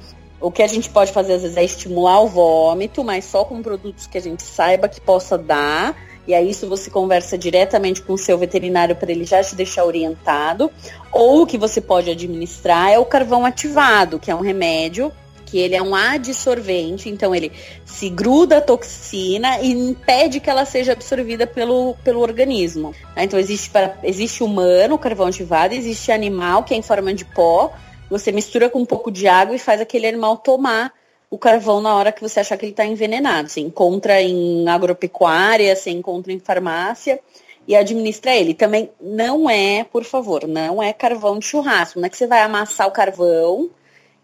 o 0.42 0.50
que 0.50 0.64
a 0.64 0.68
gente 0.68 0.90
pode 0.90 1.12
fazer 1.12 1.34
às 1.34 1.44
vezes 1.44 1.58
é 1.58 1.64
estimular 1.64 2.22
o 2.22 2.28
vômito, 2.28 3.04
mas 3.04 3.26
só 3.26 3.46
com 3.46 3.62
produtos 3.62 4.08
que 4.08 4.18
a 4.18 4.22
gente 4.22 4.42
saiba 4.42 4.90
que 4.90 5.00
possa 5.00 5.38
dar. 5.38 5.96
E 6.28 6.34
aí 6.34 6.50
isso 6.50 6.68
você 6.68 6.90
conversa 6.90 7.38
diretamente 7.38 8.02
com 8.02 8.14
o 8.14 8.18
seu 8.18 8.38
veterinário 8.38 8.96
para 8.96 9.12
ele 9.12 9.24
já 9.24 9.42
te 9.42 9.56
deixar 9.56 9.86
orientado. 9.86 10.70
Ou 11.12 11.44
o 11.44 11.48
que 11.48 11.58
você 11.58 11.80
pode 11.80 12.12
administrar 12.12 12.92
é 12.92 13.00
o 13.00 13.06
carvão 13.06 13.46
ativado, 13.46 14.20
que 14.20 14.30
é 14.30 14.36
um 14.36 14.42
remédio 14.42 15.12
que 15.48 15.58
ele 15.58 15.76
é 15.76 15.82
um 15.82 15.96
adsorvente, 15.96 17.08
então 17.08 17.34
ele 17.34 17.54
se 17.86 18.10
gruda 18.10 18.58
a 18.58 18.62
toxina 18.62 19.62
e 19.62 19.72
impede 19.72 20.42
que 20.42 20.50
ela 20.50 20.66
seja 20.66 20.92
absorvida 20.92 21.48
pelo, 21.48 21.96
pelo 22.04 22.20
organismo. 22.20 22.94
Tá? 23.16 23.24
Então 23.24 23.40
existe, 23.40 23.70
para, 23.70 23.98
existe 24.04 24.44
humano, 24.44 24.98
carvão 24.98 25.28
ativado, 25.28 25.74
existe 25.74 26.12
animal, 26.12 26.64
que 26.64 26.74
é 26.74 26.78
em 26.78 26.82
forma 26.82 27.14
de 27.14 27.24
pó. 27.24 27.72
Você 28.10 28.30
mistura 28.30 28.70
com 28.70 28.80
um 28.80 28.86
pouco 28.86 29.10
de 29.10 29.26
água 29.26 29.56
e 29.56 29.60
faz 29.60 29.80
aquele 29.80 30.06
animal 30.06 30.38
tomar 30.38 30.92
o 31.30 31.38
carvão 31.38 31.82
na 31.82 31.96
hora 31.96 32.12
que 32.12 32.22
você 32.22 32.40
achar 32.40 32.58
que 32.58 32.66
ele 32.66 32.72
está 32.72 32.86
envenenado. 32.86 33.50
Você 33.50 33.60
encontra 33.60 34.22
em 34.22 34.68
agropecuária, 34.68 35.76
você 35.76 35.90
encontra 35.92 36.32
em 36.32 36.40
farmácia 36.40 37.20
e 37.68 37.76
administra 37.76 38.36
ele. 38.36 38.54
Também 38.54 38.90
não 39.02 39.50
é, 39.50 39.84
por 39.84 40.04
favor, 40.04 40.48
não 40.48 40.82
é 40.82 40.94
carvão 40.94 41.40
de 41.40 41.46
churrasco. 41.46 42.00
Não 42.00 42.08
é 42.08 42.10
que 42.10 42.18
você 42.18 42.28
vai 42.28 42.42
amassar 42.42 42.88
o 42.88 42.92
carvão 42.92 43.70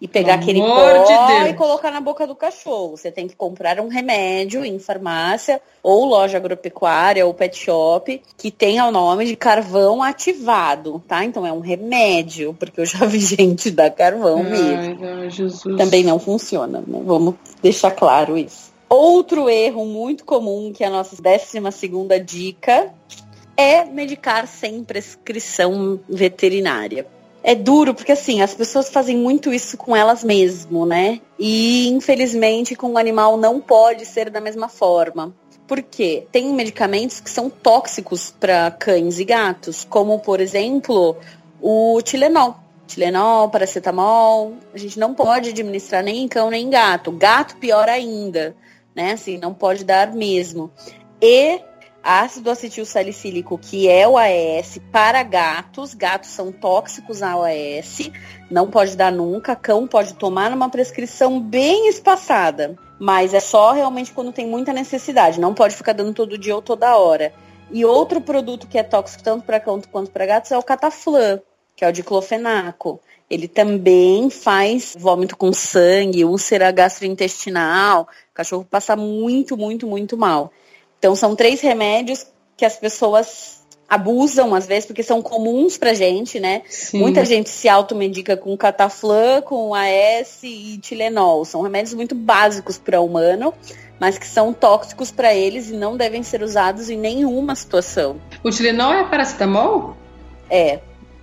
e 0.02 0.08
pegar 0.08 0.36
aquele 0.36 0.60
pó 0.60 1.04
de 1.04 1.50
e 1.50 1.54
colocar 1.54 1.90
na 1.90 2.02
boca 2.02 2.28
do 2.28 2.36
cachorro. 2.36 2.98
Você 2.98 3.12
tem 3.12 3.28
que 3.28 3.36
comprar 3.36 3.80
um 3.80 3.88
remédio 3.88 4.66
em 4.66 4.78
farmácia 4.78 5.62
ou 5.82 6.06
loja 6.06 6.38
agropecuária 6.38 7.26
ou 7.26 7.34
pet 7.34 7.58
shop 7.58 8.22
que 8.38 8.52
tenha 8.52 8.86
o 8.86 8.92
nome 8.92 9.26
de 9.26 9.36
carvão 9.36 10.04
ativado, 10.04 11.02
tá? 11.08 11.24
Então 11.24 11.46
é 11.46 11.54
um 11.54 11.62
remédio, 11.62 12.54
porque 12.60 12.82
eu 12.82 12.86
já 12.86 13.06
vi 13.06 13.20
gente 13.24 13.72
dar 13.72 13.92
carvão 13.92 14.40
Ai, 14.40 14.50
mesmo. 14.50 15.30
Jesus. 15.30 15.78
Também 15.78 16.04
não 16.04 16.20
funciona, 16.20 16.84
né? 16.86 17.02
Vamos 17.06 17.36
deixar 17.62 17.92
claro 17.92 18.38
isso. 18.38 18.74
Outro 18.90 19.50
erro 19.50 19.86
muito 19.86 20.26
comum, 20.26 20.72
que 20.72 20.84
é 20.84 20.88
a 20.88 20.92
nossa 20.92 21.20
décima 21.22 21.72
segunda 21.72 22.20
dica, 22.20 22.94
é 23.56 23.86
medicar 23.86 24.48
sem 24.48 24.84
prescrição 24.84 26.00
veterinária 26.10 27.08
é 27.44 27.54
duro, 27.54 27.94
porque 27.94 28.14
assim, 28.14 28.42
as 28.42 28.54
pessoas 28.54 28.90
fazem 28.90 29.18
muito 29.18 29.54
isso 29.54 29.76
com 29.76 29.94
elas 29.94 30.24
mesmo, 30.24 30.86
né? 30.86 31.20
E 31.38 31.90
infelizmente 31.90 32.76
com 32.76 32.94
o 32.94 32.98
animal 32.98 33.36
não 33.36 33.60
pode 33.60 34.06
ser 34.06 34.30
da 34.30 34.40
mesma 34.40 34.70
forma. 34.70 35.36
Por 35.68 35.82
quê? 35.82 36.26
Tem 36.32 36.54
medicamentos 36.54 37.20
que 37.20 37.30
são 37.30 37.50
tóxicos 37.50 38.34
para 38.40 38.72
cães 38.72 39.20
e 39.20 39.26
gatos, 39.26 39.86
como 39.90 40.20
por 40.20 40.40
exemplo 40.40 41.18
o 41.62 42.02
Tilenol. 42.02 42.56
Tilenol, 42.88 43.50
paracetamol, 43.50 44.54
a 44.74 44.78
gente 44.78 45.00
não 45.00 45.14
pode 45.14 45.50
administrar 45.50 46.04
nem 46.04 46.24
em 46.24 46.28
cão 46.28 46.50
nem 46.50 46.66
em 46.66 46.70
gato. 46.70 47.12
Gato 47.12 47.58
pior 47.58 47.90
ainda, 47.90 48.56
né? 48.96 49.14
Assim, 49.14 49.38
não 49.38 49.54
pode 49.54 49.84
dar 49.84 50.14
mesmo. 50.14 50.72
E 51.22 51.60
ácido 52.04 52.52
acetil 52.52 52.86
salicílico, 52.86 53.58
que 53.58 53.88
é 53.88 54.06
o 54.06 54.18
AES, 54.18 54.80
para 54.92 55.24
gatos. 55.24 55.94
Gatos 55.94 56.30
são 56.30 56.52
tóxicos 56.52 57.24
ao 57.24 57.44
AES, 57.44 58.12
não 58.52 58.70
pode 58.70 58.98
dar 58.98 59.12
nunca. 59.12 59.56
Cão 59.56 59.88
pode 59.88 60.14
tomar 60.16 60.52
numa 60.52 60.70
prescrição 60.70 61.40
bem 61.40 61.88
espaçada, 61.88 62.78
mas 63.00 63.34
é 63.34 63.40
só 63.40 63.72
realmente 63.72 64.12
quando 64.12 64.34
tem 64.34 64.46
muita 64.46 64.74
necessidade. 64.74 65.40
Não 65.40 65.54
pode 65.54 65.76
ficar 65.76 65.94
dando 65.94 66.14
todo 66.14 66.38
dia 66.38 66.56
ou 66.56 66.62
toda 66.62 66.98
hora. 66.98 67.34
E 67.72 67.86
outro 67.86 68.20
produto 68.20 68.68
que 68.68 68.78
é 68.78 68.84
tóxico 68.84 69.24
tanto 69.24 69.46
para 69.46 69.60
cão 69.60 69.82
quanto 69.90 70.12
para 70.12 70.26
gatos 70.26 70.52
é 70.52 70.58
o 70.58 70.62
cataflã, 70.62 71.40
que 71.76 71.86
é 71.86 71.88
o 71.88 71.94
diclofenaco. 71.94 73.00
Ele 73.30 73.48
também 73.48 74.30
faz 74.30 74.96
vômito 74.96 75.36
com 75.38 75.52
sangue, 75.54 76.26
úlcera 76.26 76.70
gastrointestinal. 76.70 78.04
O 78.04 78.34
cachorro 78.34 78.68
passa 78.70 78.96
muito, 78.96 79.58
muito, 79.58 79.88
muito 79.88 80.18
mal. 80.18 80.52
Então 81.04 81.18
são 81.18 81.36
três 81.36 81.60
remédios 81.60 82.26
que 82.56 82.64
as 82.64 82.78
pessoas 82.78 83.62
abusam 83.90 84.56
às 84.56 84.66
vezes 84.66 84.86
porque 84.86 85.04
são 85.04 85.22
comuns 85.22 85.78
pra 85.78 85.94
gente, 85.94 86.40
né? 86.40 86.62
Sim. 86.70 87.00
Muita 87.00 87.26
gente 87.26 87.50
se 87.50 87.68
automedica 87.68 88.38
com 88.38 88.56
cataflã, 88.56 89.42
com 89.42 89.76
AS 89.76 90.40
e 90.44 90.78
Tilenol. 90.78 91.44
São 91.44 91.62
remédios 91.62 91.94
muito 91.94 92.16
básicos 92.16 92.78
para 92.78 93.02
o 93.02 93.06
humano, 93.06 93.54
mas 94.00 94.18
que 94.18 94.26
são 94.26 94.54
tóxicos 94.54 95.12
para 95.12 95.36
eles 95.36 95.70
e 95.70 95.74
não 95.74 95.98
devem 95.98 96.24
ser 96.24 96.42
usados 96.42 96.90
em 96.90 96.98
nenhuma 96.98 97.54
situação. 97.54 98.16
O 98.42 98.50
Tilenol 98.50 98.94
é 98.94 99.04
paracetamol? 99.04 99.98
É, 100.50 100.80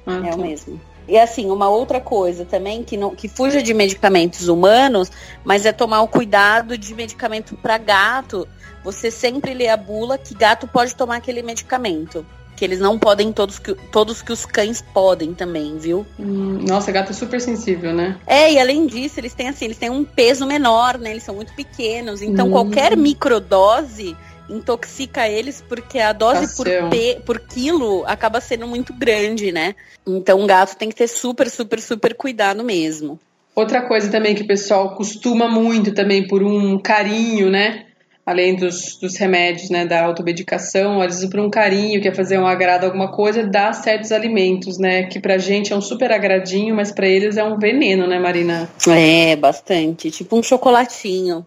ah, 0.07 0.21
é 0.27 0.29
tá. 0.29 0.37
o 0.37 0.41
mesmo. 0.43 0.79
E 1.09 1.19
assim, 1.19 1.51
uma 1.51 1.71
outra 1.71 2.03
coisa 2.03 2.45
também 2.45 2.85
que 2.85 2.99
não 2.99 3.15
que 3.15 3.29
fuja 3.29 3.63
de 3.63 3.73
medicamentos 3.73 4.47
humanos, 4.47 5.11
mas 5.43 5.65
é 5.65 5.73
tomar 5.73 6.03
o 6.03 6.09
cuidado 6.09 6.77
de 6.77 6.95
medicamento 6.95 7.57
para 7.57 7.79
gato 7.79 8.47
você 8.85 9.11
sempre 9.11 9.55
lê 9.55 9.69
a 9.69 9.77
bula 9.77 10.19
que 10.19 10.35
gato 10.35 10.67
pode 10.67 10.95
tomar 10.95 11.17
aquele 11.17 11.43
medicamento. 11.43 12.25
Que 12.57 12.65
eles 12.65 12.79
não 12.79 12.99
podem 12.99 13.33
todos 13.33 13.59
que, 13.59 13.75
todos 13.91 14.21
que 14.21 14.33
os 14.33 14.45
cães 14.45 14.83
podem 14.93 15.33
também, 15.33 15.79
viu? 15.79 16.07
Hum, 16.19 16.59
nossa, 16.69 16.93
gato 16.93 17.11
é 17.11 17.15
super 17.15 17.41
sensível, 17.41 17.95
né? 17.95 18.21
É, 18.27 18.53
e 18.53 18.59
além 18.59 18.87
disso, 18.87 19.19
eles 19.19 19.33
têm 19.33 19.49
assim, 19.49 19.65
eles 19.65 19.79
têm 19.79 19.89
um 19.89 20.05
peso 20.05 20.45
menor, 20.45 20.99
né? 20.99 21.13
Eles 21.13 21.23
são 21.23 21.35
muito 21.35 21.55
pequenos. 21.55 22.21
Então 22.21 22.49
hum. 22.49 22.51
qualquer 22.51 22.97
microdose 22.99 24.15
intoxica 24.51 25.29
eles 25.29 25.65
porque 25.67 26.01
a 26.01 26.13
dose 26.13 26.57
por, 26.57 26.67
pe, 26.91 27.21
por 27.25 27.41
quilo 27.41 28.05
acaba 28.07 28.41
sendo 28.41 28.67
muito 28.67 28.93
grande, 28.93 29.53
né? 29.53 29.75
Então 30.07 30.43
o 30.43 30.47
gato 30.47 30.77
tem 30.77 30.89
que 30.89 30.97
ter 30.97 31.09
super, 31.09 31.49
super, 31.49 31.81
super 31.81 32.15
cuidado 32.15 32.63
mesmo. 32.65 33.19
Outra 33.55 33.83
coisa 33.83 34.11
também 34.11 34.35
que 34.35 34.43
o 34.43 34.47
pessoal 34.47 34.95
costuma 34.97 35.49
muito 35.49 35.93
também 35.93 36.27
por 36.27 36.43
um 36.43 36.79
carinho, 36.79 37.51
né? 37.51 37.87
Além 38.31 38.55
dos, 38.55 38.97
dos 38.97 39.17
remédios, 39.17 39.71
né, 39.71 39.85
da 39.85 40.05
automedicação, 40.05 41.01
às 41.01 41.17
vezes 41.17 41.29
por 41.29 41.41
um 41.41 41.51
carinho, 41.51 42.01
quer 42.01 42.15
fazer 42.15 42.39
um 42.39 42.47
agrado, 42.47 42.85
alguma 42.85 43.11
coisa, 43.11 43.45
dá 43.45 43.73
certos 43.73 44.13
alimentos, 44.13 44.79
né, 44.79 45.05
que 45.05 45.19
pra 45.21 45.37
gente 45.39 45.73
é 45.73 45.77
um 45.77 45.81
super 45.81 46.13
agradinho, 46.13 46.75
mas 46.75 46.93
para 46.93 47.07
eles 47.07 47.37
é 47.37 47.45
um 47.45 47.59
veneno, 47.59 48.07
né, 48.07 48.19
Marina? 48.19 48.71
É, 48.89 49.37
bastante, 49.37 50.11
tipo 50.11 50.37
um 50.37 50.43
chocolatinho. 50.43 51.45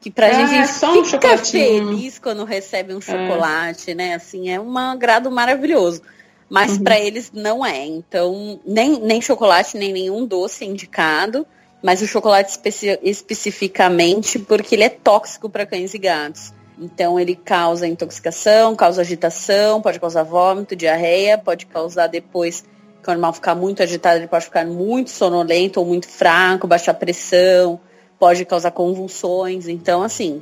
Que 0.00 0.10
pra 0.10 0.26
ah, 0.26 0.32
gente 0.32 0.54
é 0.54 0.66
só 0.66 0.98
um 0.98 1.04
fica 1.04 1.38
feliz 1.38 2.18
quando 2.18 2.44
recebe 2.44 2.92
um 2.92 2.98
é. 2.98 3.00
chocolate, 3.00 3.92
é. 3.92 3.94
né, 3.94 4.14
assim, 4.14 4.50
é 4.50 4.60
um 4.60 4.76
agrado 4.76 5.30
maravilhoso. 5.30 6.02
Mas 6.48 6.76
uhum. 6.76 6.84
para 6.84 7.00
eles 7.00 7.30
não 7.32 7.64
é, 7.64 7.86
então 7.86 8.60
nem, 8.66 9.00
nem 9.00 9.22
chocolate, 9.22 9.76
nem 9.76 9.92
nenhum 9.92 10.26
doce 10.26 10.64
indicado 10.64 11.46
mas 11.82 12.00
o 12.00 12.06
chocolate 12.06 12.50
especi 12.50 12.98
especificamente 13.02 14.38
porque 14.38 14.74
ele 14.74 14.84
é 14.84 14.88
tóxico 14.88 15.50
para 15.50 15.66
cães 15.66 15.92
e 15.94 15.98
gatos. 15.98 16.52
Então 16.78 17.18
ele 17.18 17.34
causa 17.34 17.86
intoxicação, 17.86 18.74
causa 18.74 19.02
agitação, 19.02 19.82
pode 19.82 20.00
causar 20.00 20.22
vômito, 20.22 20.76
diarreia, 20.76 21.36
pode 21.36 21.66
causar 21.66 22.06
depois 22.06 22.64
que 23.02 23.08
o 23.08 23.12
animal 23.12 23.32
ficar 23.32 23.54
muito 23.54 23.82
agitado, 23.82 24.18
ele 24.18 24.28
pode 24.28 24.44
ficar 24.44 24.64
muito 24.64 25.10
sonolento 25.10 25.80
ou 25.80 25.86
muito 25.86 26.08
fraco, 26.08 26.68
baixar 26.68 26.94
pressão, 26.94 27.80
pode 28.18 28.44
causar 28.44 28.70
convulsões. 28.70 29.66
Então, 29.66 30.02
assim, 30.02 30.40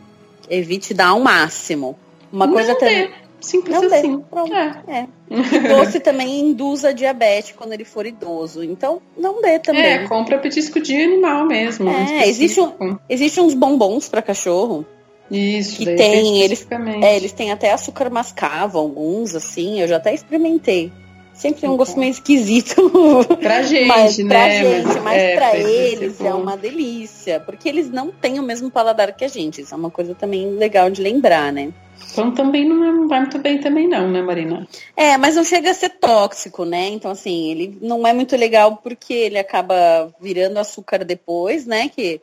evite 0.48 0.92
dar 0.92 1.08
ao 1.08 1.20
máximo. 1.20 1.98
Uma 2.30 2.46
Não 2.46 2.52
coisa 2.52 2.74
também. 2.74 3.10
Simples 3.40 3.80
não 3.80 3.86
assim. 3.86 4.20
Pronto. 4.20 4.52
É. 4.54 4.82
é. 4.88 5.68
Doce 5.68 6.00
também 6.00 6.40
induz 6.40 6.84
a 6.84 6.92
diabetes 6.92 7.54
quando 7.56 7.72
ele 7.72 7.84
for 7.84 8.04
idoso. 8.04 8.62
Então, 8.62 9.00
não 9.16 9.40
dê 9.40 9.58
também. 9.58 9.82
É, 9.82 10.08
compra 10.08 10.38
petisco 10.38 10.80
de 10.80 10.94
animal 10.94 11.46
mesmo. 11.46 11.88
É, 11.88 12.28
existe, 12.28 12.60
um, 12.60 12.98
existe 13.08 13.40
uns 13.40 13.54
bombons 13.54 14.08
para 14.08 14.20
cachorro. 14.20 14.84
Isso, 15.30 15.78
que 15.78 15.84
tem, 15.84 16.42
eles, 16.42 16.66
é, 17.02 17.16
eles 17.16 17.30
têm 17.30 17.52
até 17.52 17.72
açúcar 17.72 18.10
mascavo, 18.10 18.78
alguns, 18.78 19.36
assim, 19.36 19.80
eu 19.80 19.86
já 19.86 19.96
até 19.96 20.12
experimentei. 20.12 20.92
Sempre 21.32 21.62
tem 21.62 21.70
um 21.70 21.76
gosto 21.76 21.98
meio 21.98 22.10
esquisito. 22.10 22.90
Pra 23.40 23.62
gente, 23.62 23.86
mas, 23.86 24.18
né? 24.18 24.28
Pra 24.28 24.50
gente, 24.50 24.86
mas, 24.86 25.02
mas 25.02 25.16
é, 25.16 25.36
pra 25.36 25.50
pra 25.50 25.58
eles 25.58 26.20
é 26.20 26.34
uma 26.34 26.54
delícia. 26.54 27.40
Porque 27.40 27.66
eles 27.66 27.90
não 27.90 28.10
têm 28.10 28.38
o 28.38 28.42
mesmo 28.42 28.70
paladar 28.70 29.16
que 29.16 29.24
a 29.24 29.28
gente. 29.28 29.62
Isso 29.62 29.72
é 29.72 29.76
uma 29.76 29.90
coisa 29.90 30.14
também 30.14 30.50
legal 30.56 30.90
de 30.90 31.00
lembrar, 31.00 31.50
né? 31.50 31.70
Então 32.12 32.32
também 32.32 32.68
não, 32.68 32.84
é- 32.84 32.92
não 32.92 33.08
vai 33.08 33.20
muito 33.20 33.38
bem 33.38 33.60
também 33.60 33.88
não, 33.88 34.08
né, 34.08 34.22
Marina? 34.22 34.66
É, 34.96 35.16
mas 35.16 35.36
não 35.36 35.44
chega 35.44 35.70
a 35.70 35.74
ser 35.74 35.90
tóxico, 35.90 36.64
né? 36.64 36.88
Então, 36.88 37.10
assim, 37.10 37.50
ele 37.50 37.78
não 37.80 38.06
é 38.06 38.12
muito 38.12 38.36
legal 38.36 38.76
porque 38.76 39.12
ele 39.12 39.38
acaba 39.38 40.12
virando 40.20 40.58
açúcar 40.58 41.04
depois, 41.04 41.66
né? 41.66 41.88
Que 41.88 42.20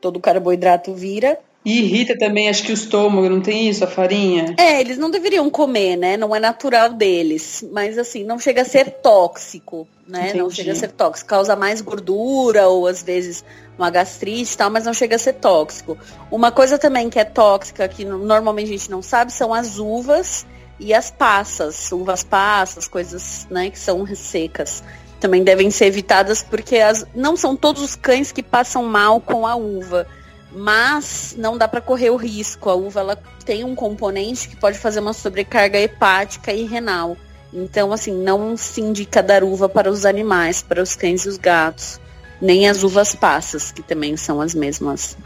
todo 0.00 0.20
carboidrato 0.20 0.94
vira. 0.94 1.38
E 1.64 1.80
irrita 1.82 2.16
também, 2.16 2.48
acho 2.48 2.62
que 2.62 2.70
o 2.70 2.74
estômago, 2.74 3.28
não 3.28 3.40
tem 3.40 3.68
isso, 3.68 3.84
a 3.84 3.86
farinha? 3.86 4.54
É, 4.58 4.80
eles 4.80 4.96
não 4.96 5.10
deveriam 5.10 5.50
comer, 5.50 5.96
né? 5.96 6.16
Não 6.16 6.34
é 6.34 6.40
natural 6.40 6.92
deles. 6.92 7.64
Mas 7.72 7.98
assim, 7.98 8.24
não 8.24 8.38
chega 8.38 8.62
a 8.62 8.64
ser 8.64 8.90
tóxico, 9.02 9.86
né? 10.06 10.32
Não 10.34 10.46
Entendi. 10.46 10.54
chega 10.54 10.72
a 10.72 10.74
ser 10.76 10.92
tóxico. 10.92 11.28
Causa 11.28 11.54
mais 11.56 11.80
gordura 11.80 12.68
ou 12.68 12.86
às 12.86 13.02
vezes 13.02 13.44
uma 13.76 13.90
gastrite 13.90 14.54
e 14.54 14.56
tal, 14.56 14.70
mas 14.70 14.84
não 14.84 14.94
chega 14.94 15.16
a 15.16 15.18
ser 15.18 15.34
tóxico. 15.34 15.98
Uma 16.30 16.50
coisa 16.50 16.78
também 16.78 17.10
que 17.10 17.18
é 17.18 17.24
tóxica, 17.24 17.86
que 17.88 18.04
no- 18.04 18.18
normalmente 18.24 18.68
a 18.68 18.72
gente 18.78 18.90
não 18.90 19.02
sabe, 19.02 19.32
são 19.32 19.52
as 19.52 19.78
uvas 19.78 20.46
e 20.80 20.94
as 20.94 21.10
passas. 21.10 21.90
Uvas 21.92 22.22
passas, 22.22 22.88
coisas 22.88 23.46
né, 23.50 23.68
que 23.68 23.78
são 23.78 24.06
secas. 24.14 24.82
Também 25.20 25.42
devem 25.42 25.70
ser 25.70 25.86
evitadas 25.86 26.42
porque 26.42 26.76
as, 26.76 27.04
não 27.14 27.36
são 27.36 27.56
todos 27.56 27.82
os 27.82 27.96
cães 27.96 28.30
que 28.32 28.42
passam 28.42 28.84
mal 28.84 29.20
com 29.20 29.44
a 29.46 29.54
uva 29.56 30.06
mas 30.52 31.34
não 31.38 31.56
dá 31.58 31.68
para 31.68 31.80
correr 31.80 32.10
o 32.10 32.16
risco. 32.16 32.70
A 32.70 32.74
uva 32.74 33.00
ela 33.00 33.18
tem 33.44 33.64
um 33.64 33.74
componente 33.74 34.48
que 34.48 34.56
pode 34.56 34.78
fazer 34.78 35.00
uma 35.00 35.12
sobrecarga 35.12 35.78
hepática 35.78 36.52
e 36.52 36.64
renal. 36.64 37.16
Então, 37.52 37.92
assim, 37.92 38.12
não 38.12 38.56
se 38.56 38.80
indica 38.80 39.22
dar 39.22 39.42
uva 39.42 39.68
para 39.68 39.90
os 39.90 40.04
animais, 40.04 40.62
para 40.62 40.82
os 40.82 40.94
cães 40.94 41.24
e 41.24 41.28
os 41.28 41.38
gatos, 41.38 41.98
nem 42.40 42.68
as 42.68 42.82
uvas 42.82 43.14
passas, 43.14 43.72
que 43.72 43.82
também 43.82 44.16
são 44.16 44.40
as 44.40 44.54
mesmas, 44.54 45.16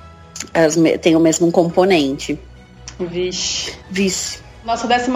as 0.54 0.76
me- 0.76 0.96
têm 0.98 1.16
o 1.16 1.20
mesmo 1.20 1.50
componente. 1.50 2.38
Vixe. 2.98 3.74
Vice. 3.90 4.38
Nossa 4.64 4.86
14 4.86 5.10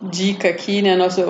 dica 0.00 0.48
aqui, 0.48 0.82
né? 0.82 0.96
Nosso, 0.96 1.20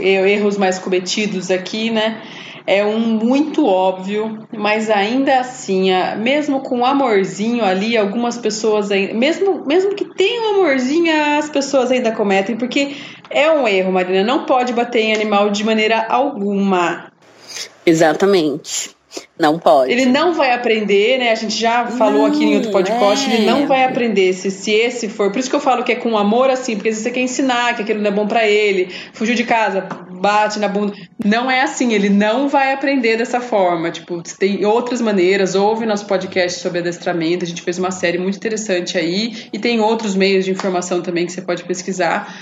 erros 0.00 0.56
mais 0.56 0.78
cometidos 0.78 1.50
aqui, 1.50 1.90
né? 1.90 2.22
É 2.66 2.84
um 2.84 2.98
muito 2.98 3.64
óbvio, 3.64 4.46
mas 4.52 4.90
ainda 4.90 5.38
assim, 5.38 5.90
mesmo 6.18 6.60
com 6.60 6.84
amorzinho 6.84 7.64
ali, 7.64 7.96
algumas 7.96 8.36
pessoas 8.36 8.90
ainda. 8.90 9.14
Mesmo, 9.14 9.64
mesmo 9.64 9.94
que 9.94 10.04
tenha 10.04 10.42
um 10.42 10.54
amorzinho, 10.56 11.12
as 11.38 11.48
pessoas 11.48 11.92
ainda 11.92 12.10
cometem, 12.10 12.56
porque 12.56 12.96
é 13.30 13.48
um 13.50 13.68
erro, 13.68 13.92
Marina. 13.92 14.24
Não 14.24 14.46
pode 14.46 14.72
bater 14.72 15.00
em 15.00 15.14
animal 15.14 15.50
de 15.50 15.62
maneira 15.62 16.06
alguma. 16.08 17.12
Exatamente. 17.84 18.96
Não 19.38 19.58
pode. 19.58 19.92
Ele 19.92 20.06
não 20.06 20.32
vai 20.32 20.52
aprender, 20.52 21.18
né? 21.18 21.30
A 21.30 21.34
gente 21.34 21.54
já 21.54 21.86
falou 21.86 22.20
Não, 22.20 22.26
aqui 22.26 22.42
em 22.42 22.56
outro 22.56 22.70
podcast, 22.70 23.30
é. 23.30 23.34
ele 23.34 23.46
não 23.46 23.66
vai 23.66 23.84
aprender 23.84 24.32
se, 24.32 24.50
se 24.50 24.70
esse 24.70 25.08
for. 25.08 25.30
Por 25.30 25.38
isso 25.38 25.50
que 25.50 25.56
eu 25.56 25.60
falo 25.60 25.84
que 25.84 25.92
é 25.92 25.96
com 25.96 26.16
amor 26.16 26.48
assim, 26.48 26.74
porque 26.74 26.88
às 26.88 26.94
vezes 26.94 27.04
você 27.04 27.10
quer 27.10 27.20
ensinar 27.20 27.76
que 27.76 27.82
aquilo 27.82 28.00
não 28.00 28.10
é 28.10 28.14
bom 28.14 28.26
pra 28.26 28.48
ele, 28.48 28.88
fugiu 29.12 29.34
de 29.34 29.44
casa, 29.44 29.86
bate 30.10 30.58
na 30.58 30.68
bunda. 30.68 30.94
Não 31.22 31.50
é 31.50 31.60
assim, 31.62 31.92
ele 31.92 32.08
não 32.08 32.48
vai 32.48 32.72
aprender 32.72 33.18
dessa 33.18 33.38
forma. 33.38 33.90
Tipo, 33.90 34.22
tem 34.38 34.64
outras 34.64 35.02
maneiras, 35.02 35.54
ouve 35.54 35.84
nosso 35.84 36.06
podcast 36.06 36.60
sobre 36.60 36.78
adestramento, 36.78 37.44
a 37.44 37.48
gente 37.48 37.60
fez 37.60 37.78
uma 37.78 37.90
série 37.90 38.16
muito 38.16 38.36
interessante 38.36 38.96
aí, 38.96 39.48
e 39.52 39.58
tem 39.58 39.80
outros 39.80 40.14
meios 40.14 40.46
de 40.46 40.50
informação 40.50 41.02
também 41.02 41.26
que 41.26 41.32
você 41.32 41.42
pode 41.42 41.62
pesquisar. 41.64 42.34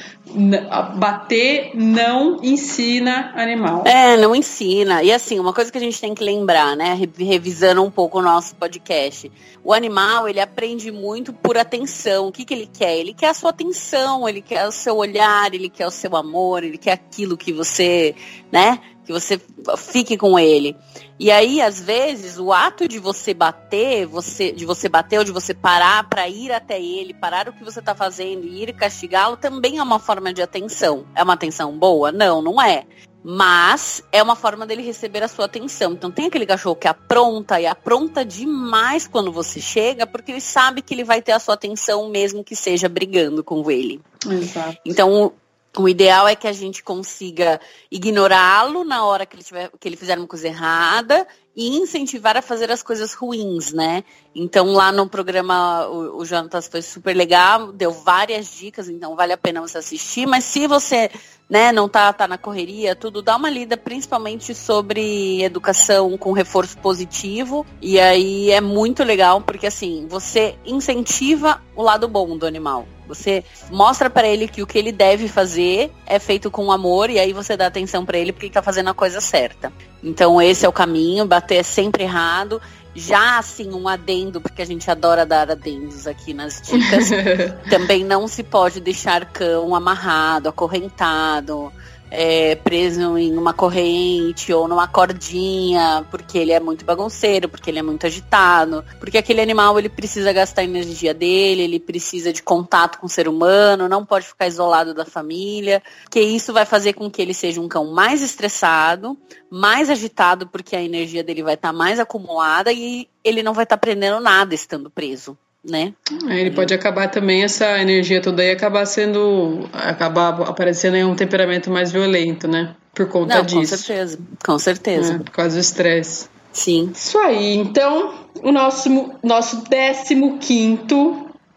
Bater 0.96 1.72
não 1.74 2.38
ensina 2.42 3.32
animal. 3.34 3.82
É, 3.84 4.16
não 4.16 4.34
ensina. 4.34 5.02
E 5.02 5.12
assim, 5.12 5.40
uma 5.40 5.52
coisa 5.52 5.72
que 5.72 5.78
a 5.78 5.80
gente 5.80 6.00
tem 6.00 6.14
que 6.14 6.22
lembrar, 6.22 6.76
né? 6.76 6.83
Re- 6.92 7.08
Revisando 7.16 7.82
um 7.82 7.90
pouco 7.90 8.18
o 8.18 8.22
nosso 8.22 8.54
podcast. 8.56 9.32
O 9.62 9.72
animal, 9.72 10.28
ele 10.28 10.40
aprende 10.40 10.90
muito 10.92 11.32
por 11.32 11.56
atenção. 11.56 12.28
O 12.28 12.32
que, 12.32 12.44
que 12.44 12.52
ele 12.52 12.66
quer? 12.70 12.98
Ele 12.98 13.14
quer 13.14 13.28
a 13.28 13.34
sua 13.34 13.50
atenção, 13.50 14.28
ele 14.28 14.42
quer 14.42 14.66
o 14.66 14.72
seu 14.72 14.96
olhar, 14.96 15.54
ele 15.54 15.70
quer 15.70 15.86
o 15.86 15.90
seu 15.90 16.14
amor, 16.16 16.62
ele 16.62 16.76
quer 16.76 16.92
aquilo 16.92 17.36
que 17.36 17.52
você, 17.52 18.14
né? 18.52 18.80
Que 19.06 19.12
você 19.12 19.40
fique 19.76 20.16
com 20.16 20.38
ele. 20.38 20.76
E 21.18 21.30
aí, 21.30 21.60
às 21.60 21.78
vezes, 21.80 22.38
o 22.38 22.52
ato 22.52 22.88
de 22.88 22.98
você 22.98 23.32
bater, 23.32 24.06
você, 24.06 24.50
de 24.50 24.64
você 24.66 24.88
bater 24.88 25.18
ou 25.18 25.24
de 25.24 25.30
você 25.30 25.54
parar 25.54 26.08
para 26.08 26.28
ir 26.28 26.50
até 26.50 26.80
ele, 26.80 27.14
parar 27.14 27.48
o 27.48 27.52
que 27.52 27.62
você 27.62 27.80
tá 27.80 27.94
fazendo 27.94 28.46
e 28.46 28.62
ir 28.62 28.74
castigá-lo, 28.74 29.36
também 29.36 29.78
é 29.78 29.82
uma 29.82 29.98
forma 29.98 30.32
de 30.32 30.42
atenção. 30.42 31.06
É 31.14 31.22
uma 31.22 31.34
atenção 31.34 31.78
boa? 31.78 32.10
Não, 32.10 32.42
não 32.42 32.60
é. 32.60 32.84
Mas 33.26 34.02
é 34.12 34.22
uma 34.22 34.36
forma 34.36 34.66
dele 34.66 34.82
receber 34.82 35.22
a 35.22 35.28
sua 35.28 35.46
atenção. 35.46 35.92
Então 35.92 36.10
tem 36.10 36.26
aquele 36.26 36.44
cachorro 36.44 36.76
que 36.76 36.86
apronta 36.86 37.58
e 37.58 37.66
apronta 37.66 38.22
demais 38.22 39.06
quando 39.08 39.32
você 39.32 39.62
chega, 39.62 40.06
porque 40.06 40.32
ele 40.32 40.42
sabe 40.42 40.82
que 40.82 40.92
ele 40.92 41.04
vai 41.04 41.22
ter 41.22 41.32
a 41.32 41.38
sua 41.38 41.54
atenção 41.54 42.10
mesmo 42.10 42.44
que 42.44 42.54
seja 42.54 42.86
brigando 42.86 43.42
com 43.42 43.70
ele. 43.70 44.02
Exato. 44.28 44.76
Então 44.84 45.32
o, 45.76 45.88
ideal 45.88 46.28
é 46.28 46.34
que 46.34 46.46
a 46.46 46.52
gente 46.52 46.82
consiga 46.82 47.60
ignorá-lo 47.90 48.84
na 48.84 49.04
hora 49.04 49.26
que 49.26 49.36
ele, 49.36 49.42
tiver, 49.42 49.70
que 49.78 49.88
ele 49.88 49.96
fizer 49.96 50.18
uma 50.18 50.26
coisa 50.26 50.48
errada 50.48 51.26
e 51.56 51.76
incentivar 51.76 52.36
a 52.36 52.42
fazer 52.42 52.70
as 52.70 52.82
coisas 52.82 53.14
ruins, 53.14 53.72
né? 53.72 54.02
Então 54.34 54.72
lá 54.72 54.90
no 54.90 55.08
programa 55.08 55.86
o, 55.86 56.18
o 56.18 56.24
Jonatas 56.24 56.66
foi 56.66 56.82
super 56.82 57.14
legal, 57.14 57.72
deu 57.72 57.92
várias 57.92 58.52
dicas, 58.52 58.88
então 58.88 59.14
vale 59.14 59.32
a 59.32 59.36
pena 59.36 59.60
você 59.60 59.78
assistir. 59.78 60.26
Mas 60.26 60.44
se 60.44 60.66
você 60.66 61.10
né, 61.48 61.72
não 61.72 61.88
tá, 61.88 62.12
tá 62.12 62.26
na 62.26 62.38
correria, 62.38 62.96
tudo, 62.96 63.22
dá 63.22 63.36
uma 63.36 63.50
lida 63.50 63.76
principalmente 63.76 64.54
sobre 64.54 65.42
educação 65.42 66.16
com 66.16 66.32
reforço 66.32 66.76
positivo. 66.78 67.66
E 67.80 68.00
aí 68.00 68.50
é 68.50 68.60
muito 68.60 69.04
legal, 69.04 69.40
porque 69.40 69.66
assim, 69.66 70.06
você 70.08 70.56
incentiva 70.64 71.62
o 71.76 71.82
lado 71.82 72.08
bom 72.08 72.36
do 72.36 72.46
animal. 72.46 72.86
Você 73.06 73.44
mostra 73.70 74.08
pra 74.08 74.26
ele 74.26 74.48
que 74.48 74.62
o 74.62 74.66
que 74.66 74.78
ele 74.78 74.92
deve 74.92 75.28
fazer 75.28 75.92
é 76.06 76.18
feito 76.18 76.50
com 76.50 76.72
amor 76.72 77.10
e 77.10 77.18
aí 77.18 77.32
você 77.32 77.56
dá 77.56 77.66
atenção 77.66 78.04
pra 78.04 78.18
ele 78.18 78.32
porque 78.32 78.46
ele 78.46 78.52
tá 78.54 78.62
fazendo 78.62 78.90
a 78.90 78.94
coisa 78.94 79.20
certa. 79.20 79.72
Então 80.02 80.40
esse 80.40 80.64
é 80.64 80.68
o 80.68 80.72
caminho, 80.72 81.26
bater 81.26 81.56
é 81.56 81.62
sempre 81.62 82.04
errado. 82.04 82.60
Já 82.94 83.38
assim, 83.38 83.72
um 83.72 83.88
adendo, 83.88 84.40
porque 84.40 84.62
a 84.62 84.64
gente 84.64 84.88
adora 84.88 85.26
dar 85.26 85.50
adendos 85.50 86.06
aqui 86.06 86.32
nas 86.32 86.62
dicas. 86.62 87.10
Também 87.68 88.04
não 88.04 88.28
se 88.28 88.44
pode 88.44 88.80
deixar 88.80 89.24
cão 89.26 89.74
amarrado, 89.74 90.48
acorrentado, 90.48 91.72
é, 92.16 92.54
preso 92.54 93.18
em 93.18 93.36
uma 93.36 93.52
corrente 93.52 94.52
ou 94.52 94.68
numa 94.68 94.86
cordinha, 94.86 96.06
porque 96.10 96.38
ele 96.38 96.52
é 96.52 96.60
muito 96.60 96.84
bagunceiro, 96.84 97.48
porque 97.48 97.68
ele 97.68 97.80
é 97.80 97.82
muito 97.82 98.06
agitado, 98.06 98.84
porque 99.00 99.18
aquele 99.18 99.40
animal 99.40 99.78
ele 99.78 99.88
precisa 99.88 100.32
gastar 100.32 100.62
a 100.62 100.64
energia 100.64 101.12
dele, 101.12 101.62
ele 101.62 101.80
precisa 101.80 102.32
de 102.32 102.42
contato 102.42 102.98
com 102.98 103.06
o 103.06 103.10
ser 103.10 103.28
humano, 103.28 103.88
não 103.88 104.06
pode 104.06 104.26
ficar 104.26 104.46
isolado 104.46 104.94
da 104.94 105.04
família, 105.04 105.82
que 106.10 106.20
isso 106.20 106.52
vai 106.52 106.64
fazer 106.64 106.92
com 106.92 107.10
que 107.10 107.20
ele 107.20 107.34
seja 107.34 107.60
um 107.60 107.68
cão 107.68 107.92
mais 107.92 108.22
estressado, 108.22 109.18
mais 109.50 109.90
agitado, 109.90 110.46
porque 110.46 110.76
a 110.76 110.82
energia 110.82 111.24
dele 111.24 111.42
vai 111.42 111.54
estar 111.54 111.72
mais 111.72 111.98
acumulada 111.98 112.72
e 112.72 113.08
ele 113.24 113.42
não 113.42 113.52
vai 113.52 113.64
estar 113.64 113.74
aprendendo 113.74 114.20
nada 114.20 114.54
estando 114.54 114.88
preso. 114.88 115.36
Né? 115.64 115.94
É, 116.28 116.40
Ele 116.40 116.50
pode 116.50 116.74
acabar 116.74 117.08
também, 117.08 117.42
essa 117.42 117.80
energia 117.80 118.20
toda 118.20 118.42
aí 118.42 118.50
acabar 118.50 118.84
sendo. 118.84 119.66
acabar 119.72 120.42
aparecendo 120.42 120.96
em 120.96 121.04
um 121.04 121.14
temperamento 121.14 121.70
mais 121.70 121.90
violento, 121.90 122.46
né? 122.46 122.74
Por 122.94 123.08
conta 123.08 123.36
Não, 123.36 123.42
disso. 123.44 123.60
com 123.60 123.66
certeza. 123.66 124.18
Com 124.44 124.58
certeza. 124.58 125.14
É, 125.14 125.18
por 125.18 125.30
causa 125.30 125.56
do 125.56 125.60
estresse. 125.60 126.28
Sim. 126.52 126.92
Isso 126.94 127.18
aí, 127.18 127.56
então, 127.56 128.14
o 128.42 128.52
nosso, 128.52 128.88
nosso 129.22 129.64
15 129.64 130.14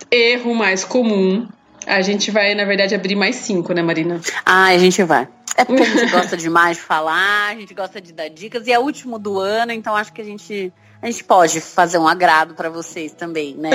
erro 0.10 0.56
mais 0.56 0.84
comum. 0.84 1.48
A 1.86 2.02
gente 2.02 2.32
vai, 2.32 2.56
na 2.56 2.66
verdade, 2.66 2.96
abrir 2.96 3.16
mais 3.16 3.36
cinco, 3.36 3.74
né, 3.74 3.82
Marina? 3.82 4.20
Ah, 4.46 4.68
a 4.68 4.78
gente 4.78 5.04
vai. 5.04 5.28
É 5.56 5.64
porque 5.64 5.84
a 5.84 5.86
gente 5.86 6.12
gosta 6.12 6.36
demais 6.36 6.78
de 6.78 6.84
falar, 6.84 7.52
a 7.52 7.56
gente 7.56 7.74
gosta 7.74 8.02
de 8.02 8.12
dar 8.12 8.30
dicas 8.30 8.68
e 8.68 8.72
é 8.72 8.80
o 8.80 8.82
último 8.82 9.18
do 9.18 9.40
ano, 9.40 9.72
então 9.72 9.96
acho 9.96 10.12
que 10.12 10.22
a 10.22 10.26
gente 10.26 10.72
a 11.02 11.06
gente 11.06 11.24
pode 11.24 11.62
fazer 11.62 12.00
um 12.00 12.08
agrado 12.08 12.56
para 12.56 12.70
vocês 12.70 13.12
também, 13.12 13.54
né? 13.56 13.70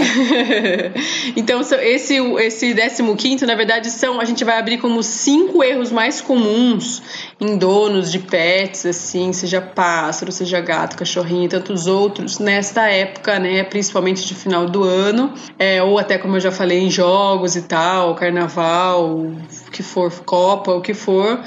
então, 1.37 1.61
esse, 1.61 2.17
esse 2.17 2.75
15, 3.17 3.47
na 3.47 3.55
verdade, 3.55 3.91
são. 3.91 4.21
A 4.21 4.25
gente 4.25 4.45
vai 4.45 4.59
abrir 4.59 4.79
como 4.79 5.03
cinco 5.03 5.63
erros 5.63 5.93
mais 5.93 6.21
comuns 6.21 7.01
em 7.41 7.57
donos 7.57 8.11
de 8.11 8.19
pets, 8.19 8.85
assim, 8.87 9.33
seja 9.33 9.61
pássaro, 9.61 10.33
seja 10.33 10.61
gato, 10.61 10.97
cachorrinho 10.97 11.45
e 11.45 11.49
tantos 11.49 11.87
outros, 11.87 12.41
nesta 12.41 12.89
época, 12.89 13.39
né? 13.39 13.63
Principalmente 13.63 14.27
de 14.27 14.35
final 14.35 14.67
do 14.67 14.83
ano, 14.83 15.33
é, 15.59 15.81
ou 15.81 15.99
até 15.99 16.19
como 16.19 16.37
eu 16.37 16.41
já 16.41 16.51
falei, 16.51 16.81
em 16.81 16.91
jogos 16.91 17.55
e 17.55 17.63
tal, 17.63 18.17
carnaval, 18.17 19.11
o 19.11 19.71
que 19.71 19.83
for, 19.83 20.13
Copa, 20.25 20.73
o 20.73 20.81
que 20.81 20.93
for 20.93 21.41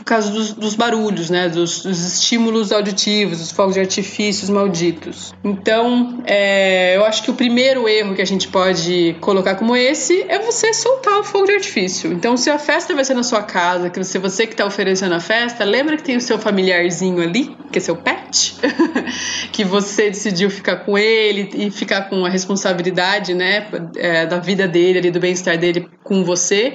por 0.00 0.04
causa 0.04 0.30
dos, 0.30 0.54
dos 0.54 0.74
barulhos, 0.74 1.28
né? 1.28 1.48
Dos, 1.48 1.82
dos, 1.82 2.14
estímulos 2.14 2.72
auditivos, 2.72 3.38
dos 3.38 3.50
fogos 3.50 3.74
de 3.74 3.80
artifícios 3.80 4.48
malditos. 4.48 5.34
Então, 5.44 6.22
é, 6.26 6.96
eu 6.96 7.04
acho 7.04 7.22
que 7.22 7.30
o 7.30 7.34
primeiro 7.34 7.86
erro 7.86 8.14
que 8.14 8.22
a 8.22 8.26
gente 8.26 8.48
pode 8.48 9.14
colocar 9.20 9.56
como 9.56 9.76
esse 9.76 10.24
é 10.26 10.38
você 10.38 10.72
soltar 10.72 11.18
o 11.18 11.24
fogo 11.24 11.46
de 11.46 11.52
artifício. 11.52 12.12
Então, 12.12 12.34
se 12.36 12.48
a 12.48 12.58
festa 12.58 12.94
vai 12.94 13.04
ser 13.04 13.12
na 13.12 13.22
sua 13.22 13.42
casa, 13.42 13.90
que 13.90 14.02
você, 14.02 14.18
você 14.18 14.46
que 14.46 14.54
está 14.54 14.64
oferecendo 14.64 15.14
a 15.14 15.20
festa, 15.20 15.64
lembra 15.64 15.98
que 15.98 16.02
tem 16.02 16.16
o 16.16 16.20
seu 16.20 16.38
familiarzinho 16.38 17.22
ali, 17.22 17.54
que 17.70 17.78
é 17.78 17.80
seu 17.80 17.96
pet, 17.96 18.56
que 19.52 19.64
você 19.64 20.08
decidiu 20.08 20.48
ficar 20.48 20.76
com 20.76 20.96
ele 20.96 21.50
e 21.52 21.70
ficar 21.70 22.08
com 22.08 22.24
a 22.24 22.28
responsabilidade, 22.30 23.34
né, 23.34 23.68
é, 23.96 24.24
da 24.24 24.38
vida 24.38 24.66
dele, 24.66 24.98
ali, 24.98 25.10
do 25.10 25.20
bem-estar 25.20 25.58
dele 25.58 25.86
com 26.10 26.24
você. 26.24 26.74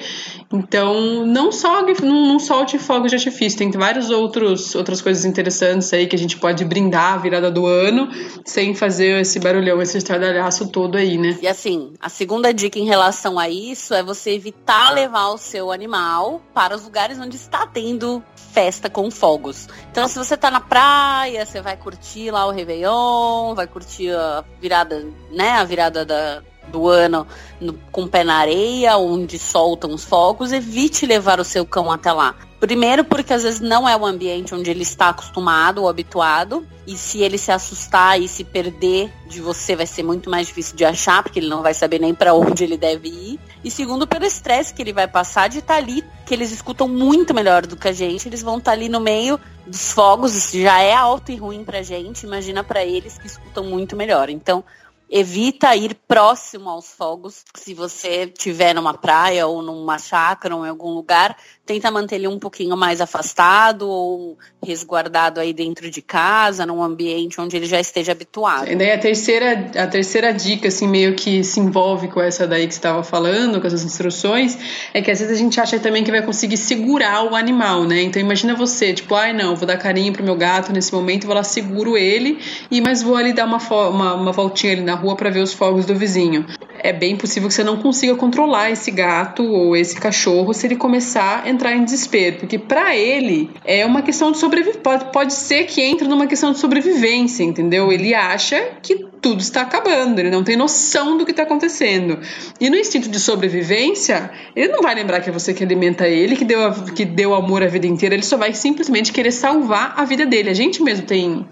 Então, 0.49 1.25
não, 1.25 1.51
solte, 1.51 2.01
não, 2.05 2.25
não 2.25 2.39
solte 2.39 2.79
fogos 2.79 3.11
de 3.11 3.17
artifício. 3.17 3.59
Tem 3.59 3.69
várias 3.69 4.09
outros, 4.09 4.73
outras 4.73 5.01
coisas 5.01 5.25
interessantes 5.25 5.91
aí 5.91 6.07
que 6.07 6.15
a 6.15 6.19
gente 6.19 6.37
pode 6.37 6.63
brindar 6.63 7.15
a 7.15 7.17
virada 7.17 7.51
do 7.51 7.65
ano 7.65 8.07
sem 8.45 8.73
fazer 8.73 9.19
esse 9.19 9.37
barulhão, 9.37 9.81
esse 9.81 9.97
estradalhaço 9.97 10.69
todo 10.69 10.97
aí, 10.97 11.17
né? 11.17 11.37
E 11.41 11.47
assim, 11.49 11.91
a 11.99 12.07
segunda 12.07 12.53
dica 12.53 12.79
em 12.79 12.85
relação 12.85 13.37
a 13.37 13.49
isso 13.49 13.93
é 13.93 14.01
você 14.01 14.31
evitar 14.31 14.93
levar 14.93 15.27
o 15.27 15.37
seu 15.37 15.69
animal 15.69 16.41
para 16.53 16.73
os 16.73 16.85
lugares 16.85 17.19
onde 17.19 17.35
está 17.35 17.67
tendo 17.67 18.23
festa 18.53 18.89
com 18.89 19.11
fogos. 19.11 19.67
Então, 19.91 20.07
se 20.07 20.17
você 20.17 20.37
tá 20.37 20.49
na 20.49 20.61
praia, 20.61 21.45
você 21.45 21.59
vai 21.59 21.75
curtir 21.75 22.31
lá 22.31 22.45
o 22.45 22.51
Réveillon, 22.51 23.53
vai 23.53 23.67
curtir 23.67 24.11
a 24.11 24.45
virada, 24.61 25.05
né? 25.29 25.51
A 25.51 25.65
virada 25.65 26.05
da, 26.05 26.41
do 26.71 26.87
ano 26.87 27.27
no, 27.59 27.73
com 27.91 28.07
pé 28.07 28.23
na 28.23 28.35
areia, 28.35 28.97
onde 28.97 29.39
soltam 29.39 29.93
os 29.93 30.03
fogos, 30.03 30.51
evite 30.51 31.05
levar 31.05 31.39
o 31.39 31.43
seu 31.43 31.65
cão 31.65 31.91
até 31.91 32.11
lá. 32.11 32.35
Primeiro, 32.59 33.03
porque 33.03 33.33
às 33.33 33.43
vezes 33.43 33.59
não 33.59 33.87
é 33.87 33.95
o 33.95 34.05
ambiente 34.05 34.55
onde 34.55 34.71
ele 34.71 34.81
está 34.81 35.09
acostumado 35.09 35.81
ou 35.81 35.89
habituado, 35.89 36.65
e 36.87 36.97
se 36.97 37.21
ele 37.21 37.37
se 37.37 37.51
assustar 37.51 38.19
e 38.19 38.27
se 38.27 38.43
perder 38.43 39.11
de 39.27 39.41
você, 39.41 39.75
vai 39.75 39.85
ser 39.85 40.03
muito 40.03 40.29
mais 40.29 40.47
difícil 40.47 40.75
de 40.75 40.85
achar, 40.85 41.21
porque 41.21 41.39
ele 41.39 41.49
não 41.49 41.61
vai 41.61 41.73
saber 41.73 41.99
nem 41.99 42.13
para 42.13 42.33
onde 42.33 42.63
ele 42.63 42.77
deve 42.77 43.09
ir. 43.09 43.39
E 43.63 43.69
segundo, 43.69 44.07
pelo 44.07 44.25
estresse 44.25 44.73
que 44.73 44.81
ele 44.81 44.93
vai 44.93 45.07
passar 45.07 45.49
de 45.49 45.59
estar 45.59 45.75
tá 45.75 45.79
ali, 45.79 46.03
que 46.25 46.33
eles 46.33 46.51
escutam 46.51 46.87
muito 46.87 47.33
melhor 47.33 47.65
do 47.65 47.75
que 47.75 47.87
a 47.87 47.91
gente, 47.91 48.27
eles 48.27 48.41
vão 48.41 48.57
estar 48.57 48.71
tá 48.71 48.77
ali 48.77 48.89
no 48.89 48.99
meio 48.99 49.39
dos 49.67 49.91
fogos, 49.91 50.51
já 50.51 50.79
é 50.81 50.93
alto 50.93 51.31
e 51.31 51.35
ruim 51.35 51.63
pra 51.63 51.81
gente, 51.81 52.25
imagina 52.25 52.63
para 52.63 52.85
eles 52.85 53.17
que 53.17 53.27
escutam 53.27 53.63
muito 53.63 53.95
melhor. 53.95 54.29
Então, 54.29 54.63
evita 55.09 55.75
ir 55.75 55.95
próximo 56.07 56.69
aos 56.69 56.91
fogos. 56.91 57.43
Se 57.55 57.73
você 57.73 58.23
estiver 58.23 58.73
numa 58.73 58.93
praia 58.93 59.47
ou 59.47 59.61
numa 59.61 59.97
chácara 59.97 60.55
ou 60.55 60.65
em 60.65 60.69
algum 60.69 60.93
lugar, 60.93 61.37
tenta 61.65 61.89
manter 61.89 62.15
ele 62.15 62.27
um 62.27 62.39
pouquinho 62.39 62.75
mais 62.77 63.01
afastado 63.01 63.87
ou 63.89 64.37
resguardado 64.63 65.39
aí 65.39 65.53
dentro 65.53 65.89
de 65.89 66.01
casa, 66.01 66.65
num 66.65 66.81
ambiente 66.83 67.39
onde 67.39 67.55
ele 67.55 67.65
já 67.65 67.79
esteja 67.79 68.11
habituado. 68.11 68.69
E 68.69 68.75
daí 68.75 68.91
a 68.91 68.97
terceira, 68.97 69.71
a 69.75 69.87
terceira 69.87 70.33
dica, 70.33 70.67
assim, 70.67 70.87
meio 70.87 71.15
que 71.15 71.43
se 71.43 71.59
envolve 71.59 72.07
com 72.07 72.21
essa 72.21 72.47
daí 72.47 72.67
que 72.67 72.73
você 72.73 72.79
estava 72.79 73.03
falando, 73.03 73.59
com 73.59 73.67
essas 73.67 73.83
instruções, 73.83 74.57
é 74.93 75.01
que 75.01 75.11
às 75.11 75.19
vezes 75.19 75.35
a 75.35 75.37
gente 75.37 75.59
acha 75.59 75.79
também 75.79 76.03
que 76.03 76.11
vai 76.11 76.21
conseguir 76.21 76.57
segurar 76.57 77.23
o 77.23 77.35
animal, 77.35 77.83
né? 77.83 78.01
Então 78.01 78.21
imagina 78.21 78.55
você, 78.55 78.93
tipo, 78.93 79.13
ai 79.15 79.33
não, 79.33 79.55
vou 79.55 79.67
dar 79.67 79.77
carinho 79.77 80.13
pro 80.13 80.23
meu 80.23 80.35
gato 80.35 80.71
nesse 80.71 80.93
momento, 80.93 81.25
vou 81.25 81.35
lá, 81.35 81.43
seguro 81.43 81.97
ele, 81.97 82.39
e 82.69 82.81
mas 82.81 83.01
vou 83.01 83.15
ali 83.15 83.33
dar 83.33 83.45
uma, 83.45 83.57
uma, 83.89 84.13
uma 84.15 84.31
voltinha 84.31 84.73
ali 84.73 84.81
na 84.81 84.94
rua 84.95 85.15
para 85.15 85.29
ver 85.29 85.41
os 85.41 85.53
fogos 85.53 85.85
do 85.85 85.95
vizinho. 85.95 86.45
É 86.79 86.93
bem 86.93 87.15
possível 87.15 87.49
que 87.49 87.55
você 87.55 87.63
não 87.63 87.77
consiga 87.77 88.15
controlar 88.15 88.69
esse 88.69 88.91
gato 88.91 89.43
ou 89.43 89.75
esse 89.75 89.95
cachorro 89.95 90.53
se 90.53 90.67
ele 90.67 90.75
começar 90.75 91.43
a 91.43 91.49
entrar 91.49 91.75
em 91.75 91.83
desespero, 91.83 92.37
porque 92.37 92.59
para 92.59 92.95
ele 92.95 93.49
é 93.63 93.85
uma 93.85 94.01
questão 94.01 94.31
de 94.31 94.37
sobrevivência. 94.37 94.81
Pode, 94.81 95.05
pode 95.11 95.33
ser 95.33 95.65
que 95.65 95.81
entre 95.81 96.07
numa 96.07 96.27
questão 96.27 96.51
de 96.51 96.59
sobrevivência, 96.59 97.43
entendeu? 97.43 97.91
Ele 97.91 98.13
acha 98.13 98.73
que 98.83 99.07
tudo 99.25 99.41
está 99.41 99.61
acabando, 99.61 100.19
ele 100.19 100.29
não 100.29 100.43
tem 100.43 100.55
noção 100.55 101.17
do 101.17 101.25
que 101.25 101.31
está 101.31 101.41
acontecendo. 101.41 102.19
E 102.61 102.69
no 102.69 102.75
instinto 102.75 103.09
de 103.09 103.19
sobrevivência, 103.19 104.29
ele 104.55 104.71
não 104.71 104.83
vai 104.83 104.93
lembrar 104.93 105.19
que 105.21 105.29
é 105.29 105.33
você 105.33 105.51
que 105.51 105.63
alimenta 105.63 106.07
ele, 106.07 106.35
que 106.35 106.45
deu, 106.45 106.71
que 106.95 107.03
deu 107.03 107.33
amor 107.33 107.63
a 107.63 107.67
vida 107.67 107.87
inteira, 107.87 108.13
ele 108.13 108.21
só 108.21 108.37
vai 108.37 108.53
simplesmente 108.53 109.11
querer 109.11 109.31
salvar 109.31 109.95
a 109.97 110.05
vida 110.05 110.27
dele. 110.27 110.51
A 110.51 110.53
gente 110.53 110.83
mesmo 110.83 111.07
tem 111.07 111.37
uh, 111.37 111.45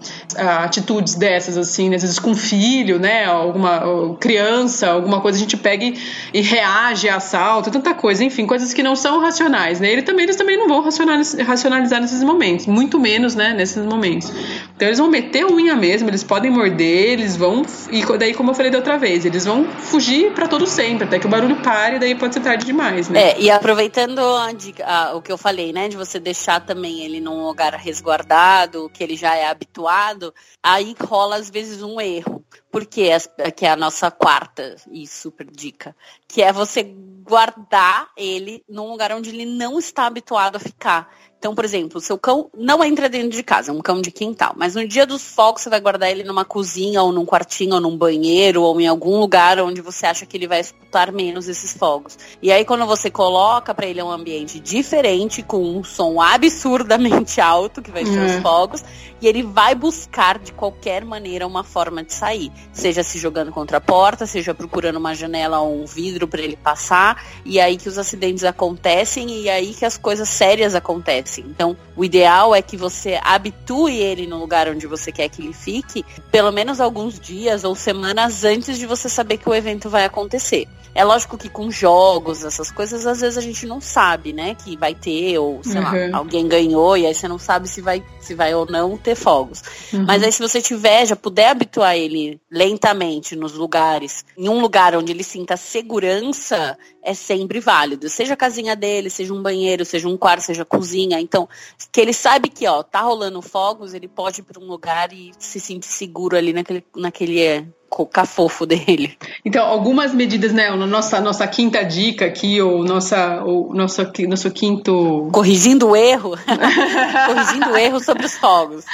atitudes 0.62 1.16
dessas, 1.16 1.58
assim, 1.58 1.92
às 1.92 2.02
vezes 2.02 2.20
com 2.20 2.32
filho, 2.32 3.00
né? 3.00 3.28
Alguma 3.34 4.16
criança, 4.20 4.90
alguma 4.90 5.20
coisa, 5.20 5.38
a 5.38 5.40
gente 5.40 5.56
pega 5.56 5.84
e, 5.84 5.94
e 6.32 6.40
reage 6.40 7.08
a 7.08 7.16
assalto, 7.16 7.70
tanta 7.70 7.94
coisa, 7.94 8.22
enfim, 8.24 8.46
coisas 8.46 8.72
que 8.72 8.82
não 8.82 8.94
são 8.94 9.20
racionais, 9.20 9.80
né? 9.80 9.90
Ele 9.90 10.02
também, 10.02 10.24
eles 10.24 10.36
também 10.36 10.56
não 10.56 10.68
vão 10.68 10.82
racionalizar 10.82 12.00
nesses 12.00 12.22
momentos, 12.22 12.66
muito 12.66 12.98
menos, 12.98 13.34
né, 13.34 13.54
nesses 13.54 13.84
momentos. 13.84 14.30
Então 14.74 14.88
eles 14.88 14.98
vão 14.98 15.08
meter 15.08 15.46
unha 15.46 15.74
mesmo, 15.74 16.08
eles 16.08 16.22
podem 16.22 16.50
morder, 16.50 17.12
eles 17.12 17.36
vão 17.36 17.62
e 17.90 18.04
daí, 18.18 18.34
como 18.34 18.50
eu 18.50 18.54
falei 18.54 18.70
da 18.70 18.78
outra 18.78 18.98
vez, 18.98 19.24
eles 19.24 19.44
vão 19.44 19.64
fugir 19.64 20.32
para 20.32 20.46
todo 20.46 20.66
sempre, 20.66 21.04
até 21.04 21.18
que 21.18 21.26
o 21.26 21.28
barulho 21.28 21.56
pare, 21.56 21.96
e 21.96 21.98
daí 21.98 22.14
pode 22.14 22.34
ser 22.34 22.40
tarde 22.40 22.64
demais, 22.64 23.08
né? 23.08 23.30
É, 23.30 23.40
e 23.40 23.50
aproveitando 23.50 24.18
a 24.18 24.52
dica, 24.52 24.84
a, 24.84 25.14
o 25.14 25.22
que 25.22 25.32
eu 25.32 25.38
falei, 25.38 25.72
né, 25.72 25.88
de 25.88 25.96
você 25.96 26.18
deixar 26.18 26.60
também 26.60 27.04
ele 27.04 27.20
num 27.20 27.44
lugar 27.44 27.72
resguardado, 27.74 28.90
que 28.92 29.02
ele 29.02 29.16
já 29.16 29.34
é 29.34 29.46
habituado, 29.46 30.34
aí 30.62 30.94
rola 31.00 31.36
às 31.36 31.50
vezes 31.50 31.82
um 31.82 32.00
erro. 32.00 32.44
Porque 32.74 33.08
que 33.56 33.66
é 33.66 33.70
a 33.70 33.76
nossa 33.76 34.10
quarta 34.10 34.74
e 34.90 35.06
super 35.06 35.46
dica, 35.48 35.94
que 36.26 36.42
é 36.42 36.52
você 36.52 36.82
guardar 36.82 38.10
ele 38.16 38.64
num 38.68 38.90
lugar 38.90 39.12
onde 39.12 39.30
ele 39.30 39.46
não 39.46 39.78
está 39.78 40.06
habituado 40.06 40.56
a 40.56 40.58
ficar. 40.58 41.08
Então, 41.44 41.54
por 41.54 41.66
exemplo, 41.66 41.98
o 41.98 42.00
seu 42.00 42.16
cão 42.16 42.48
não 42.56 42.82
entra 42.82 43.06
dentro 43.06 43.28
de 43.28 43.42
casa, 43.42 43.70
é 43.70 43.74
um 43.74 43.82
cão 43.82 44.00
de 44.00 44.10
quintal, 44.10 44.54
mas 44.56 44.74
no 44.74 44.88
dia 44.88 45.04
dos 45.04 45.22
fogos 45.22 45.60
você 45.60 45.68
vai 45.68 45.78
guardar 45.78 46.10
ele 46.10 46.24
numa 46.24 46.42
cozinha 46.42 47.02
ou 47.02 47.12
num 47.12 47.26
quartinho 47.26 47.74
ou 47.74 47.80
num 47.82 47.94
banheiro 47.98 48.62
ou 48.62 48.80
em 48.80 48.86
algum 48.86 49.20
lugar 49.20 49.60
onde 49.60 49.82
você 49.82 50.06
acha 50.06 50.24
que 50.24 50.38
ele 50.38 50.48
vai 50.48 50.60
escutar 50.60 51.12
menos 51.12 51.46
esses 51.46 51.74
fogos. 51.74 52.16
E 52.40 52.50
aí 52.50 52.64
quando 52.64 52.86
você 52.86 53.10
coloca 53.10 53.74
para 53.74 53.84
ele 53.84 54.02
um 54.02 54.10
ambiente 54.10 54.58
diferente 54.58 55.42
com 55.42 55.62
um 55.62 55.84
som 55.84 56.18
absurdamente 56.18 57.38
alto 57.42 57.82
que 57.82 57.90
vai 57.90 58.06
ser 58.06 58.20
os 58.20 58.42
fogos, 58.42 58.82
e 59.20 59.26
ele 59.26 59.42
vai 59.42 59.74
buscar 59.74 60.38
de 60.38 60.50
qualquer 60.50 61.04
maneira 61.04 61.46
uma 61.46 61.62
forma 61.62 62.02
de 62.02 62.14
sair, 62.14 62.50
seja 62.72 63.02
se 63.02 63.18
jogando 63.18 63.52
contra 63.52 63.76
a 63.76 63.80
porta, 63.82 64.26
seja 64.26 64.54
procurando 64.54 64.96
uma 64.96 65.14
janela 65.14 65.60
ou 65.60 65.82
um 65.82 65.84
vidro 65.84 66.26
para 66.26 66.40
ele 66.40 66.56
passar, 66.56 67.22
e 67.44 67.60
aí 67.60 67.76
que 67.76 67.88
os 67.88 67.98
acidentes 67.98 68.44
acontecem 68.44 69.42
e 69.42 69.50
aí 69.50 69.74
que 69.74 69.84
as 69.84 69.98
coisas 69.98 70.28
sérias 70.28 70.74
acontecem 70.74 71.33
assim. 71.34 71.44
Então, 71.48 71.76
o 71.96 72.04
ideal 72.04 72.54
é 72.54 72.62
que 72.62 72.76
você 72.76 73.18
habitue 73.22 73.96
ele 73.96 74.26
no 74.26 74.38
lugar 74.38 74.68
onde 74.68 74.86
você 74.86 75.10
quer 75.10 75.28
que 75.28 75.42
ele 75.42 75.52
fique, 75.52 76.04
pelo 76.30 76.52
menos 76.52 76.80
alguns 76.80 77.18
dias 77.18 77.64
ou 77.64 77.74
semanas 77.74 78.44
antes 78.44 78.78
de 78.78 78.86
você 78.86 79.08
saber 79.08 79.38
que 79.38 79.48
o 79.48 79.54
evento 79.54 79.90
vai 79.90 80.04
acontecer. 80.04 80.68
É 80.94 81.04
lógico 81.04 81.36
que 81.36 81.48
com 81.48 81.70
jogos, 81.70 82.44
essas 82.44 82.70
coisas, 82.70 83.06
às 83.06 83.20
vezes 83.20 83.36
a 83.36 83.40
gente 83.40 83.66
não 83.66 83.80
sabe, 83.80 84.32
né, 84.32 84.54
que 84.54 84.76
vai 84.76 84.94
ter, 84.94 85.38
ou 85.38 85.62
sei 85.62 85.80
uhum. 85.80 86.10
lá, 86.10 86.18
alguém 86.18 86.46
ganhou, 86.46 86.96
e 86.96 87.06
aí 87.06 87.14
você 87.14 87.26
não 87.26 87.38
sabe 87.38 87.68
se 87.68 87.80
vai, 87.80 88.04
se 88.20 88.34
vai 88.34 88.54
ou 88.54 88.64
não 88.66 88.96
ter 88.96 89.14
fogos. 89.14 89.62
Uhum. 89.92 90.04
Mas 90.06 90.22
aí 90.22 90.30
se 90.30 90.40
você 90.40 90.60
tiver, 90.60 91.06
já 91.06 91.16
puder 91.16 91.48
habituar 91.48 91.96
ele 91.96 92.40
lentamente 92.50 93.34
nos 93.34 93.54
lugares, 93.54 94.24
em 94.38 94.48
um 94.48 94.60
lugar 94.60 94.94
onde 94.96 95.12
ele 95.12 95.24
sinta 95.24 95.56
segurança, 95.56 96.78
é 97.02 97.12
sempre 97.12 97.60
válido. 97.60 98.08
Seja 98.08 98.34
a 98.34 98.36
casinha 98.36 98.74
dele, 98.74 99.10
seja 99.10 99.34
um 99.34 99.42
banheiro, 99.42 99.84
seja 99.84 100.08
um 100.08 100.16
quarto, 100.16 100.42
seja 100.42 100.64
cozinha. 100.64 101.20
Então, 101.20 101.48
que 101.92 102.00
ele 102.00 102.12
sabe 102.12 102.48
que, 102.48 102.66
ó, 102.66 102.82
tá 102.82 103.02
rolando 103.02 103.42
fogos, 103.42 103.94
ele 103.94 104.08
pode 104.08 104.40
ir 104.40 104.44
para 104.44 104.60
um 104.60 104.66
lugar 104.66 105.12
e 105.12 105.32
se 105.38 105.60
sentir 105.60 105.88
seguro 105.88 106.36
ali 106.36 106.52
naquele, 106.52 106.84
naquele 106.96 107.66
cafofo 108.04 108.66
dele. 108.66 109.16
Então, 109.44 109.64
algumas 109.64 110.12
medidas, 110.12 110.52
né? 110.52 110.70
Nossa, 110.70 111.20
nossa 111.20 111.46
quinta 111.46 111.84
dica 111.84 112.24
aqui, 112.24 112.60
ou 112.60 112.82
nossa, 112.82 113.42
ou 113.44 113.72
nosso, 113.72 114.02
nosso 114.26 114.50
quinto. 114.50 115.28
Corrigindo 115.32 115.90
o 115.90 115.96
erro. 115.96 116.36
corrigindo 117.26 117.70
o 117.70 117.76
erro 117.76 118.00
sobre 118.00 118.26
os 118.26 118.36
fogos. 118.36 118.84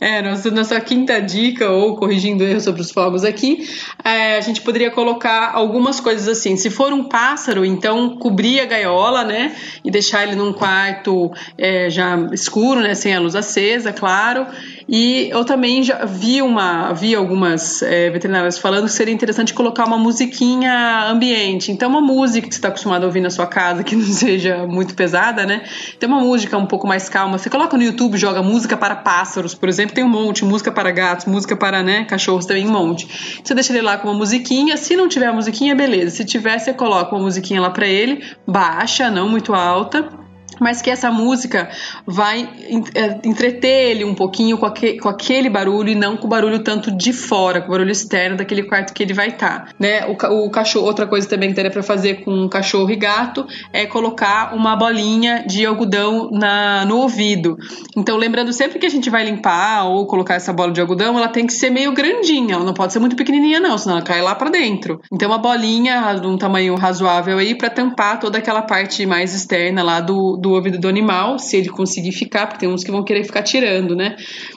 É, 0.00 0.22
nossa, 0.22 0.50
nossa 0.50 0.80
quinta 0.80 1.20
dica, 1.20 1.68
ou 1.70 1.96
corrigindo 1.96 2.42
o 2.42 2.46
erro 2.46 2.60
sobre 2.60 2.80
os 2.80 2.90
fogos 2.90 3.24
aqui, 3.24 3.68
é, 4.02 4.38
a 4.38 4.40
gente 4.40 4.62
poderia 4.62 4.90
colocar 4.90 5.50
algumas 5.52 6.00
coisas 6.00 6.26
assim. 6.28 6.56
Se 6.56 6.70
for 6.70 6.92
um 6.92 7.04
pássaro, 7.04 7.64
então 7.64 8.16
cobrir 8.16 8.60
a 8.60 8.64
gaiola, 8.64 9.24
né? 9.24 9.54
E 9.84 9.90
deixar 9.90 10.22
ele 10.22 10.34
num 10.34 10.52
quarto 10.52 11.30
é, 11.58 11.90
já 11.90 12.16
escuro, 12.32 12.80
né? 12.80 12.94
Sem 12.94 13.14
a 13.14 13.20
luz 13.20 13.34
acesa, 13.34 13.92
claro. 13.92 14.46
E 14.88 15.28
eu 15.30 15.44
também 15.44 15.82
já 15.82 16.06
vi 16.06 16.40
uma, 16.40 16.94
vi 16.94 17.14
algumas 17.14 17.82
é, 17.82 18.08
veterinárias 18.08 18.58
falando 18.58 18.86
que 18.86 18.92
seria 18.92 19.12
interessante 19.12 19.52
colocar 19.52 19.84
uma 19.84 19.98
musiquinha 19.98 21.04
ambiente. 21.10 21.70
Então, 21.70 21.90
uma 21.90 22.00
música 22.00 22.48
que 22.48 22.54
você 22.54 22.58
está 22.58 22.68
acostumado 22.68 23.02
a 23.02 23.06
ouvir 23.06 23.20
na 23.20 23.28
sua 23.28 23.46
casa, 23.46 23.84
que 23.84 23.94
não 23.96 24.02
seja 24.02 24.66
muito 24.66 24.94
pesada, 24.94 25.44
né? 25.44 25.62
Tem 25.98 26.08
uma 26.08 26.20
música 26.20 26.56
um 26.56 26.64
pouco 26.64 26.86
mais 26.86 27.06
calma. 27.06 27.36
Você 27.36 27.50
coloca 27.50 27.76
no 27.76 27.82
YouTube, 27.82 28.16
joga 28.16 28.42
música 28.42 28.78
para 28.78 28.96
pássaros, 28.96 29.54
por 29.54 29.68
exemplo, 29.68 29.94
tem 29.94 30.04
um 30.04 30.08
monte, 30.08 30.42
música 30.42 30.72
para 30.72 30.90
gatos, 30.90 31.26
música 31.26 31.54
para 31.54 31.82
né, 31.82 32.04
cachorros 32.04 32.46
também 32.46 32.66
um 32.66 32.72
monte. 32.72 33.40
Você 33.44 33.54
deixa 33.54 33.74
ele 33.74 33.82
lá 33.82 33.98
com 33.98 34.08
uma 34.08 34.16
musiquinha. 34.16 34.78
Se 34.78 34.96
não 34.96 35.06
tiver 35.06 35.26
a 35.26 35.32
musiquinha, 35.34 35.74
beleza. 35.74 36.16
Se 36.16 36.24
tiver, 36.24 36.58
você 36.58 36.72
coloca 36.72 37.14
uma 37.14 37.24
musiquinha 37.24 37.60
lá 37.60 37.68
para 37.68 37.86
ele, 37.86 38.24
baixa, 38.46 39.10
não 39.10 39.28
muito 39.28 39.52
alta 39.52 40.27
mas 40.60 40.82
que 40.82 40.90
essa 40.90 41.10
música 41.10 41.68
vai 42.06 42.48
é, 42.94 43.18
entreter 43.24 43.90
ele 43.90 44.04
um 44.04 44.14
pouquinho 44.14 44.58
com, 44.58 44.66
aquele, 44.66 44.98
com 44.98 45.08
aquele 45.08 45.48
barulho 45.48 45.90
e 45.90 45.94
não 45.94 46.16
com 46.16 46.26
o 46.26 46.28
barulho 46.28 46.60
tanto 46.60 46.90
de 46.90 47.12
fora, 47.12 47.60
com 47.60 47.68
o 47.68 47.70
barulho 47.70 47.90
externo 47.90 48.36
daquele 48.36 48.64
quarto 48.64 48.92
que 48.92 49.02
ele 49.02 49.14
vai 49.14 49.28
estar, 49.28 49.66
tá, 49.66 49.72
né? 49.78 50.06
O, 50.06 50.46
o, 50.46 50.50
cachorro, 50.50 50.86
outra 50.86 51.06
coisa 51.06 51.28
também 51.28 51.50
que 51.50 51.54
daria 51.54 51.70
para 51.70 51.82
fazer 51.82 52.24
com 52.24 52.48
cachorro 52.48 52.90
e 52.90 52.96
gato 52.96 53.46
é 53.72 53.86
colocar 53.86 54.54
uma 54.54 54.74
bolinha 54.74 55.44
de 55.46 55.64
algodão 55.64 56.30
na, 56.32 56.84
no 56.84 56.98
ouvido. 56.98 57.56
Então, 57.96 58.16
lembrando 58.16 58.52
sempre 58.52 58.78
que 58.78 58.86
a 58.86 58.90
gente 58.90 59.10
vai 59.10 59.24
limpar 59.24 59.84
ou 59.84 60.06
colocar 60.06 60.34
essa 60.34 60.52
bola 60.52 60.72
de 60.72 60.80
algodão, 60.80 61.16
ela 61.16 61.28
tem 61.28 61.46
que 61.46 61.52
ser 61.52 61.70
meio 61.70 61.92
grandinha, 61.92 62.54
ela 62.54 62.64
não 62.64 62.74
pode 62.74 62.92
ser 62.92 62.98
muito 62.98 63.16
pequenininha 63.16 63.60
não, 63.60 63.76
senão 63.78 63.96
ela 63.96 64.04
cai 64.04 64.20
lá 64.22 64.34
para 64.34 64.50
dentro. 64.50 65.00
Então, 65.12 65.28
uma 65.28 65.38
bolinha 65.38 66.14
de 66.14 66.26
um 66.26 66.36
tamanho 66.36 66.74
razoável 66.74 67.38
aí 67.38 67.54
para 67.54 67.70
tampar 67.70 68.18
toda 68.18 68.38
aquela 68.38 68.62
parte 68.62 69.04
mais 69.06 69.34
externa 69.34 69.82
lá 69.82 70.00
do, 70.00 70.37
do 70.40 70.48
do 70.48 70.54
ouvido 70.54 70.78
do 70.78 70.88
animal, 70.88 71.38
se 71.38 71.56
ele 71.56 71.68
conseguir 71.68 72.12
ficar, 72.12 72.46
porque 72.46 72.60
tem 72.60 72.68
uns 72.68 72.82
que 72.82 72.90
vão 72.90 73.04
querer 73.04 73.24
ficar 73.24 73.42
tirando, 73.42 73.94
né? 73.94 74.16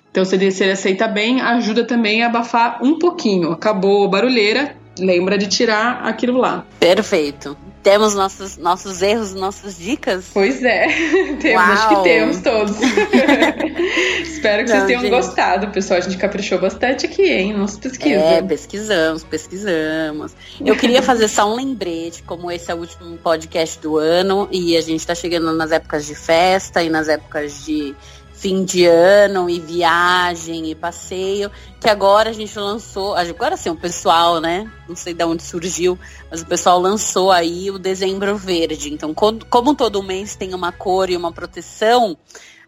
Então, 0.09 0.23
se 0.25 0.35
ele, 0.35 0.51
se 0.51 0.63
ele 0.63 0.71
aceita 0.71 1.07
bem, 1.07 1.41
ajuda 1.41 1.85
também 1.85 2.23
a 2.23 2.27
abafar 2.27 2.79
um 2.83 2.97
pouquinho. 2.97 3.51
Acabou 3.51 4.05
a 4.05 4.07
barulheira, 4.07 4.75
lembra 5.01 5.37
de 5.37 5.47
tirar 5.47 6.05
aquilo 6.05 6.37
lá. 6.37 6.65
Perfeito. 6.79 7.57
Temos 7.83 8.13
nossos, 8.13 8.57
nossos 8.57 9.01
erros, 9.01 9.33
nossas 9.33 9.75
dicas? 9.75 10.25
Pois 10.31 10.63
é, 10.63 10.85
temos, 11.41 11.63
Uau. 11.63 11.71
acho 11.71 11.89
que 11.89 12.03
temos 12.03 12.37
todos. 12.41 12.77
Espero 14.21 14.63
que 14.65 14.69
Não, 14.69 14.77
vocês 14.77 14.85
tenham 14.85 15.01
gente. 15.01 15.09
gostado, 15.09 15.67
pessoal. 15.69 15.97
A 15.97 16.01
gente 16.01 16.17
caprichou 16.17 16.59
bastante 16.59 17.07
aqui, 17.07 17.23
hein? 17.23 17.53
Nossa 17.53 17.79
pesquisa. 17.79 18.19
É, 18.19 18.41
pesquisamos, 18.43 19.23
pesquisamos. 19.23 20.31
Eu 20.63 20.75
queria 20.75 21.01
fazer 21.01 21.27
só 21.27 21.51
um 21.51 21.55
lembrete, 21.55 22.21
como 22.21 22.51
esse 22.51 22.71
é 22.71 22.75
o 22.75 22.77
último 22.77 23.17
podcast 23.17 23.79
do 23.79 23.97
ano 23.97 24.47
e 24.51 24.77
a 24.77 24.81
gente 24.81 25.05
tá 25.05 25.15
chegando 25.15 25.51
nas 25.51 25.71
épocas 25.71 26.05
de 26.05 26.13
festa 26.13 26.83
e 26.83 26.89
nas 26.89 27.07
épocas 27.07 27.65
de 27.65 27.95
fim 28.41 28.65
de 28.65 28.87
ano 28.87 29.47
e 29.47 29.59
viagem 29.59 30.71
e 30.71 30.73
passeio, 30.73 31.51
que 31.79 31.87
agora 31.87 32.31
a 32.31 32.33
gente 32.33 32.57
lançou, 32.57 33.13
agora 33.13 33.55
sim, 33.55 33.69
o 33.69 33.75
pessoal, 33.75 34.41
né? 34.41 34.67
Não 34.89 34.95
sei 34.95 35.13
de 35.13 35.23
onde 35.23 35.43
surgiu, 35.43 35.97
mas 36.27 36.41
o 36.41 36.47
pessoal 36.47 36.79
lançou 36.79 37.31
aí 37.31 37.69
o 37.69 37.77
dezembro 37.77 38.35
verde. 38.35 38.91
Então, 38.91 39.13
como 39.13 39.75
todo 39.75 40.01
mês 40.01 40.35
tem 40.35 40.55
uma 40.55 40.71
cor 40.71 41.11
e 41.11 41.15
uma 41.15 41.31
proteção, 41.31 42.17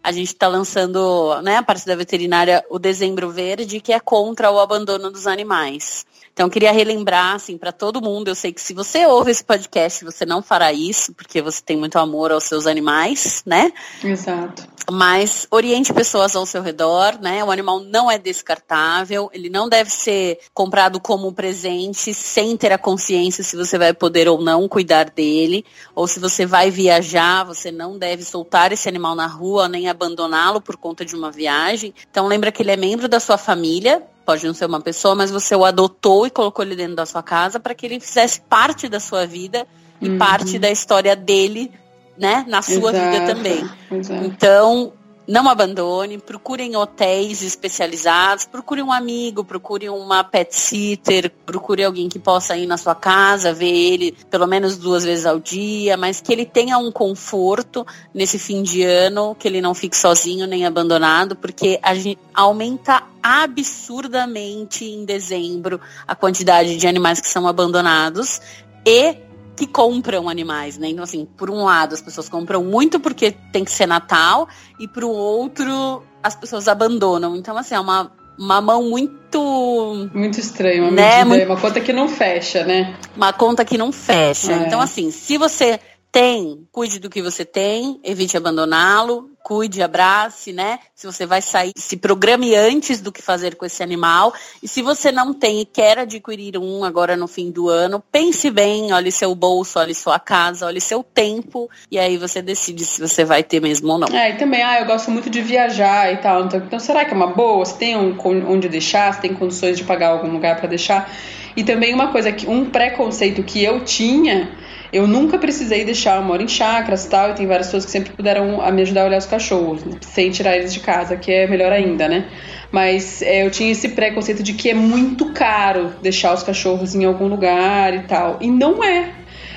a 0.00 0.12
gente 0.12 0.28
está 0.28 0.46
lançando, 0.46 1.42
né, 1.42 1.56
a 1.56 1.62
parte 1.62 1.84
da 1.86 1.96
veterinária, 1.96 2.64
o 2.70 2.78
dezembro 2.78 3.28
verde, 3.30 3.80
que 3.80 3.92
é 3.92 3.98
contra 3.98 4.52
o 4.52 4.60
abandono 4.60 5.10
dos 5.10 5.26
animais. 5.26 6.06
Então, 6.34 6.50
queria 6.50 6.72
relembrar, 6.72 7.36
assim, 7.36 7.56
para 7.56 7.70
todo 7.70 8.02
mundo. 8.02 8.26
Eu 8.26 8.34
sei 8.34 8.52
que 8.52 8.60
se 8.60 8.74
você 8.74 9.06
ouve 9.06 9.30
esse 9.30 9.44
podcast, 9.44 10.04
você 10.04 10.26
não 10.26 10.42
fará 10.42 10.72
isso, 10.72 11.14
porque 11.14 11.40
você 11.40 11.62
tem 11.62 11.76
muito 11.76 11.96
amor 11.96 12.32
aos 12.32 12.42
seus 12.42 12.66
animais, 12.66 13.44
né? 13.46 13.72
Exato. 14.02 14.66
Mas 14.90 15.46
oriente 15.48 15.94
pessoas 15.94 16.34
ao 16.34 16.44
seu 16.44 16.60
redor, 16.60 17.18
né? 17.20 17.42
O 17.44 17.52
animal 17.52 17.78
não 17.78 18.10
é 18.10 18.18
descartável, 18.18 19.30
ele 19.32 19.48
não 19.48 19.68
deve 19.68 19.90
ser 19.90 20.40
comprado 20.52 21.00
como 21.00 21.32
presente 21.32 22.12
sem 22.12 22.56
ter 22.56 22.72
a 22.72 22.78
consciência 22.78 23.44
se 23.44 23.56
você 23.56 23.78
vai 23.78 23.94
poder 23.94 24.28
ou 24.28 24.42
não 24.42 24.68
cuidar 24.68 25.10
dele, 25.10 25.64
ou 25.94 26.06
se 26.06 26.18
você 26.18 26.44
vai 26.44 26.70
viajar, 26.70 27.44
você 27.44 27.70
não 27.70 27.96
deve 27.96 28.24
soltar 28.24 28.72
esse 28.72 28.88
animal 28.88 29.14
na 29.14 29.26
rua 29.26 29.68
nem 29.68 29.88
abandoná-lo 29.88 30.60
por 30.60 30.76
conta 30.76 31.04
de 31.04 31.14
uma 31.14 31.30
viagem. 31.30 31.94
Então 32.10 32.26
lembra 32.26 32.50
que 32.50 32.60
ele 32.60 32.72
é 32.72 32.76
membro 32.76 33.08
da 33.08 33.20
sua 33.20 33.38
família, 33.38 34.02
pode 34.24 34.46
não 34.46 34.54
ser 34.54 34.66
uma 34.66 34.80
pessoa, 34.80 35.14
mas 35.14 35.30
você 35.30 35.54
o 35.54 35.64
adotou 35.64 36.26
e 36.26 36.30
colocou 36.30 36.64
ele 36.64 36.76
dentro 36.76 36.96
da 36.96 37.06
sua 37.06 37.22
casa 37.22 37.60
para 37.60 37.74
que 37.74 37.86
ele 37.86 38.00
fizesse 38.00 38.40
parte 38.40 38.88
da 38.88 38.98
sua 38.98 39.26
vida 39.26 39.66
e 40.00 40.08
uhum. 40.08 40.18
parte 40.18 40.58
da 40.58 40.70
história 40.70 41.14
dele, 41.14 41.70
né, 42.18 42.44
na 42.48 42.62
sua 42.62 42.90
exato, 42.90 43.10
vida 43.10 43.34
também. 43.34 43.70
Exato. 43.90 44.24
Então, 44.24 44.92
não 45.26 45.48
abandone, 45.48 46.18
procurem 46.18 46.76
hotéis 46.76 47.42
especializados, 47.42 48.44
procure 48.44 48.82
um 48.82 48.92
amigo, 48.92 49.44
procure 49.44 49.88
uma 49.88 50.22
pet 50.22 50.54
sitter, 50.54 51.30
procure 51.46 51.82
alguém 51.82 52.08
que 52.08 52.18
possa 52.18 52.56
ir 52.56 52.66
na 52.66 52.76
sua 52.76 52.94
casa, 52.94 53.52
ver 53.52 53.72
ele 53.72 54.16
pelo 54.30 54.46
menos 54.46 54.76
duas 54.76 55.04
vezes 55.04 55.24
ao 55.26 55.38
dia, 55.38 55.96
mas 55.96 56.20
que 56.20 56.32
ele 56.32 56.44
tenha 56.44 56.78
um 56.78 56.92
conforto 56.92 57.86
nesse 58.12 58.38
fim 58.38 58.62
de 58.62 58.82
ano, 58.82 59.34
que 59.34 59.48
ele 59.48 59.60
não 59.60 59.74
fique 59.74 59.96
sozinho 59.96 60.46
nem 60.46 60.66
abandonado, 60.66 61.36
porque 61.36 61.78
a 61.82 61.94
gente 61.94 62.18
aumenta 62.34 63.02
absurdamente 63.22 64.84
em 64.84 65.04
dezembro 65.04 65.80
a 66.06 66.14
quantidade 66.14 66.76
de 66.76 66.86
animais 66.86 67.20
que 67.20 67.28
são 67.28 67.48
abandonados 67.48 68.40
e 68.86 69.16
que 69.56 69.66
compram 69.66 70.28
animais, 70.28 70.78
né? 70.78 70.88
Então, 70.88 71.04
assim, 71.04 71.26
por 71.36 71.50
um 71.50 71.64
lado, 71.64 71.94
as 71.94 72.02
pessoas 72.02 72.28
compram 72.28 72.64
muito 72.64 72.98
porque 72.98 73.32
tem 73.52 73.64
que 73.64 73.70
ser 73.70 73.86
Natal, 73.86 74.48
e 74.78 74.88
por 74.88 75.04
outro, 75.04 76.02
as 76.22 76.34
pessoas 76.34 76.68
abandonam. 76.68 77.36
Então, 77.36 77.56
assim, 77.56 77.74
é 77.74 77.80
uma, 77.80 78.10
uma 78.38 78.60
mão 78.60 78.88
muito. 78.90 80.08
Muito 80.12 80.40
estranha, 80.40 80.82
uma, 80.82 80.90
né? 80.90 81.24
Muito... 81.24 81.46
uma 81.46 81.60
conta 81.60 81.80
que 81.80 81.92
não 81.92 82.08
fecha, 82.08 82.64
né? 82.64 82.96
Uma 83.16 83.32
conta 83.32 83.64
que 83.64 83.78
não 83.78 83.92
fecha. 83.92 84.52
É. 84.52 84.66
Então, 84.66 84.80
assim, 84.80 85.10
se 85.10 85.38
você 85.38 85.78
tem, 86.14 86.64
cuide 86.70 87.00
do 87.00 87.10
que 87.10 87.20
você 87.20 87.44
tem, 87.44 87.98
evite 88.04 88.36
abandoná-lo, 88.36 89.30
cuide, 89.42 89.82
abrace, 89.82 90.52
né? 90.52 90.78
Se 90.94 91.08
você 91.08 91.26
vai 91.26 91.42
sair, 91.42 91.72
se 91.74 91.96
programe 91.96 92.54
antes 92.54 93.00
do 93.00 93.10
que 93.10 93.20
fazer 93.20 93.56
com 93.56 93.66
esse 93.66 93.82
animal. 93.82 94.32
E 94.62 94.68
se 94.68 94.80
você 94.80 95.10
não 95.10 95.34
tem 95.34 95.60
e 95.60 95.64
quer 95.64 95.98
adquirir 95.98 96.56
um 96.56 96.84
agora 96.84 97.16
no 97.16 97.26
fim 97.26 97.50
do 97.50 97.68
ano, 97.68 98.00
pense 98.12 98.48
bem, 98.48 98.92
olhe 98.92 99.10
seu 99.10 99.34
bolso, 99.34 99.80
olhe 99.80 99.92
sua 99.92 100.20
casa, 100.20 100.66
olhe 100.66 100.80
seu 100.80 101.02
tempo, 101.02 101.68
e 101.90 101.98
aí 101.98 102.16
você 102.16 102.40
decide 102.40 102.84
se 102.84 103.00
você 103.00 103.24
vai 103.24 103.42
ter 103.42 103.60
mesmo 103.60 103.90
ou 103.90 103.98
não. 103.98 104.16
É, 104.16 104.30
e 104.30 104.36
também, 104.36 104.62
ah, 104.62 104.78
eu 104.78 104.86
gosto 104.86 105.10
muito 105.10 105.28
de 105.28 105.42
viajar 105.42 106.12
e 106.12 106.18
tal. 106.18 106.44
Então, 106.44 106.60
então 106.60 106.78
será 106.78 107.04
que 107.04 107.12
é 107.12 107.16
uma 107.16 107.26
boa? 107.26 107.64
Você 107.64 107.76
tem 107.76 107.96
um, 107.96 108.16
onde 108.48 108.68
deixar? 108.68 109.12
Você 109.12 109.22
tem 109.22 109.34
condições 109.34 109.76
de 109.76 109.82
pagar 109.82 110.10
algum 110.10 110.30
lugar 110.30 110.58
para 110.58 110.68
deixar? 110.68 111.12
E 111.56 111.64
também 111.64 111.92
uma 111.92 112.12
coisa 112.12 112.30
que 112.30 112.46
um 112.46 112.70
preconceito 112.70 113.42
que 113.42 113.64
eu 113.64 113.84
tinha 113.84 114.62
eu 114.94 115.08
nunca 115.08 115.38
precisei 115.38 115.84
deixar, 115.84 116.16
eu 116.16 116.22
moro 116.22 116.40
em 116.40 116.46
chácaras 116.46 117.04
e 117.04 117.10
tal, 117.10 117.30
e 117.30 117.34
tem 117.34 117.46
várias 117.46 117.66
pessoas 117.66 117.84
que 117.84 117.90
sempre 117.90 118.12
puderam 118.12 118.70
me 118.72 118.82
ajudar 118.82 119.02
a 119.02 119.06
olhar 119.06 119.18
os 119.18 119.26
cachorros, 119.26 119.84
sem 120.00 120.30
tirar 120.30 120.56
eles 120.56 120.72
de 120.72 120.78
casa, 120.78 121.16
que 121.16 121.32
é 121.32 121.48
melhor 121.48 121.72
ainda, 121.72 122.08
né? 122.08 122.26
Mas 122.70 123.20
é, 123.20 123.44
eu 123.44 123.50
tinha 123.50 123.72
esse 123.72 123.88
preconceito 123.88 124.42
de 124.42 124.52
que 124.52 124.70
é 124.70 124.74
muito 124.74 125.32
caro 125.32 125.92
deixar 126.00 126.32
os 126.32 126.44
cachorros 126.44 126.94
em 126.94 127.04
algum 127.04 127.26
lugar 127.26 127.92
e 127.94 128.02
tal. 128.02 128.38
E 128.40 128.50
não 128.50 128.82
é. 128.84 129.10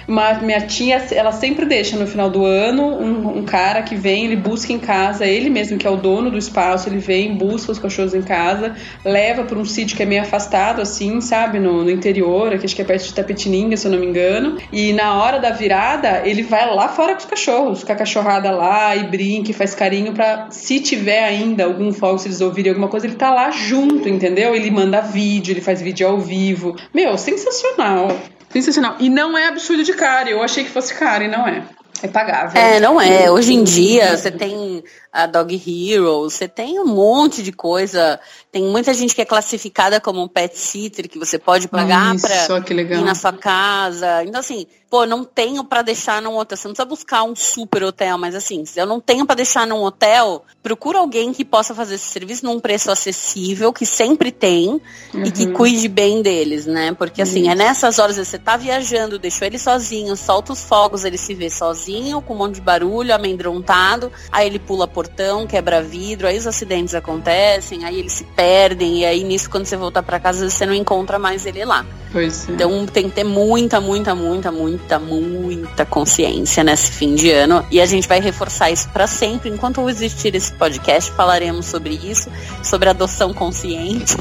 Mas 0.07 0.41
minha 0.41 0.61
tia, 0.61 1.05
ela 1.11 1.33
sempre 1.33 1.65
deixa 1.65 1.97
no 1.97 2.07
final 2.07 2.29
do 2.29 2.45
ano 2.45 2.83
um, 2.83 3.39
um, 3.39 3.43
cara 3.43 3.81
que 3.81 3.93
vem, 3.93 4.25
ele 4.25 4.37
busca 4.37 4.71
em 4.71 4.79
casa, 4.79 5.25
ele 5.25 5.49
mesmo 5.49 5.77
que 5.77 5.85
é 5.85 5.89
o 5.89 5.97
dono 5.97 6.31
do 6.31 6.37
espaço, 6.37 6.87
ele 6.87 6.97
vem, 6.97 7.35
busca 7.35 7.73
os 7.73 7.77
cachorros 7.77 8.13
em 8.13 8.21
casa, 8.21 8.73
leva 9.03 9.43
para 9.43 9.57
um 9.57 9.65
sítio 9.65 9.97
que 9.97 10.03
é 10.03 10.05
meio 10.05 10.21
afastado, 10.21 10.81
assim, 10.81 11.19
sabe, 11.19 11.59
no, 11.59 11.83
no 11.83 11.91
interior, 11.91 12.53
aqui 12.53 12.65
acho 12.65 12.75
que 12.75 12.81
é 12.81 12.85
perto 12.85 13.05
de 13.05 13.13
Tapetininga, 13.13 13.75
se 13.75 13.85
eu 13.85 13.91
não 13.91 13.99
me 13.99 14.05
engano. 14.05 14.57
E 14.71 14.93
na 14.93 15.21
hora 15.21 15.39
da 15.39 15.49
virada, 15.49 16.21
ele 16.25 16.41
vai 16.41 16.73
lá 16.73 16.87
fora 16.87 17.13
com 17.13 17.19
os 17.19 17.25
cachorros, 17.25 17.83
com 17.83 17.91
a 17.91 17.95
cachorrada 17.95 18.49
lá 18.51 18.95
e 18.95 19.03
brinca 19.03 19.51
e 19.51 19.53
faz 19.53 19.75
carinho 19.75 20.13
para 20.13 20.47
se 20.51 20.79
tiver 20.79 21.23
ainda 21.23 21.65
algum 21.65 21.91
fogo, 21.91 22.17
se 22.17 22.29
eles 22.29 22.39
ouvirem 22.39 22.69
alguma 22.69 22.87
coisa, 22.87 23.05
ele 23.05 23.15
tá 23.15 23.33
lá 23.33 23.51
junto, 23.51 24.07
entendeu? 24.07 24.55
Ele 24.55 24.71
manda 24.71 25.01
vídeo, 25.01 25.51
ele 25.51 25.61
faz 25.61 25.81
vídeo 25.81 26.07
ao 26.07 26.17
vivo. 26.17 26.75
Meu, 26.93 27.17
sensacional. 27.17 28.07
Sensacional. 28.49 28.95
E 28.99 29.09
não 29.09 29.37
é 29.37 29.47
absurdo 29.47 29.83
de 29.83 29.93
caro. 29.93 30.29
Eu 30.29 30.41
achei 30.41 30.63
que 30.63 30.69
fosse 30.69 30.93
caro 30.93 31.23
e 31.23 31.27
não 31.27 31.47
é. 31.47 31.63
É 32.01 32.07
pagável. 32.07 32.61
É, 32.61 32.79
não 32.79 33.01
é. 33.01 33.29
Hoje 33.31 33.53
em 33.53 33.63
dia 33.63 34.15
você 34.15 34.31
tem 34.31 34.83
a 35.17 35.25
Dog 35.25 35.55
Hero, 35.55 36.29
você 36.29 36.47
tem 36.47 36.79
um 36.79 36.85
monte 36.85 37.41
de 37.41 37.51
coisa. 37.51 38.19
Tem 38.51 38.63
muita 38.63 38.93
gente 38.93 39.15
que 39.15 39.21
é 39.21 39.25
classificada 39.25 39.99
como 39.99 40.21
um 40.21 40.27
pet 40.27 40.55
sitter, 40.55 41.09
que 41.09 41.17
você 41.17 41.39
pode 41.39 41.67
pagar 41.67 42.15
para 42.19 42.71
ir 42.83 43.01
na 43.03 43.15
sua 43.15 43.33
casa. 43.33 44.23
Então, 44.23 44.39
assim, 44.39 44.67
pô, 44.89 45.05
não 45.05 45.23
tenho 45.23 45.63
para 45.63 45.81
deixar 45.81 46.21
num 46.21 46.37
hotel. 46.37 46.57
Você 46.57 46.67
não 46.67 46.73
precisa 46.73 46.87
buscar 46.87 47.23
um 47.23 47.35
super 47.35 47.83
hotel, 47.83 48.17
mas 48.17 48.35
assim, 48.35 48.63
se 48.65 48.79
eu 48.79 48.85
não 48.85 48.99
tenho 48.99 49.25
para 49.25 49.37
deixar 49.37 49.65
num 49.67 49.81
hotel, 49.83 50.43
procura 50.61 50.99
alguém 50.99 51.33
que 51.33 51.43
possa 51.43 51.73
fazer 51.73 51.95
esse 51.95 52.07
serviço 52.07 52.45
num 52.45 52.59
preço 52.59 52.91
acessível, 52.91 53.73
que 53.73 53.85
sempre 53.85 54.31
tem, 54.31 54.81
uhum. 55.13 55.23
e 55.25 55.31
que 55.31 55.45
uhum. 55.45 55.53
cuide 55.53 55.87
bem 55.87 56.21
deles, 56.21 56.65
né? 56.65 56.93
Porque 56.93 57.21
assim, 57.21 57.41
Isso. 57.41 57.51
é 57.51 57.55
nessas 57.55 57.99
horas 57.99 58.17
você 58.17 58.37
tá 58.37 58.55
viajando, 58.55 59.19
deixou 59.19 59.45
ele 59.45 59.57
sozinho, 59.57 60.15
solta 60.15 60.53
os 60.53 60.63
fogos, 60.63 61.03
ele 61.03 61.17
se 61.17 61.33
vê 61.33 61.49
sozinho, 61.49 62.21
com 62.21 62.33
um 62.33 62.37
monte 62.37 62.55
de 62.55 62.61
barulho, 62.61 63.13
amedrontado, 63.13 64.11
aí 64.31 64.47
ele 64.47 64.59
pula 64.59 64.87
portão, 65.07 65.47
quebra 65.47 65.81
vidro, 65.81 66.27
aí 66.27 66.37
os 66.37 66.45
acidentes 66.45 66.93
acontecem, 66.93 67.85
aí 67.85 67.99
eles 67.99 68.13
se 68.13 68.23
perdem, 68.23 68.99
e 68.99 69.05
aí 69.05 69.23
nisso, 69.23 69.49
quando 69.49 69.65
você 69.65 69.77
voltar 69.77 70.03
para 70.03 70.19
casa, 70.19 70.49
você 70.49 70.65
não 70.65 70.73
encontra 70.73 71.17
mais 71.17 71.45
ele 71.45 71.63
lá. 71.63 71.85
Pois 72.11 72.47
é. 72.47 72.51
Então 72.51 72.85
tem 72.85 73.09
que 73.09 73.15
ter 73.15 73.23
muita, 73.23 73.79
muita, 73.79 74.13
muita, 74.13 74.51
muita, 74.51 74.99
muita 74.99 75.85
consciência 75.85 76.63
nesse 76.63 76.91
fim 76.91 77.15
de 77.15 77.31
ano. 77.31 77.65
E 77.71 77.81
a 77.81 77.85
gente 77.85 78.07
vai 78.07 78.19
reforçar 78.19 78.69
isso 78.71 78.89
para 78.89 79.07
sempre. 79.07 79.49
Enquanto 79.49 79.87
existir 79.89 80.33
esse 80.35 80.51
podcast, 80.53 81.11
falaremos 81.11 81.65
sobre 81.65 81.95
isso, 81.95 82.29
sobre 82.63 82.89
adoção 82.89 83.33
consciente, 83.33 84.15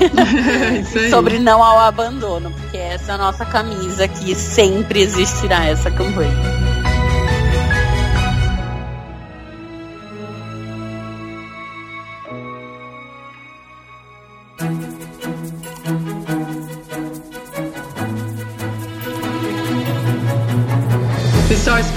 sobre 1.10 1.38
não 1.38 1.62
ao 1.62 1.78
abandono, 1.80 2.50
porque 2.52 2.76
essa 2.76 3.12
é 3.12 3.14
a 3.14 3.18
nossa 3.18 3.44
camisa 3.44 4.08
que 4.08 4.34
sempre 4.34 5.00
existirá 5.00 5.66
essa 5.66 5.90
campanha. 5.90 6.65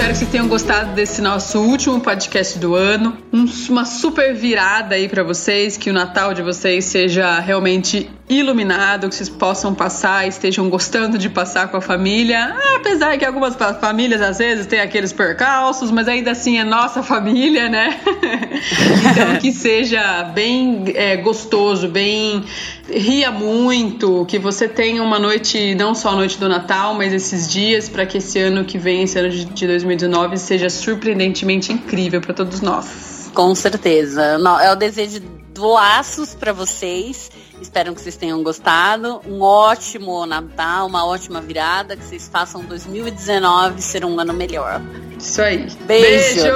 Espero 0.10 0.14
que 0.14 0.20
vocês 0.20 0.32
tenham 0.32 0.48
gostado 0.48 0.94
desse 0.94 1.22
nosso 1.22 1.60
último 1.60 2.00
podcast 2.00 2.58
do 2.58 2.74
ano. 2.74 3.18
Um, 3.32 3.46
uma 3.70 3.86
super 3.86 4.34
virada 4.34 4.96
aí 4.96 5.08
para 5.08 5.24
vocês, 5.24 5.78
que 5.78 5.90
o 5.90 5.94
Natal 5.94 6.34
de 6.34 6.42
vocês 6.42 6.86
seja 6.86 7.40
realmente 7.40 8.10
iluminado, 8.30 9.10
que 9.10 9.16
vocês 9.16 9.28
possam 9.28 9.74
passar 9.74 10.28
estejam 10.28 10.70
gostando 10.70 11.18
de 11.18 11.30
passar 11.30 11.68
com 11.70 11.78
a 11.78 11.82
família. 11.82 12.56
Ah, 12.56 12.76
apesar 12.78 13.18
que 13.18 13.26
algumas 13.26 13.56
famílias 13.82 14.22
às 14.22 14.38
vezes 14.38 14.68
têm 14.68 14.80
aqueles 14.80 15.12
percalços, 15.12 15.90
mas 15.90 16.08
ainda 16.08 16.32
assim 16.32 16.60
é 16.60 16.64
nossa 16.64 17.02
família, 17.02 17.68
né? 17.68 18.00
então 19.12 19.38
que 19.40 19.52
seja 19.52 20.24
bem 20.24 20.84
é, 20.94 21.18
gostoso, 21.18 21.88
bem 21.88 22.44
ria 22.92 23.32
muito, 23.32 24.26
que 24.26 24.40
você 24.40 24.68
tenha 24.68 25.04
uma 25.04 25.20
noite, 25.20 25.76
não 25.76 25.94
só 25.94 26.10
a 26.10 26.16
noite 26.16 26.40
do 26.40 26.48
Natal, 26.48 26.94
mas 26.94 27.14
esses 27.14 27.52
dias, 27.52 27.88
para 27.88 28.06
que 28.06 28.18
esse 28.18 28.40
ano 28.40 28.66
que 28.66 28.78
vem, 28.78 29.04
esse 29.04 29.18
ano 29.18 29.30
de 29.30 29.68
2019, 29.68 30.38
seja 30.38 30.70
surpreendentemente 30.70 31.72
incrível 31.72 32.22
para 32.22 32.34
todos 32.34 32.62
nós. 32.62 33.19
Com 33.34 33.54
certeza. 33.56 34.38
É 34.62 34.72
o 34.72 34.76
desejo 34.76 35.20
do 35.54 35.74
laços 35.74 36.34
para 36.34 36.54
vocês 36.54 37.30
Espero 37.62 37.94
que 37.94 38.02
vocês 38.02 38.16
tenham 38.16 38.42
gostado. 38.42 39.22
Um 39.28 39.42
ótimo 39.42 40.26
Natal, 40.26 40.88
uma 40.88 41.06
ótima 41.06 41.42
virada, 41.42 41.96
que 41.96 42.04
vocês 42.04 42.30
façam 42.30 42.64
2019 42.64 43.82
ser 43.82 44.06
um 44.06 44.20
ano 44.20 44.34
melhor. 44.34 44.82
Isso 45.18 45.42
aí. 45.42 45.68
Beijo. 45.82 46.42
Beijo. 46.42 46.48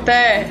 Até. 0.00 0.50